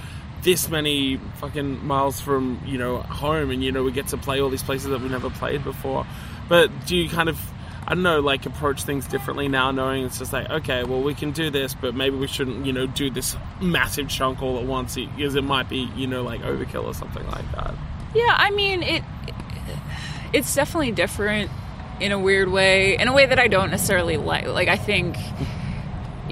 this 0.47 0.69
many 0.69 1.17
fucking 1.41 1.85
miles 1.85 2.21
from 2.21 2.61
you 2.65 2.77
know 2.77 2.99
home, 2.99 3.51
and 3.51 3.61
you 3.61 3.69
know 3.69 3.83
we 3.83 3.91
get 3.91 4.07
to 4.07 4.17
play 4.17 4.39
all 4.39 4.49
these 4.49 4.63
places 4.63 4.87
that 4.87 5.01
we 5.01 5.09
never 5.09 5.29
played 5.29 5.61
before. 5.61 6.07
But 6.47 6.71
do 6.85 6.95
you 6.95 7.09
kind 7.09 7.27
of 7.27 7.37
I 7.85 7.95
don't 7.95 8.03
know, 8.03 8.21
like 8.21 8.45
approach 8.45 8.83
things 8.83 9.05
differently 9.07 9.49
now, 9.49 9.71
knowing 9.71 10.05
it's 10.05 10.19
just 10.19 10.31
like, 10.31 10.49
okay, 10.49 10.85
well, 10.85 11.01
we 11.01 11.13
can 11.13 11.31
do 11.31 11.49
this, 11.49 11.73
but 11.73 11.95
maybe 11.95 12.15
we 12.15 12.27
shouldn't, 12.27 12.65
you 12.65 12.71
know, 12.71 12.85
do 12.87 13.09
this 13.09 13.35
massive 13.61 14.07
chunk 14.07 14.41
all 14.41 14.57
at 14.57 14.65
once 14.65 14.95
because 14.95 15.35
it 15.35 15.43
might 15.43 15.67
be, 15.67 15.89
you 15.97 16.07
know, 16.07 16.23
like 16.23 16.41
overkill 16.41 16.85
or 16.85 16.93
something 16.93 17.25
like 17.27 17.51
that. 17.51 17.73
yeah, 18.15 18.33
I 18.37 18.51
mean 18.51 18.83
it. 18.83 19.03
It's 20.31 20.55
definitely 20.55 20.93
different 20.93 21.51
in 21.99 22.13
a 22.13 22.19
weird 22.19 22.49
way, 22.49 22.97
in 22.97 23.09
a 23.09 23.13
way 23.13 23.25
that 23.25 23.39
I 23.39 23.49
don't 23.49 23.69
necessarily 23.69 24.15
like. 24.15 24.47
Like 24.47 24.69
I 24.69 24.77
think. 24.77 25.17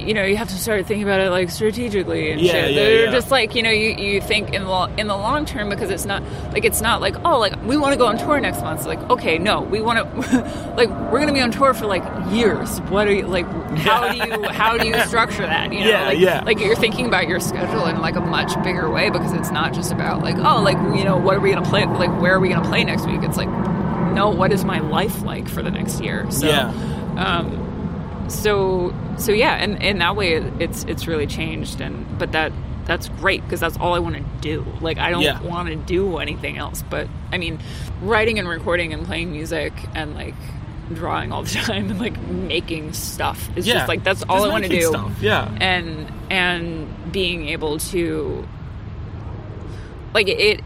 You 0.05 0.13
know, 0.13 0.23
you 0.23 0.37
have 0.37 0.49
to 0.49 0.55
start 0.55 0.85
thinking 0.85 1.03
about 1.03 1.19
it 1.19 1.29
like 1.31 1.49
strategically 1.49 2.31
and 2.31 2.39
Yeah, 2.41 2.51
shit. 2.51 2.71
yeah, 2.71 2.75
They're 2.83 3.05
yeah. 3.05 3.11
just 3.11 3.31
like 3.31 3.55
you 3.55 3.63
know, 3.63 3.69
you, 3.71 3.89
you 3.95 4.21
think 4.21 4.53
in 4.53 4.63
the 4.63 4.69
lo- 4.69 4.93
in 4.97 5.07
the 5.07 5.15
long 5.17 5.45
term 5.45 5.69
because 5.69 5.89
it's 5.89 6.05
not 6.05 6.21
like 6.53 6.63
it's 6.65 6.81
not 6.81 7.01
like 7.01 7.15
oh 7.25 7.39
like 7.39 7.53
we 7.65 7.75
want 7.77 7.93
to 7.93 7.97
go 7.97 8.05
on 8.07 8.17
tour 8.17 8.39
next 8.39 8.61
month. 8.61 8.79
It's 8.81 8.87
like 8.87 9.01
okay, 9.09 9.37
no, 9.37 9.61
we 9.61 9.81
want 9.81 9.99
to 9.99 10.73
like 10.77 10.89
we're 11.11 11.19
gonna 11.19 11.33
be 11.33 11.41
on 11.41 11.51
tour 11.51 11.73
for 11.73 11.85
like 11.87 12.03
years. 12.31 12.79
What 12.81 13.07
are 13.07 13.13
you 13.13 13.25
like? 13.27 13.45
How 13.79 14.11
do 14.11 14.17
you 14.17 14.43
how 14.49 14.77
do 14.77 14.87
you 14.87 14.99
structure 15.01 15.41
that? 15.45 15.73
You 15.73 15.79
know, 15.81 15.85
Yeah, 15.89 16.05
like, 16.07 16.19
yeah. 16.19 16.43
like 16.45 16.59
you're 16.59 16.75
thinking 16.75 17.07
about 17.07 17.27
your 17.27 17.39
schedule 17.39 17.85
in 17.87 17.99
like 17.99 18.15
a 18.15 18.21
much 18.21 18.53
bigger 18.63 18.89
way 18.89 19.09
because 19.09 19.33
it's 19.33 19.51
not 19.51 19.73
just 19.73 19.91
about 19.91 20.21
like 20.21 20.37
oh 20.37 20.61
like 20.61 20.77
you 20.97 21.03
know 21.03 21.17
what 21.17 21.35
are 21.35 21.39
we 21.39 21.51
gonna 21.51 21.67
play 21.67 21.85
like 21.85 22.11
where 22.21 22.35
are 22.35 22.39
we 22.39 22.49
gonna 22.49 22.67
play 22.67 22.83
next 22.83 23.05
week? 23.07 23.21
It's 23.23 23.37
like 23.37 23.49
no, 24.13 24.29
what 24.29 24.51
is 24.53 24.63
my 24.63 24.79
life 24.79 25.23
like 25.23 25.49
for 25.49 25.61
the 25.61 25.71
next 25.71 25.99
year? 25.99 26.29
So, 26.31 26.47
Yeah. 26.47 26.69
Um, 27.17 27.64
so 28.27 28.93
so 29.17 29.31
yeah, 29.31 29.55
and 29.55 29.81
in 29.81 29.99
that 29.99 30.15
way 30.15 30.33
it's 30.59 30.83
it's 30.85 31.07
really 31.07 31.27
changed, 31.27 31.81
and 31.81 32.05
but 32.19 32.31
that 32.33 32.51
that's 32.85 33.09
great 33.09 33.41
because 33.43 33.59
that's 33.59 33.77
all 33.77 33.93
I 33.95 33.99
want 33.99 34.15
to 34.15 34.23
do. 34.41 34.65
Like 34.81 34.97
I 34.97 35.09
don't 35.09 35.21
Yeah. 35.23 35.41
want 35.41 35.69
to 35.69 35.75
do 35.75 36.17
anything 36.19 36.57
else. 36.57 36.83
But 36.89 37.07
I 37.31 37.37
mean, 37.37 37.59
writing 38.01 38.37
and 38.39 38.47
recording 38.47 38.93
and 38.93 39.05
playing 39.05 39.31
music 39.31 39.73
and 39.95 40.13
like 40.15 40.35
drawing 40.93 41.31
all 41.31 41.41
the 41.41 41.49
time 41.61 41.89
and 41.89 41.99
like 41.99 42.19
making 42.27 42.93
stuff 42.93 43.49
is 43.57 43.65
Yeah. 43.65 43.73
just 43.75 43.87
like 43.87 44.03
that's 44.03 44.21
all 44.29 44.37
Just 44.37 44.47
I 44.47 44.51
want 44.51 44.63
to 44.65 44.69
do. 44.69 44.81
stuff, 44.83 45.11
yeah. 45.21 45.49
and 45.59 46.11
and 46.29 47.11
being 47.11 47.47
able 47.49 47.79
to 47.79 48.47
like 50.13 50.27
it 50.27 50.61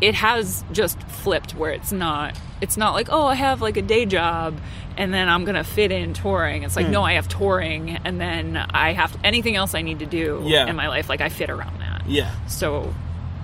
it 0.00 0.14
has 0.14 0.64
just 0.72 1.00
flipped 1.04 1.52
where 1.56 1.70
it's 1.72 1.92
not 1.92 2.38
it's 2.60 2.76
not 2.76 2.94
like 2.94 3.08
oh 3.10 3.26
i 3.26 3.34
have 3.34 3.60
like 3.60 3.76
a 3.76 3.82
day 3.82 4.06
job 4.06 4.56
and 4.96 5.12
then 5.12 5.28
i'm 5.28 5.44
gonna 5.44 5.64
fit 5.64 5.90
in 5.92 6.12
touring 6.14 6.62
it's 6.62 6.76
like 6.76 6.86
Hmm. 6.86 6.92
no 6.92 7.02
i 7.02 7.12
have 7.14 7.28
touring 7.28 7.90
and 8.04 8.20
then 8.20 8.56
i 8.56 8.92
have 8.92 9.16
anything 9.24 9.56
else 9.56 9.74
i 9.74 9.82
need 9.82 9.98
to 10.00 10.06
do 10.06 10.40
Yeah. 10.44 10.66
in 10.66 10.76
my 10.76 10.88
life 10.88 11.08
like 11.08 11.20
i 11.20 11.28
fit 11.28 11.50
around 11.50 11.80
that 11.80 12.02
Yeah. 12.06 12.30
so 12.46 12.92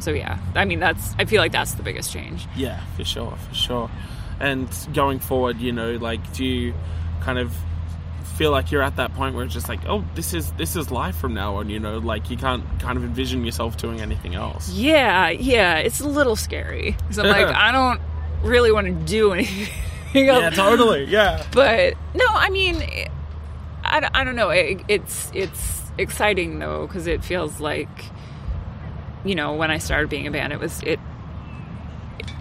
so 0.00 0.10
yeah 0.12 0.38
i 0.54 0.64
mean 0.64 0.80
that's 0.80 1.14
i 1.18 1.24
feel 1.24 1.40
like 1.40 1.52
that's 1.52 1.74
the 1.74 1.82
biggest 1.82 2.12
change 2.12 2.46
Yeah, 2.56 2.80
for 2.96 3.04
sure, 3.04 3.36
for 3.48 3.54
sure. 3.54 3.90
And 4.40 4.68
going 4.92 5.20
forward, 5.20 5.58
you 5.60 5.70
know, 5.70 5.92
like, 5.92 6.32
do 6.32 6.44
you 6.44 6.74
kind 7.20 7.38
of 7.38 7.54
feel 8.36 8.50
like 8.50 8.70
you're 8.72 8.82
at 8.82 8.96
that 8.96 9.14
point 9.14 9.34
where 9.34 9.44
it's 9.44 9.54
just 9.54 9.68
like, 9.68 9.80
oh, 9.86 10.04
this 10.14 10.34
is 10.34 10.50
this 10.52 10.76
is 10.76 10.90
life 10.90 11.16
from 11.16 11.34
now 11.34 11.56
on, 11.56 11.70
you 11.70 11.78
know, 11.80 11.98
like 11.98 12.30
you 12.30 12.36
can't 12.36 12.64
kind 12.80 12.96
of 12.98 13.04
envision 13.04 13.44
yourself 13.44 13.76
doing 13.76 14.00
anything 14.00 14.34
else. 14.34 14.70
yeah 14.70 15.28
yeah 15.30 15.76
it's 15.76 16.00
a 16.00 16.08
little 16.08 16.34
scary 16.36 16.96
because 16.98 17.18
i'm 17.18 17.26
like 17.26 17.46
i 17.54 17.70
don't 17.72 18.00
really 18.42 18.72
want 18.72 18.86
to 18.86 18.92
do 18.92 19.32
anything 19.38 20.28
else. 20.28 20.42
Yeah, 20.42 20.50
totally. 20.50 21.04
Yeah. 21.04 21.44
but 21.52 21.94
no 22.14 22.26
i 22.28 22.50
mean 22.50 22.76
i, 23.84 24.00
don't- 24.00 24.14
I 24.16 24.24
don't 24.24 24.36
know 24.36 24.50
it, 24.50 24.80
it's 24.88 25.30
it's 25.34 25.82
exciting 25.98 26.58
though 26.58 26.86
because 26.86 27.06
it 27.06 27.22
feels 27.24 27.60
like 27.60 27.88
you 29.24 29.34
know 29.36 29.54
when 29.54 29.70
i 29.70 29.78
started 29.78 30.10
being 30.10 30.26
a 30.26 30.30
band 30.30 30.52
it 30.52 30.58
was 30.60 30.82
it 30.82 30.98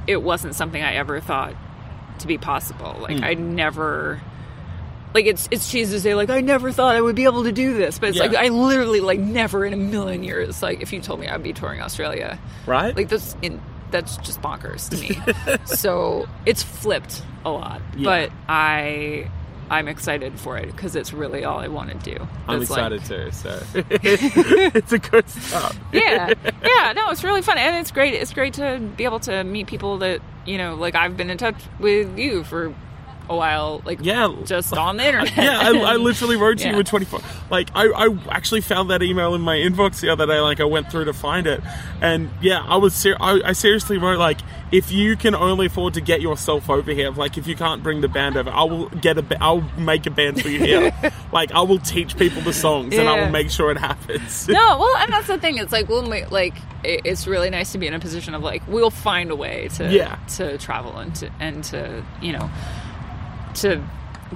it 0.08 0.22
wasn't 0.22 0.56
something 0.56 0.82
i 0.82 0.94
ever 0.96 1.20
thought 1.22 1.54
to 2.20 2.28
be 2.28 2.38
possible 2.38 2.98
like 3.02 3.18
Hmm. 3.20 3.24
i 3.24 3.34
never 3.36 4.22
like 5.14 5.26
it's 5.26 5.48
it's 5.52 5.70
cheesy 5.72 5.94
to 5.96 6.02
say 6.02 6.16
like 6.16 6.30
I 6.30 6.42
never 6.42 6.72
thought 6.72 6.96
I 6.96 7.02
would 7.02 7.16
be 7.16 7.26
able 7.26 7.44
to 7.44 7.52
do 7.52 7.74
this, 7.76 8.00
but 8.00 8.10
it's 8.10 8.18
Yeah. 8.18 8.26
like 8.26 8.36
I 8.38 8.50
literally 8.50 9.00
like 9.00 9.20
never 9.20 9.66
in 9.66 9.74
a 9.74 9.78
million 9.78 10.24
years 10.24 10.62
like 10.62 10.82
if 10.82 10.92
you 10.94 11.02
told 11.02 11.20
me 11.20 11.28
I'd 11.28 11.44
be 11.44 11.54
touring 11.54 11.82
Australia, 11.82 12.40
Right? 12.66 12.96
like 12.96 13.10
that's 13.10 13.36
in 13.42 13.62
that's 13.92 14.18
just 14.18 14.42
bonkers 14.42 14.90
to 14.90 14.98
me. 14.98 15.58
so 15.66 16.28
it's 16.48 16.64
flipped 16.64 17.22
a 17.46 17.52
lot, 17.52 17.82
Yeah. 17.96 18.04
but 18.28 18.32
I 18.50 19.30
I'm 19.70 19.88
excited 19.88 20.38
for 20.40 20.58
it 20.58 20.68
because 20.68 20.96
it's 20.96 21.14
really 21.14 21.46
all 21.46 21.58
I 21.60 21.68
want 21.68 21.90
to 21.90 22.16
do. 22.16 22.28
I'm 22.48 22.62
It's 22.62 22.70
like- 22.70 22.92
excited 22.92 23.06
too, 23.06 23.32
so 23.32 23.62
it's 23.90 24.92
a 24.92 25.00
good 25.00 25.28
start. 25.30 25.76
yeah, 25.92 26.34
yeah. 26.64 26.94
No, 26.96 27.10
it's 27.12 27.24
really 27.24 27.42
fun, 27.42 27.58
and 27.58 27.76
it's 27.78 27.92
great. 27.92 28.14
It's 28.14 28.34
great 28.34 28.54
to 28.56 28.80
be 28.98 29.06
able 29.06 29.20
to 29.22 29.44
meet 29.44 29.68
people 29.68 30.00
that 30.00 30.22
you 30.46 30.58
know. 30.58 30.76
Like 30.76 30.96
I've 30.96 31.16
been 31.16 31.30
in 31.30 31.38
touch 31.38 31.56
with 31.80 32.18
you 32.20 32.44
for 32.44 32.74
a 33.30 33.36
while, 33.36 33.82
like 33.86 34.00
Yeah. 34.02 34.34
just 34.46 34.74
on 34.74 34.98
the 34.98 35.06
internet. 35.06 35.36
Yeah, 35.38 35.60
I, 35.62 35.94
I 35.94 35.96
literally 35.96 36.36
wrote 36.36 36.58
to 36.60 36.66
you 36.68 36.72
Yeah. 36.74 36.80
in 36.80 36.86
24. 36.86 37.20
Like, 37.50 37.70
I, 37.74 37.88
I 37.88 38.18
actually 38.30 38.62
found 38.62 38.90
that 38.90 39.02
email 39.02 39.34
in 39.36 39.42
my 39.42 39.56
inbox 39.56 40.02
the 40.02 40.10
other 40.10 40.26
day. 40.26 40.40
Like, 40.40 40.60
I 40.60 40.66
went 40.66 40.92
through 40.92 41.06
to 41.06 41.14
find 41.14 41.48
it, 41.48 41.62
and 42.02 42.30
yeah, 42.42 42.64
I 42.66 42.78
was 42.78 42.94
ser- 42.94 43.18
I, 43.20 43.42
I 43.46 43.54
seriously 43.54 43.98
wrote 43.98 44.20
like, 44.20 44.40
if 44.72 44.92
you 44.92 45.16
can 45.16 45.36
only 45.36 45.68
afford 45.68 45.94
to 45.94 46.02
get 46.02 46.20
yourself 46.22 46.70
over 46.70 46.92
here, 46.92 47.12
like, 47.12 47.38
if 47.38 47.46
you 47.48 47.56
can't 47.56 47.84
bring 47.84 48.02
the 48.02 48.08
band 48.08 48.36
over, 48.38 48.50
I 48.50 48.64
will 48.64 48.90
get 48.90 49.18
a, 49.18 49.22
ba- 49.22 49.38
I'll 49.42 49.62
make 49.78 50.06
a 50.08 50.12
band 50.12 50.42
for 50.42 50.50
you 50.50 50.60
here. 50.60 50.92
like, 51.32 51.52
I 51.52 51.62
will 51.62 51.80
teach 51.80 52.18
people 52.18 52.42
the 52.42 52.54
songs, 52.54 52.94
and 52.98 53.08
I 53.08 53.22
will 53.24 53.30
make 53.32 53.50
sure 53.52 53.72
it 53.72 53.78
happens. 53.78 54.48
no, 54.48 54.56
well, 54.80 54.98
and 54.98 55.14
that's 55.14 55.28
the 55.28 55.38
thing. 55.38 55.58
It's 55.60 55.72
like 55.72 55.88
we'll 55.88 56.08
make, 56.08 56.32
like 56.32 56.56
it- 56.84 57.02
it's 57.06 57.28
really 57.28 57.50
nice 57.50 57.72
to 57.74 57.78
be 57.78 57.88
in 57.88 57.94
a 57.94 58.00
position 58.00 58.34
of 58.34 58.42
like 58.44 58.62
we'll 58.68 58.90
find 58.90 59.32
a 59.32 59.36
way 59.36 59.70
to 59.76 59.90
Yeah. 59.92 60.16
to 60.36 60.58
travel 60.58 60.98
and 60.98 61.16
to 61.18 61.30
and 61.40 61.64
to 61.66 62.04
you 62.22 62.34
know 62.34 62.50
to 63.56 63.82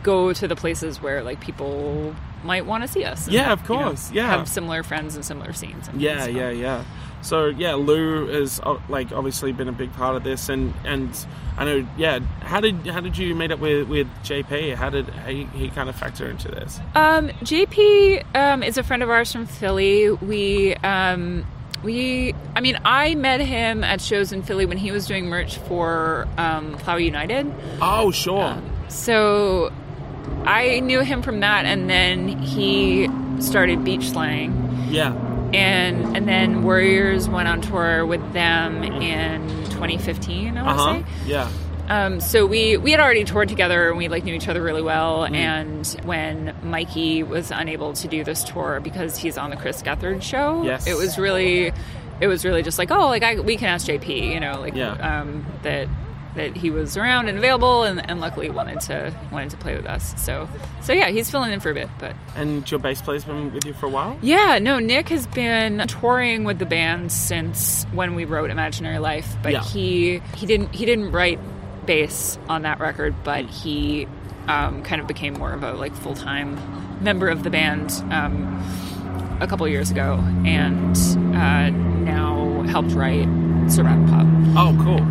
go 0.03 0.33
to 0.33 0.47
the 0.47 0.55
places 0.55 1.01
where 1.01 1.23
like 1.23 1.39
people 1.41 2.15
might 2.43 2.65
want 2.65 2.83
to 2.83 2.87
see 2.87 3.03
us. 3.03 3.25
and, 3.25 3.33
Yeah, 3.33 3.51
of 3.51 3.67
you 3.67 3.75
know, 3.75 3.83
course, 3.83 4.11
yeah. 4.11 4.27
have 4.27 4.47
similar 4.47 4.83
friends 4.83 5.15
and 5.15 5.25
similar 5.25 5.53
scenes. 5.53 5.87
And 5.87 6.01
Yeah, 6.01 6.25
yeah, 6.27 6.49
yeah. 6.49 6.83
So 7.21 7.47
yeah, 7.47 7.73
Lou 7.73 8.27
has 8.27 8.59
uh, 8.61 8.79
like 8.89 9.11
obviously 9.11 9.51
been 9.51 9.67
a 9.67 9.73
big 9.73 9.91
part 9.93 10.15
of 10.15 10.23
this, 10.23 10.49
and 10.49 10.73
and 10.85 11.09
I 11.57 11.65
know. 11.65 11.87
Yeah, 11.97 12.19
how 12.41 12.61
did 12.61 12.85
how 12.87 13.01
did 13.01 13.17
you 13.17 13.33
meet 13.33 13.51
up 13.51 13.59
with 13.59 13.87
with 13.87 14.07
JP? 14.23 14.75
How 14.75 14.89
did 14.89 15.09
he, 15.27 15.45
he 15.45 15.69
kind 15.69 15.89
of 15.89 15.95
factor 15.95 16.29
into 16.29 16.47
this? 16.47 16.79
Um, 16.95 17.29
JP 17.29 18.35
um, 18.35 18.63
is 18.63 18.77
a 18.77 18.83
friend 18.83 19.01
of 19.01 19.09
ours 19.09 19.31
from 19.31 19.47
Philly. 19.47 20.11
We 20.11 20.75
um, 20.75 21.45
we 21.83 22.35
I 22.55 22.61
mean 22.61 22.77
I 22.85 23.15
met 23.15 23.41
him 23.41 23.83
at 23.83 23.99
shows 23.99 24.31
in 24.31 24.43
Philly 24.43 24.67
when 24.67 24.77
he 24.77 24.91
was 24.91 25.07
doing 25.07 25.25
merch 25.25 25.57
for 25.57 26.27
um, 26.37 26.77
Plow 26.77 26.97
United. 26.97 27.51
Oh, 27.81 28.11
sure. 28.11 28.61
So 28.89 29.71
I 30.45 30.79
knew 30.79 31.01
him 31.01 31.21
from 31.21 31.39
that, 31.41 31.65
and 31.65 31.89
then 31.89 32.27
he 32.27 33.09
started 33.39 33.83
beach 33.83 34.09
slang, 34.09 34.87
yeah, 34.89 35.13
and 35.53 36.15
and 36.17 36.27
then 36.27 36.63
Worriers 36.63 37.27
went 37.29 37.47
on 37.47 37.61
tour 37.61 38.05
with 38.05 38.33
them 38.33 38.83
in 38.83 39.47
2015. 39.71 40.57
I 40.57 40.63
want 40.63 40.67
uh 40.67 40.71
to 40.71 40.79
huh. 40.81 40.93
say. 40.99 41.29
Yeah, 41.29 41.49
Um, 41.89 42.19
so 42.19 42.45
we 42.45 42.77
we 42.77 42.91
had 42.91 42.99
already 42.99 43.23
toured 43.25 43.49
together 43.49 43.89
and 43.89 43.97
we 43.97 44.07
like 44.07 44.23
knew 44.23 44.33
each 44.33 44.47
other 44.47 44.61
really 44.63 44.81
well. 44.81 45.25
And 45.25 45.85
when 46.03 46.55
Mikey 46.63 47.23
was 47.23 47.51
unable 47.51 47.93
to 47.93 48.07
do 48.07 48.23
this 48.23 48.43
tour 48.43 48.79
because 48.81 49.17
he's 49.17 49.37
on 49.37 49.49
the 49.51 49.55
Chris 49.57 49.81
Gethard 49.81 50.21
show, 50.21 50.63
Yes. 50.63 50.87
it 50.87 50.95
was 50.95 51.17
really 51.19 51.71
it 52.19 52.27
was 52.27 52.43
really 52.43 52.63
just 52.63 52.79
like 52.79 52.89
oh 52.89 53.07
like 53.07 53.21
I, 53.23 53.39
we 53.39 53.57
can 53.57 53.67
ask 53.67 53.85
JP 53.87 54.33
you 54.33 54.39
know 54.39 54.59
like 54.59 54.73
Yeah. 54.75 54.93
um, 55.21 55.45
that 55.63 55.87
that 56.37 56.55
he 56.55 56.69
was 56.71 56.95
around 56.97 57.27
and 57.27 57.37
available 57.37 57.83
and, 57.83 58.09
and 58.09 58.21
luckily 58.21 58.49
wanted 58.49 58.79
to 58.81 59.13
wanted 59.31 59.49
to 59.49 59.57
play 59.57 59.75
with 59.75 59.85
us. 59.85 60.13
So 60.23 60.47
so 60.81 60.93
yeah 60.93 61.09
he's 61.09 61.29
filling 61.29 61.51
in 61.51 61.59
for 61.59 61.69
a 61.69 61.73
bit, 61.73 61.89
but 61.99 62.15
and 62.35 62.69
your 62.71 62.79
bass 62.79 63.01
player's 63.01 63.25
been 63.25 63.53
with 63.53 63.65
you 63.65 63.73
for 63.73 63.87
a 63.87 63.89
while. 63.89 64.17
yeah, 64.21 64.57
no, 64.59 64.79
Nick 64.79 65.09
has 65.09 65.27
been 65.27 65.85
touring 65.87 66.43
with 66.45 66.59
the 66.59 66.65
band 66.65 67.11
since 67.11 67.83
when 67.91 68.15
we 68.15 68.23
wrote 68.25 68.49
Imaginary 68.49 68.99
Life, 68.99 69.35
but 69.43 69.51
Yeah. 69.51 69.63
he 69.63 70.21
he 70.35 70.45
didn't 70.45 70.73
he 70.73 70.85
didn't 70.85 71.11
write 71.11 71.39
bass 71.85 72.37
on 72.49 72.61
that 72.63 72.79
record, 72.79 73.13
but 73.23 73.45
he 73.45 74.07
um, 74.47 74.81
kind 74.83 75.01
of 75.01 75.07
became 75.07 75.33
more 75.33 75.51
of 75.51 75.63
a 75.63 75.73
like 75.73 75.93
full 75.95 76.15
time 76.15 76.57
member 77.03 77.27
of 77.29 77.43
the 77.43 77.49
band 77.49 77.91
um, 78.11 79.37
a 79.41 79.47
couple 79.47 79.67
years 79.67 79.91
ago, 79.91 80.15
and 80.45 80.95
uh, 81.35 81.69
now 81.69 82.61
helped 82.63 82.91
write 82.91 83.27
Survival 83.69 84.05
Pop. 84.07 84.25
Oh, 84.55 84.75
cool, 84.83 85.01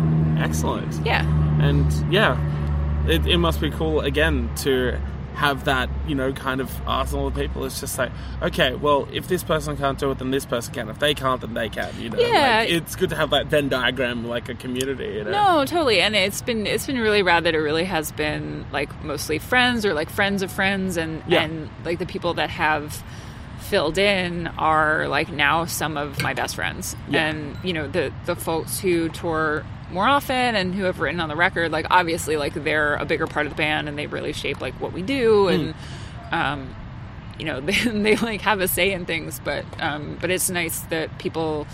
excellent. 0.43 1.05
Yeah, 1.05 1.23
And 1.61 1.91
yeah, 2.13 2.37
it, 3.07 3.25
it 3.25 3.37
must 3.37 3.61
be 3.61 3.71
cool 3.71 4.01
again 4.01 4.49
to 4.57 4.99
have 5.35 5.65
that 5.65 5.87
you 6.07 6.15
know 6.15 6.33
kind 6.33 6.59
of 6.59 6.71
arsenal 6.87 7.27
of 7.27 7.35
people. 7.35 7.63
It's 7.63 7.79
just 7.79 7.95
like 7.99 8.11
okay, 8.41 8.73
well, 8.73 9.07
if 9.13 9.27
this 9.27 9.43
person 9.43 9.77
can't 9.77 9.99
do 9.99 10.09
it, 10.09 10.17
then 10.17 10.31
this 10.31 10.45
person 10.47 10.73
can. 10.73 10.89
If 10.89 10.97
they 10.97 11.13
can't, 11.13 11.39
then 11.41 11.53
they 11.53 11.69
can. 11.69 11.93
You 12.01 12.09
know, 12.09 12.17
Yeah. 12.19 12.59
Like, 12.61 12.69
it's 12.71 12.95
good 12.95 13.11
to 13.11 13.15
have 13.15 13.29
that 13.29 13.45
Venn 13.45 13.69
diagram 13.69 14.25
like 14.27 14.49
a 14.49 14.55
community. 14.55 15.13
You 15.17 15.23
know? 15.25 15.31
No, 15.59 15.65
totally, 15.65 16.01
and 16.01 16.15
it's 16.15 16.41
been 16.41 16.65
it's 16.65 16.87
been 16.87 16.97
really 16.97 17.21
rad 17.21 17.43
that 17.43 17.53
it 17.53 17.59
really 17.59 17.85
has 17.85 18.11
been 18.11 18.65
like 18.71 18.89
mostly 19.03 19.37
friends 19.37 19.85
or 19.85 19.93
like 19.93 20.09
friends 20.09 20.41
of 20.41 20.51
friends, 20.51 20.97
and 20.97 21.21
Yeah. 21.27 21.43
and 21.43 21.69
like 21.85 21.99
the 21.99 22.07
people 22.07 22.33
that 22.35 22.49
have 22.49 23.03
filled 23.59 23.97
in 23.99 24.47
are 24.57 25.07
like 25.07 25.29
now 25.31 25.65
some 25.65 25.97
of 25.97 26.19
my 26.23 26.33
best 26.33 26.55
friends, 26.55 26.95
Yeah. 27.09 27.27
and 27.27 27.57
you 27.63 27.73
know 27.73 27.87
the 27.87 28.11
the 28.25 28.35
folks 28.35 28.79
who 28.79 29.09
tour 29.09 29.63
more 29.91 30.05
often 30.07 30.55
and 30.55 30.75
who 30.75 30.83
have 30.83 30.99
written 30.99 31.19
on 31.19 31.29
the 31.29 31.35
record, 31.35 31.71
like 31.71 31.87
obviously 31.89 32.35
like 32.37 32.53
they're 32.53 32.95
a 32.95 33.05
bigger 33.05 33.27
part 33.27 33.45
of 33.45 33.51
the 33.53 33.57
band 33.57 33.87
and 33.87 33.97
they 33.97 34.07
really 34.07 34.33
shape 34.33 34.59
like 34.61 34.73
what 34.81 34.93
we 34.93 35.01
do 35.01 35.47
and. 35.47 35.73
Um, 36.31 36.75
you 37.39 37.45
know 37.45 37.61
they, 37.61 37.73
they 37.73 38.15
like 38.15 38.41
have 38.41 38.59
a 38.61 38.67
say 38.67 38.91
in 38.91 39.05
things 39.05 39.39
but 39.43 39.63
um, 39.79 40.17
but 40.19 40.31
it's 40.31 40.49
nice 40.49 40.79
that 40.89 41.19
people 41.19 41.67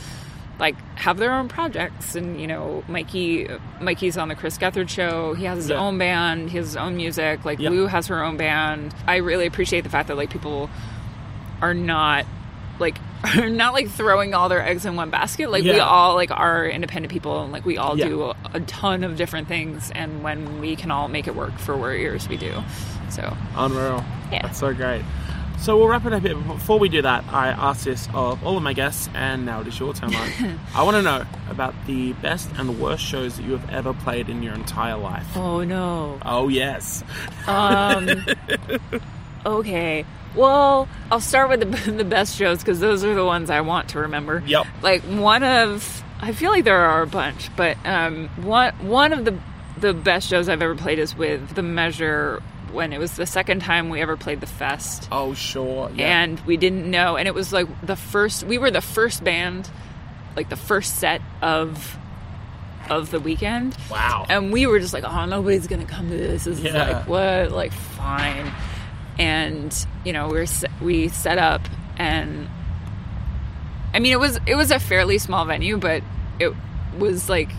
like 0.60 0.76
have 0.98 1.18
their 1.18 1.32
own 1.34 1.48
projects 1.48 2.16
and 2.16 2.40
you 2.40 2.48
know 2.48 2.84
mikey 2.90 3.48
mikey's 3.80 4.18
on 4.18 4.28
the 4.28 4.36
chris 4.36 4.58
gethard 4.58 4.90
show 4.90 5.34
he 5.34 5.46
has 5.46 5.58
his 5.60 5.70
Yeah. 5.70 5.78
own 5.78 5.98
band 5.98 6.50
he 6.52 6.58
has 6.58 6.68
his 6.68 6.76
own 6.76 6.98
music 6.98 7.46
like 7.46 7.60
Yeah. 7.60 7.70
lou 7.70 7.88
has 7.88 8.08
her 8.08 8.22
own 8.22 8.36
band 8.36 8.94
i 9.08 9.16
really 9.16 9.46
appreciate 9.48 9.82
the 9.86 9.90
fact 9.90 10.10
that 10.10 10.18
like 10.18 10.30
people 10.30 10.70
are 11.62 11.74
not 11.74 12.26
like 12.78 12.98
are 13.24 13.50
not 13.50 13.74
like 13.74 13.90
throwing 13.90 14.34
all 14.34 14.50
their 14.50 14.62
eggs 14.66 14.86
in 14.86 14.96
one 14.96 15.10
basket 15.10 15.50
like 15.50 15.64
we 15.64 15.80
all 15.80 16.14
like 16.16 16.32
are 16.32 16.66
independent 16.68 17.12
people 17.12 17.42
and 17.44 17.52
like 17.52 17.66
we 17.66 17.78
all 17.78 17.98
Yeah. 17.98 18.08
do 18.10 18.34
a, 18.54 18.60
ton 18.62 19.04
of 19.04 19.16
different 19.18 19.48
things 19.48 19.92
and 19.96 20.24
when 20.24 20.60
we 20.60 20.76
can 20.76 20.92
all 20.92 21.08
make 21.08 21.28
it 21.28 21.36
work 21.36 21.58
for 21.58 21.78
worriers 21.78 22.28
we 22.28 22.38
do 22.38 22.54
so 23.10 23.36
Unreal. 23.56 24.04
Yeah. 24.32 24.42
That's 24.44 24.60
so 24.60 24.74
great. 24.74 25.04
So 25.60 25.78
we'll 25.78 25.88
wrap 25.88 26.06
it 26.06 26.12
up 26.12 26.24
here. 26.24 26.36
Before 26.36 26.78
we 26.80 26.90
do 26.90 27.02
that, 27.04 27.24
I 27.32 27.50
ask 27.50 27.86
this 27.86 28.10
of 28.14 28.44
all 28.44 28.58
of 28.58 28.64
my 28.64 28.74
guests, 28.74 29.08
and 29.14 29.46
now 29.46 29.62
it 29.62 29.68
is 29.68 29.80
your 29.80 29.94
turn, 29.94 30.12
Mark. 30.12 30.30
I 30.76 30.84
want 30.84 30.96
to 30.98 31.02
know 31.04 31.24
about 31.50 31.74
the 31.88 32.12
best 32.14 32.50
and 32.58 32.68
the 32.68 32.74
worst 32.74 33.02
shows 33.06 33.38
that 33.38 33.44
you 33.44 33.56
have 33.56 33.70
ever 33.70 33.94
played 33.94 34.28
in 34.28 34.44
your 34.44 34.54
entire 34.56 34.98
life. 34.98 35.26
oh 35.38 35.64
no 35.64 36.18
Oh, 36.26 36.50
yes. 36.50 37.04
Um, 37.48 38.10
okay. 39.46 40.06
Well, 40.36 40.88
I'll 41.12 41.20
start 41.20 41.50
with 41.50 41.60
the, 41.60 41.92
the 41.92 42.04
best 42.04 42.36
shows 42.38 42.60
because 42.60 42.80
those 42.80 43.04
are 43.04 43.14
the 43.14 43.26
ones 43.26 43.50
I 43.50 43.62
want 43.62 43.90
to 43.90 44.00
remember. 44.00 44.44
Yep. 44.46 44.66
Like 44.82 45.02
one 45.04 45.44
of, 45.44 46.04
I 46.22 46.32
feel 46.34 46.52
like 46.52 46.64
there 46.64 46.78
are 46.80 47.02
a 47.02 47.08
bunch, 47.08 47.56
but 47.56 47.78
um, 47.86 48.30
one 48.38 48.74
one 48.88 49.14
of 49.14 49.26
the 49.26 49.38
the 49.78 49.94
best 49.94 50.30
shows 50.30 50.48
I've 50.50 50.62
ever 50.62 50.76
played 50.76 51.00
is 51.00 51.16
with 51.16 51.56
the 51.56 51.64
Measure 51.64 52.42
when 52.72 52.94
it 52.94 53.00
was 53.00 53.12
the 53.18 53.26
second 53.26 53.60
time 53.62 53.90
we 53.90 54.02
ever 54.02 54.16
played 54.18 54.40
the 54.42 54.48
fest 54.48 55.08
Oh, 55.12 55.34
sure. 55.36 55.92
Yeah. 55.94 56.22
and 56.24 56.40
we 56.42 56.58
didn't 56.58 56.90
know 56.90 57.18
and 57.18 57.28
it 57.28 57.36
was 57.36 57.54
like 57.54 57.68
the 57.86 57.96
first 57.96 58.44
we 58.46 58.58
were 58.58 58.72
the 58.72 58.82
first 58.82 59.24
band 59.24 59.70
like 60.36 60.50
the 60.50 60.56
first 60.56 60.96
set 60.98 61.22
of 61.42 61.98
of 62.90 63.12
the 63.12 63.20
weekend 63.20 63.78
wow. 63.92 64.26
and 64.28 64.52
we 64.52 64.66
were 64.66 64.80
just 64.80 64.92
like 64.94 65.04
oh 65.04 65.26
nobody's 65.26 65.68
gonna 65.68 65.86
come 65.86 66.10
to 66.10 66.18
this 66.18 66.46
this 66.46 66.60
is 66.60 66.74
like 66.74 67.08
what 67.08 67.52
like 67.52 67.72
fine 67.74 68.52
and 69.18 69.86
you 70.04 70.14
know 70.14 70.28
we 70.28 70.40
were 70.40 70.46
we 70.82 71.08
set 71.08 71.38
up 71.38 71.62
and 71.98 72.48
i 73.94 74.00
mean 74.00 74.12
it 74.12 74.20
was 74.20 74.40
it 74.48 74.56
was 74.56 74.72
a 74.72 74.80
fairly 74.80 75.18
small 75.18 75.46
venue 75.46 75.78
but 75.78 76.02
it 76.40 76.54
was 76.98 77.30
like 77.30 77.50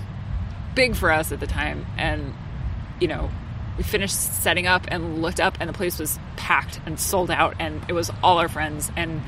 big 0.75 0.95
for 0.95 1.11
us 1.11 1.33
at 1.33 1.41
the 1.41 1.47
time. 1.47 1.87
And 1.97 2.35
you 3.01 3.09
know 3.09 3.31
we 3.77 3.83
finished 3.83 4.15
setting 4.15 4.67
up 4.67 4.87
and 4.89 5.21
looked 5.21 5.41
up 5.41 5.57
and 5.59 5.69
the 5.69 5.73
place 5.73 5.99
was 5.99 6.19
packed 6.37 6.81
and 6.87 6.99
sold 6.99 7.31
out 7.31 7.57
and 7.59 7.83
it 7.89 7.93
was 7.93 8.11
all 8.23 8.39
our 8.39 8.49
friends 8.49 8.91
and 8.97 9.21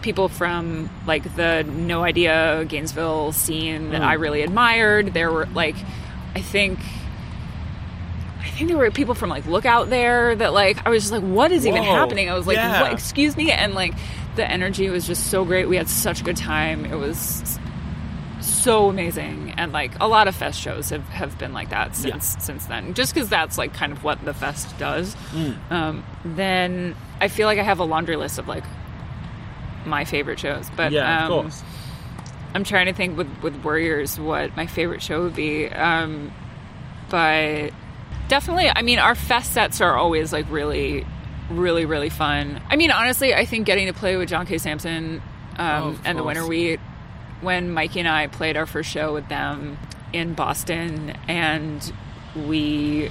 people 0.00 0.30
from 0.30 0.88
like 1.06 1.36
the 1.36 1.62
no 1.62 2.02
idea 2.02 2.64
gainesville 2.66 3.32
scene 3.32 3.90
that 3.90 4.00
i 4.02 4.16
mm. 4.16 4.20
really 4.20 4.42
admired. 4.42 5.12
There 5.12 5.30
were 5.30 5.46
like 5.46 5.76
i 6.34 6.40
think 6.40 6.78
think 8.62 8.76
there 8.76 8.78
were 8.78 8.90
people 8.90 9.14
from 9.14 9.28
like 9.30 9.46
Lookout 9.46 9.90
there 9.90 10.36
that 10.36 10.52
like 10.52 10.86
I 10.86 10.90
was 10.90 11.02
just 11.02 11.12
like, 11.12 11.22
what 11.22 11.50
is 11.52 11.66
even 11.66 11.82
happening? 11.82 12.30
I 12.30 12.34
was 12.34 12.46
like, 12.46 12.56
Yeah. 12.56 12.82
what? 12.82 12.92
Excuse 12.92 13.36
me, 13.36 13.50
and 13.50 13.74
like 13.74 13.94
the 14.36 14.48
energy 14.48 14.88
was 14.88 15.06
just 15.06 15.30
so 15.30 15.44
great. 15.44 15.68
We 15.68 15.76
had 15.76 15.88
such 15.88 16.20
a 16.20 16.24
good 16.24 16.36
time. 16.36 16.84
It 16.86 16.94
was 16.94 17.58
so 18.40 18.88
amazing, 18.88 19.54
and 19.56 19.72
like 19.72 19.92
a 20.00 20.06
lot 20.06 20.28
of 20.28 20.36
fest 20.36 20.60
shows 20.60 20.90
have, 20.90 21.02
have 21.08 21.38
been 21.38 21.52
like 21.52 21.70
that 21.70 21.96
since 21.96 22.36
since 22.38 22.66
then. 22.66 22.94
Just 22.94 23.14
because 23.14 23.28
that's 23.28 23.58
like 23.58 23.74
kind 23.74 23.92
of 23.92 24.04
what 24.04 24.24
the 24.24 24.34
fest 24.34 24.78
does. 24.78 25.16
Mm. 25.32 25.72
Um, 25.72 26.04
then 26.24 26.94
I 27.20 27.28
feel 27.28 27.46
like 27.46 27.58
I 27.58 27.64
have 27.64 27.80
a 27.80 27.84
laundry 27.84 28.16
list 28.16 28.38
of 28.38 28.46
like 28.46 28.64
my 29.84 30.04
favorite 30.04 30.38
shows, 30.38 30.70
but 30.76 30.92
yeah, 30.92 31.26
um, 31.26 31.32
of 31.32 31.42
course. 31.42 31.62
I'm 32.54 32.64
trying 32.64 32.86
to 32.86 32.92
think 32.92 33.16
with 33.16 33.28
with 33.42 33.64
Worriers 33.64 34.20
what 34.20 34.56
my 34.56 34.66
favorite 34.66 35.02
show 35.02 35.22
would 35.24 35.34
be. 35.34 35.68
Um, 35.68 36.32
but 37.08 37.72
definitely, 38.32 38.70
I 38.74 38.80
mean, 38.80 38.98
our 38.98 39.14
fest 39.14 39.52
sets 39.52 39.82
are 39.82 39.94
always 39.94 40.32
like 40.32 40.50
really, 40.50 41.04
really, 41.50 41.84
really 41.84 42.08
fun. 42.08 42.62
I 42.70 42.76
mean, 42.76 42.90
honestly, 42.90 43.34
I 43.34 43.44
think 43.44 43.66
getting 43.66 43.88
to 43.88 43.92
play 43.92 44.16
with 44.16 44.30
John 44.30 44.46
K. 44.46 44.56
Samson 44.56 45.20
Oh, 45.58 45.62
um, 45.62 45.82
of 45.88 46.00
and 46.06 46.18
the. 46.18 46.22
Winter 46.22 46.46
Wheat 46.46 46.80
when 47.42 47.70
Mikey 47.70 48.00
and 48.00 48.08
I 48.08 48.28
played 48.28 48.56
our 48.56 48.64
first 48.64 48.88
show 48.88 49.12
with 49.12 49.28
them 49.28 49.76
in 50.14 50.32
Boston, 50.32 51.14
and 51.28 51.92
we 52.34 53.10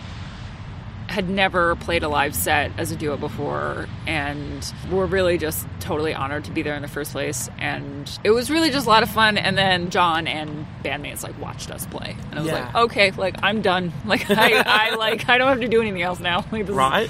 had 1.12 1.30
never 1.30 1.76
played 1.76 2.04
a 2.04 2.10
live 2.10 2.34
set 2.34 2.72
as 2.78 2.92
a 2.92 2.96
duo 2.96 3.18
before 3.18 3.88
and 4.08 4.74
we're 4.90 5.06
really 5.06 5.38
just 5.38 5.68
totally 5.80 6.14
honored 6.14 6.46
to 6.46 6.52
be 6.52 6.62
there 6.62 6.76
in 6.76 6.82
the 6.82 6.88
first 6.88 7.12
place. 7.12 7.50
And 7.60 8.10
it 8.24 8.32
was 8.32 8.50
really 8.50 8.70
just 8.72 8.88
a 8.88 8.90
lot 8.90 9.04
of 9.04 9.10
fun. 9.10 9.38
And 9.38 9.58
then 9.58 9.90
john 9.92 10.26
and 10.28 10.66
bandmates 10.84 11.22
like 11.24 11.40
watched 11.40 11.70
us 11.70 11.86
play. 11.86 12.16
And 12.32 12.40
i 12.40 12.42
was 12.42 12.52
Yeah. 12.52 12.66
like 12.66 12.76
okay 12.76 13.12
like 13.12 13.36
i'm 13.44 13.62
done. 13.62 13.92
Like 14.06 14.30
I, 14.32 14.64
I 14.92 14.96
like 14.96 15.30
i 15.30 15.38
don't 15.38 15.50
have 15.50 15.60
to 15.62 15.68
do 15.68 15.82
anything 15.82 16.02
else 16.02 16.20
now. 16.20 16.46
Like 16.52 16.62
this 16.66 16.70
is- 16.70 16.76
Right? 16.76 17.10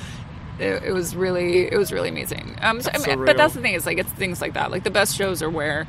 it, 0.59 0.83
it 0.83 0.91
was 0.91 1.15
really 1.15 1.71
it 1.71 1.77
was 1.77 1.91
really 1.93 2.09
amazing. 2.09 2.57
Um 2.61 2.81
so, 2.81 2.91
but 3.25 3.37
that's 3.37 3.53
the 3.53 3.61
thing 3.61 3.73
is 3.73 3.85
like 3.85 3.97
it's 3.99 4.11
things 4.11 4.41
like 4.41 4.53
that. 4.53 4.69
Like 4.71 4.83
the 4.83 4.91
best 4.91 5.15
shows 5.15 5.41
are 5.41 5.49
where 5.49 5.87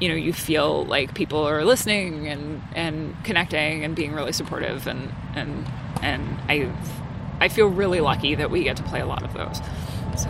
you 0.00 0.08
know 0.08 0.14
you 0.16 0.32
feel 0.32 0.84
like 0.86 1.14
people 1.14 1.38
are 1.46 1.64
listening 1.64 2.26
and 2.28 2.60
and 2.74 3.14
connecting 3.24 3.84
and 3.84 3.94
being 3.94 4.12
really 4.12 4.32
supportive 4.32 4.86
and 4.88 5.12
and 5.36 5.64
and 6.02 6.36
i 6.48 6.68
i 7.40 7.48
feel 7.48 7.66
really 7.66 8.00
lucky 8.00 8.34
that 8.34 8.50
we 8.50 8.62
get 8.64 8.76
to 8.76 8.82
play 8.84 9.00
a 9.00 9.06
lot 9.06 9.22
of 9.22 9.32
those 9.34 9.60
so 10.16 10.28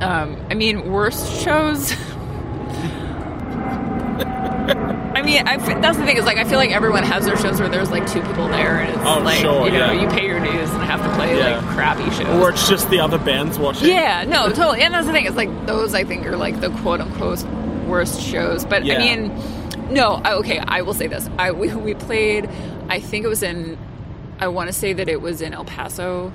um 0.00 0.36
i 0.50 0.54
mean 0.54 0.90
worst 0.90 1.42
shows 1.42 1.92
I 4.18 5.22
mean, 5.22 5.46
I, 5.48 5.56
that's 5.80 5.98
the 5.98 6.04
thing 6.04 6.16
is 6.16 6.24
like 6.24 6.38
I 6.38 6.44
feel 6.44 6.58
like 6.58 6.70
everyone 6.70 7.02
has 7.02 7.24
their 7.24 7.36
shows 7.36 7.60
where 7.60 7.68
there's 7.68 7.90
like 7.90 8.06
two 8.10 8.20
people 8.22 8.46
there, 8.48 8.78
and 8.80 8.90
it's 8.94 9.04
Oh, 9.04 9.20
like 9.20 9.40
sure, 9.40 9.66
you 9.66 9.72
know 9.72 9.92
yeah. 9.92 10.02
you 10.02 10.08
pay 10.08 10.26
your 10.26 10.38
dues 10.40 10.70
and 10.70 10.82
have 10.82 11.02
to 11.02 11.14
play 11.16 11.36
Yeah. 11.36 11.58
like 11.60 11.74
crappy 11.74 12.08
shows. 12.10 12.26
Or 12.42 12.50
it's 12.50 12.68
just 12.68 12.88
the 12.90 13.00
other 13.00 13.18
bands 13.18 13.58
watching. 13.58 13.88
Yeah, 13.88 14.24
no, 14.24 14.48
totally. 14.50 14.82
And 14.82 14.92
that's 14.94 15.06
the 15.06 15.12
thing. 15.12 15.26
is 15.26 15.34
like 15.34 15.66
those 15.66 15.94
I 15.94 16.04
think 16.04 16.26
are 16.26 16.36
like 16.36 16.60
the 16.60 16.70
quote 16.70 17.00
unquote 17.00 17.42
worst 17.86 18.20
shows. 18.20 18.64
But 18.64 18.84
Yeah. 18.84 18.96
I 18.96 18.98
mean, 18.98 19.92
no. 19.92 20.20
I, 20.24 20.34
okay, 20.34 20.58
I 20.58 20.82
will 20.82 20.94
say 20.94 21.06
this. 21.08 21.28
I 21.38 21.52
we, 21.52 21.74
we 21.74 21.94
played. 21.94 22.48
I 22.88 23.00
think 23.00 23.24
it 23.24 23.28
was 23.28 23.42
in. 23.42 23.76
I 24.40 24.48
want 24.48 24.68
to 24.68 24.72
say 24.72 24.92
that 24.92 25.08
it 25.08 25.20
was 25.20 25.40
in 25.42 25.52
El 25.52 25.64
Paso. 25.64 26.32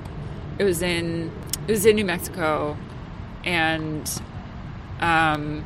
It 0.60 0.64
was 0.64 0.82
in. 0.82 1.32
It 1.68 1.72
was 1.72 1.86
in 1.86 1.96
New 1.96 2.06
Mexico, 2.06 2.78
and 3.46 4.10
um, 5.00 5.64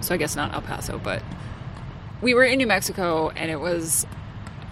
so 0.00 0.14
I 0.14 0.18
guess 0.18 0.34
not 0.34 0.52
El 0.52 0.62
Paso, 0.62 0.98
but 0.98 1.22
we 2.20 2.34
were 2.34 2.44
in 2.44 2.58
New 2.58 2.66
Mexico, 2.66 3.30
and 3.30 3.50
it 3.50 3.60
was 3.60 4.06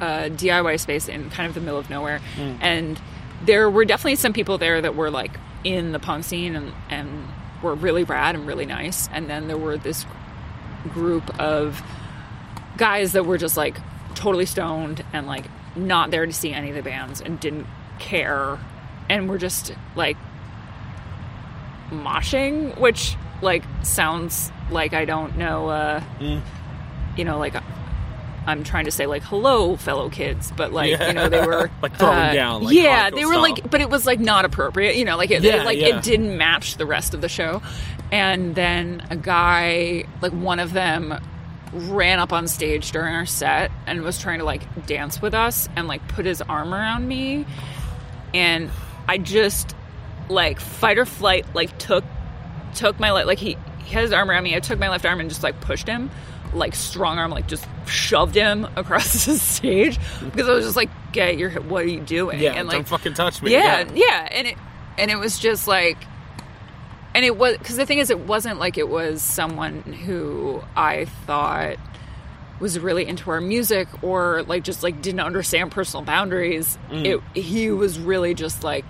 a 0.00 0.28
DIY 0.30 0.80
space 0.80 1.08
in 1.08 1.30
kind 1.30 1.48
of 1.48 1.54
the 1.54 1.60
middle 1.60 1.78
of 1.78 1.88
nowhere, 1.90 2.20
and 2.60 3.00
there 3.44 3.70
were 3.70 3.84
definitely 3.84 4.16
some 4.16 4.32
people 4.32 4.58
there 4.58 4.80
that 4.82 4.96
were 4.96 5.10
like 5.10 5.38
in 5.62 5.92
the 5.92 5.98
punk 6.00 6.24
scene 6.24 6.56
and 6.56 6.72
and 6.90 7.28
were 7.62 7.74
really 7.74 8.02
rad 8.04 8.34
and 8.34 8.46
really 8.46 8.66
nice, 8.66 9.08
and 9.12 9.30
then 9.30 9.46
there 9.46 9.56
were 9.56 9.76
this 9.78 10.04
group 10.92 11.38
of 11.40 11.80
guys 12.76 13.12
that 13.12 13.24
were 13.24 13.38
just 13.38 13.56
like 13.56 13.76
totally 14.14 14.46
stoned 14.46 15.04
and 15.12 15.26
like 15.28 15.44
not 15.76 16.10
there 16.10 16.26
to 16.26 16.32
see 16.32 16.52
any 16.52 16.70
of 16.70 16.76
the 16.76 16.82
bands 16.82 17.20
and 17.20 17.38
didn't 17.40 17.66
care 17.98 18.58
and 19.08 19.28
were 19.28 19.38
just 19.38 19.72
like 19.96 20.16
moshing 21.90 22.78
which 22.80 23.16
like 23.42 23.62
sounds 23.82 24.50
like 24.70 24.92
i 24.94 25.04
don't 25.04 25.36
know 25.36 25.68
uh 25.68 26.02
you 27.16 27.24
know 27.24 27.38
like 27.38 27.54
i'm 28.46 28.64
trying 28.64 28.84
to 28.86 28.90
say 28.90 29.06
like 29.06 29.22
hello 29.22 29.76
fellow 29.76 30.08
kids 30.08 30.52
but 30.56 30.72
like 30.72 30.90
Yeah. 30.90 31.08
you 31.08 31.12
know 31.14 31.28
they 31.28 31.44
were 31.46 31.70
Like 31.82 31.96
throwing 31.98 32.16
uh, 32.18 32.32
down, 32.32 32.64
like 32.64 32.74
yeah 32.74 33.10
they 33.10 33.24
were 33.24 33.32
style. 33.32 33.42
like 33.42 33.70
but 33.70 33.80
it 33.80 33.90
was 33.90 34.06
like 34.06 34.20
not 34.20 34.44
appropriate 34.44 34.96
you 34.96 35.04
know 35.04 35.16
like 35.16 35.30
it, 35.30 35.42
Yeah, 35.42 35.62
it, 35.62 35.64
like 35.66 35.78
yeah. 35.78 35.98
it 35.98 36.02
didn't 36.02 36.36
match 36.36 36.76
the 36.76 36.86
rest 36.86 37.14
of 37.14 37.20
the 37.20 37.28
show 37.28 37.62
and 38.10 38.54
then 38.54 39.06
a 39.10 39.16
guy 39.16 40.04
like 40.22 40.32
one 40.32 40.58
of 40.60 40.72
them 40.72 41.14
ran 41.74 42.18
up 42.18 42.32
on 42.32 42.46
stage 42.46 42.92
during 42.92 43.14
our 43.14 43.26
set 43.26 43.70
and 43.86 44.02
was 44.02 44.18
trying 44.18 44.38
to 44.38 44.44
like 44.44 44.86
dance 44.86 45.20
with 45.20 45.34
us 45.34 45.68
and 45.76 45.88
like 45.88 46.06
put 46.08 46.24
his 46.24 46.40
arm 46.42 46.72
around 46.72 47.06
me. 47.06 47.46
And 48.32 48.70
i 49.06 49.18
just 49.18 49.76
like 50.30 50.58
fight 50.58 50.96
or 50.96 51.04
flight 51.04 51.44
like 51.54 51.76
took 51.78 52.04
took 52.74 52.98
my 52.98 53.10
like 53.10 53.38
he, 53.38 53.58
he 53.84 53.94
had 53.94 54.02
his 54.02 54.12
arm 54.12 54.30
around 54.30 54.44
me. 54.44 54.56
I 54.56 54.60
took 54.60 54.78
my 54.78 54.88
left 54.88 55.04
arm 55.04 55.20
and 55.20 55.28
just 55.28 55.42
like 55.42 55.60
pushed 55.60 55.86
him 55.86 56.10
like 56.52 56.74
strong 56.74 57.18
arm 57.18 57.32
like 57.32 57.48
just 57.48 57.66
shoved 57.84 58.34
him 58.34 58.64
across 58.76 59.24
the 59.24 59.36
stage 59.36 59.98
because 60.22 60.48
i 60.48 60.52
was 60.52 60.64
just 60.64 60.76
like 60.76 60.88
get 61.14 61.38
your 61.38 61.50
what 61.62 61.84
are 61.84 61.88
you 61.88 62.00
doing? 62.00 62.40
Yeah, 62.40 62.52
and 62.52 62.68
don't 62.68 62.86
fucking 62.86 63.14
touch 63.14 63.40
me. 63.40 63.52
yeah, 63.52 63.88
yeah, 63.94 64.28
and 64.30 64.48
it 64.48 64.58
and 64.98 65.10
it 65.10 65.16
was 65.16 65.38
just 65.38 65.66
like, 65.66 65.96
and 67.14 67.24
it 67.24 67.36
was 67.36 67.56
because 67.58 67.76
the 67.76 67.86
thing 67.86 67.98
is, 67.98 68.10
it 68.10 68.20
wasn't 68.20 68.58
like 68.58 68.76
it 68.76 68.88
was 68.88 69.22
someone 69.22 69.82
who 69.82 70.62
I 70.76 71.04
thought 71.04 71.76
was 72.60 72.78
really 72.78 73.06
into 73.06 73.30
our 73.30 73.40
music 73.40 73.88
or 74.02 74.42
like 74.44 74.62
just 74.62 74.82
like 74.82 75.02
didn't 75.02 75.20
understand 75.20 75.70
personal 75.70 76.04
boundaries. 76.04 76.78
It 76.90 77.20
he 77.34 77.70
was 77.70 77.98
really 77.98 78.34
just 78.34 78.64
like 78.64 78.84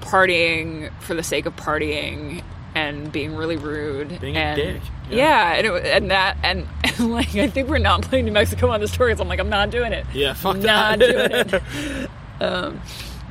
partying 0.00 0.92
for 1.00 1.14
the 1.14 1.22
sake 1.22 1.46
of 1.46 1.56
partying 1.56 2.42
and 2.74 3.10
being 3.10 3.34
really 3.34 3.56
rude 3.56 4.20
Being 4.20 4.36
a 4.36 4.40
and 4.40 4.56
dick, 4.56 4.82
yeah. 5.08 5.16
yeah, 5.16 5.52
and, 5.54 5.66
it, 5.66 5.86
and 5.86 6.10
that 6.10 6.36
and, 6.42 6.66
and 6.84 7.12
like 7.12 7.34
I 7.36 7.48
think 7.48 7.68
we're 7.68 7.78
not 7.78 8.02
playing 8.02 8.24
New 8.24 8.32
Mexico 8.32 8.70
on 8.70 8.80
the 8.80 8.88
stories. 8.88 9.20
I'm 9.20 9.28
like 9.28 9.40
I'm 9.40 9.48
not 9.48 9.70
doing 9.70 9.92
it. 9.92 10.06
Yeah, 10.12 10.34
fuck 10.34 10.56
not 10.56 10.98
that. 10.98 11.48
doing 11.50 11.62
it. 11.62 12.10
um, 12.42 12.80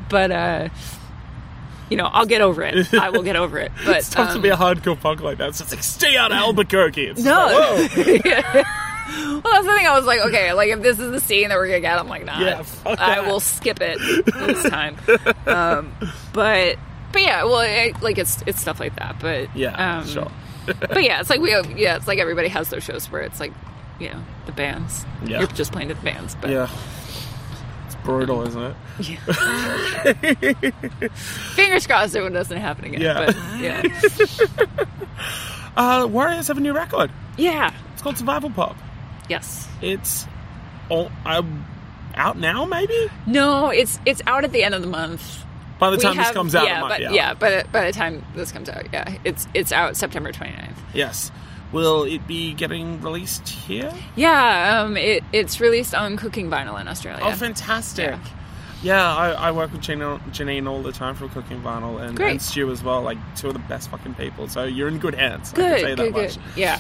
but 0.10 0.32
uh, 0.32 0.70
you 1.94 1.98
know, 1.98 2.10
I'll 2.12 2.26
get 2.26 2.42
over 2.42 2.64
it. 2.64 2.92
I 2.96 3.12
will 3.12 3.22
get 3.22 3.36
over 3.36 3.60
it. 3.60 3.72
But 3.86 3.98
It's 3.98 4.10
tough 4.10 4.30
to 4.30 4.36
um, 4.38 4.42
be 4.42 4.50
a 4.50 4.56
hardcore 4.56 5.00
punk 5.00 5.22
like 5.22 5.38
that. 5.38 5.54
So 5.54 5.62
it's 5.64 5.72
like, 5.74 5.84
stay 5.84 6.18
out 6.18 6.32
of 6.32 6.38
Albuquerque. 6.40 7.06
It's 7.08 7.22
No. 7.24 7.78
like. 7.94 8.66
Well, 9.16 9.42
that's 9.44 9.66
the 9.68 9.74
thing. 9.76 9.86
I 9.86 9.96
was 9.96 10.06
like, 10.08 10.22
okay, 10.22 10.54
like 10.54 10.70
if 10.70 10.82
this 10.82 10.98
is 10.98 11.12
the 11.12 11.20
scene 11.20 11.50
that 11.50 11.56
we're 11.58 11.68
gonna 11.68 11.82
get, 11.82 12.00
I'm 12.00 12.08
like, 12.08 12.26
nah, 12.26 12.40
Yeah, 12.40 12.64
I 12.86 12.96
that. 12.96 13.28
will 13.28 13.40
skip 13.42 13.78
it 13.82 14.00
this 14.26 14.64
time. 14.64 14.96
um, 15.46 15.92
but 16.34 16.78
but 17.12 17.22
yeah, 17.22 17.44
well, 17.44 17.58
I, 17.58 17.94
like 18.02 18.18
it's 18.18 18.42
it's 18.48 18.60
stuff 18.62 18.80
like 18.80 18.96
that. 18.96 19.18
But 19.20 19.56
Yeah, 19.56 20.00
um, 20.00 20.08
sure. 20.08 20.32
but 20.66 21.04
yeah, 21.04 21.20
it's 21.20 21.30
like 21.30 21.42
we 21.42 21.52
have, 21.52 21.78
yeah, 21.78 21.98
it's 21.98 22.08
like 22.08 22.18
everybody 22.18 22.48
has 22.48 22.70
their 22.70 22.82
shows 22.82 23.12
where 23.12 23.22
it's 23.22 23.40
like 23.40 23.52
you 24.00 24.10
know 24.10 24.24
the 24.48 24.52
bands. 24.54 25.06
Yeah. 25.26 25.40
You're 25.40 25.48
just 25.50 25.72
playing 25.74 25.90
to 25.90 25.94
the 25.96 26.02
bands, 26.02 26.36
but 26.42 26.50
Yeah. 26.50 26.70
Brutal, 28.04 28.46
isn't 28.48 28.62
it? 28.62 28.76
Yeah. 29.00 30.70
fingers 31.56 31.88
crossed 31.88 32.16
it 32.16 32.30
doesn't 32.30 32.58
happen 32.58 32.86
again. 32.86 33.02
Yeah. 33.02 33.26
But 33.26 33.36
yeah, 33.60 33.84
Uh, 35.76 36.06
Worriers 36.08 36.48
have 36.50 36.58
a 36.58 36.62
new 36.62 36.74
record. 36.74 37.10
yeah, 37.38 37.74
It's 37.94 38.02
called 38.02 38.18
Survival 38.18 38.50
Pop. 38.52 38.76
yes. 39.28 39.68
It's 39.82 40.28
all, 40.90 41.12
um, 41.26 41.66
out 42.16 42.38
now, 42.38 42.66
maybe? 42.66 43.08
No, 43.26 43.70
it's 43.70 44.00
it's 44.06 44.22
out 44.28 44.44
at 44.44 44.52
the 44.52 44.64
end 44.64 44.76
of 44.76 44.82
the 44.82 44.88
month. 44.88 45.44
By 45.80 45.90
the 45.90 45.98
time 45.98 46.16
this 46.16 46.30
comes 46.32 46.54
out, 46.54 46.66
yeah, 46.66 46.82
but 46.82 47.02
yeah, 47.02 47.34
but 47.34 47.72
by 47.72 47.88
the 47.88 47.92
time 47.92 48.24
this 48.36 48.52
comes 48.52 48.70
out, 48.70 48.86
yeah, 48.94 49.18
it's 49.24 49.48
it's 49.56 49.72
out 49.72 49.98
September 49.98 50.32
29th. 50.32 50.76
Yes. 50.94 51.32
Will 51.74 52.04
it 52.04 52.26
be 52.28 52.54
getting 52.54 53.02
released 53.02 53.50
here? 53.50 53.92
Yeah, 54.16 54.84
um, 54.84 54.96
it, 54.96 55.24
it's 55.34 55.60
released 55.60 55.96
on 55.96 56.18
Cooking 56.18 56.50
Vinyl 56.50 56.80
in 56.80 56.88
Australia. 56.88 57.24
Oh, 57.26 57.34
fantastic. 57.34 58.12
Yeah. 58.12 58.20
Yeah, 58.84 59.16
I, 59.16 59.32
I 59.32 59.52
work 59.52 59.72
with 59.72 59.82
Janine, 59.82 60.20
Janine 60.32 60.68
all 60.68 60.82
the 60.82 60.92
time 60.92 61.16
from 61.16 61.30
Cooking 61.30 61.62
Vinyl 61.62 62.02
and, 62.02 62.20
and 62.20 62.42
Stu 62.42 62.70
as 62.70 62.84
well, 62.84 63.02
like 63.02 63.18
two 63.38 63.48
of 63.48 63.54
the 63.54 63.60
best 63.60 63.90
fucking 63.90 64.16
people. 64.16 64.50
So 64.50 64.66
you're 64.66 64.90
in 64.90 65.00
good 65.00 65.16
hands. 65.16 65.54
I 65.54 65.56
can 65.56 65.70
good, 65.70 65.80
say 65.80 65.96
that 65.96 65.98
good, 65.98 66.14
much. 66.14 66.36
good. 66.36 66.44
Yeah, 66.58 66.80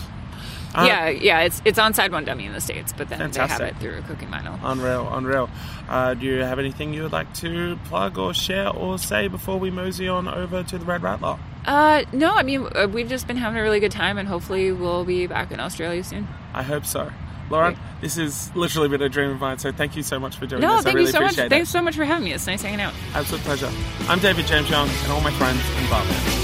Uh, 0.75 0.85
yeah, 0.87 1.09
yeah. 1.09 1.39
It's 1.41 1.61
it's 1.65 1.77
on 1.79 1.93
Side 1.93 2.11
One 2.11 2.25
Dummy 2.25 2.45
in 2.45 2.53
the 2.53 2.61
states, 2.61 2.93
but 2.97 3.09
then 3.09 3.31
they 3.31 3.39
have 3.39 3.61
it 3.61 3.77
through 3.77 3.97
a 3.97 4.01
Cooking 4.01 4.29
Vinyl. 4.29 4.59
Unreal, 4.63 5.07
unreal. 5.13 5.49
Uh, 5.87 6.13
do 6.15 6.25
you 6.25 6.39
have 6.41 6.57
anything 6.59 6.93
you 6.93 7.03
would 7.03 7.11
like 7.11 7.31
to 7.35 7.77
plug 7.85 8.17
or 8.17 8.33
share 8.33 8.69
or 8.69 8.97
say 8.97 9.27
before 9.27 9.59
we 9.59 9.69
mosey 9.69 10.07
on 10.07 10.27
over 10.27 10.63
to 10.63 10.77
the 10.77 10.85
Red 10.85 11.03
Rattler? 11.03 11.37
Uh, 11.65 12.03
no, 12.11 12.31
I 12.33 12.43
mean 12.43 12.67
uh, 12.75 12.87
we've 12.91 13.07
just 13.07 13.27
been 13.27 13.37
having 13.37 13.59
a 13.59 13.61
really 13.63 13.79
good 13.79 13.91
time, 13.91 14.17
and 14.17 14.27
hopefully 14.27 14.71
we'll 14.71 15.05
be 15.05 15.27
back 15.27 15.51
in 15.51 15.59
Australia 15.59 16.03
soon. 16.03 16.27
I 16.53 16.63
hope 16.63 16.85
so. 16.85 17.11
Lauren, 17.49 17.73
Great. 17.73 18.01
this 18.01 18.15
has 18.15 18.55
literally 18.55 18.87
been 18.87 19.01
a 19.01 19.09
dream 19.09 19.29
of 19.29 19.39
mine, 19.39 19.59
so 19.59 19.71
thank 19.71 19.95
you 19.95 20.01
so 20.01 20.17
much 20.19 20.37
for 20.37 20.45
doing 20.47 20.61
No, 20.61 20.77
this. 20.77 20.79
I 20.79 20.83
thank 20.83 20.95
really 20.95 21.05
you 21.07 21.11
so 21.11 21.19
much. 21.19 21.31
appreciate 21.33 21.49
Thanks 21.49 21.69
so 21.69 21.81
much 21.81 21.95
for 21.95 22.05
having 22.05 22.23
me. 22.23 22.33
It's 22.33 22.47
nice 22.47 22.61
hanging 22.63 22.79
out. 22.81 22.93
Absolute 23.13 23.41
pleasure. 23.43 23.69
I'm 24.07 24.19
David 24.19 24.47
James 24.47 24.69
Young 24.69 24.87
and 24.89 25.11
all 25.11 25.21
my 25.21 25.31
friends 25.31 25.59
in 25.77 25.89
Barbados. 25.89 26.42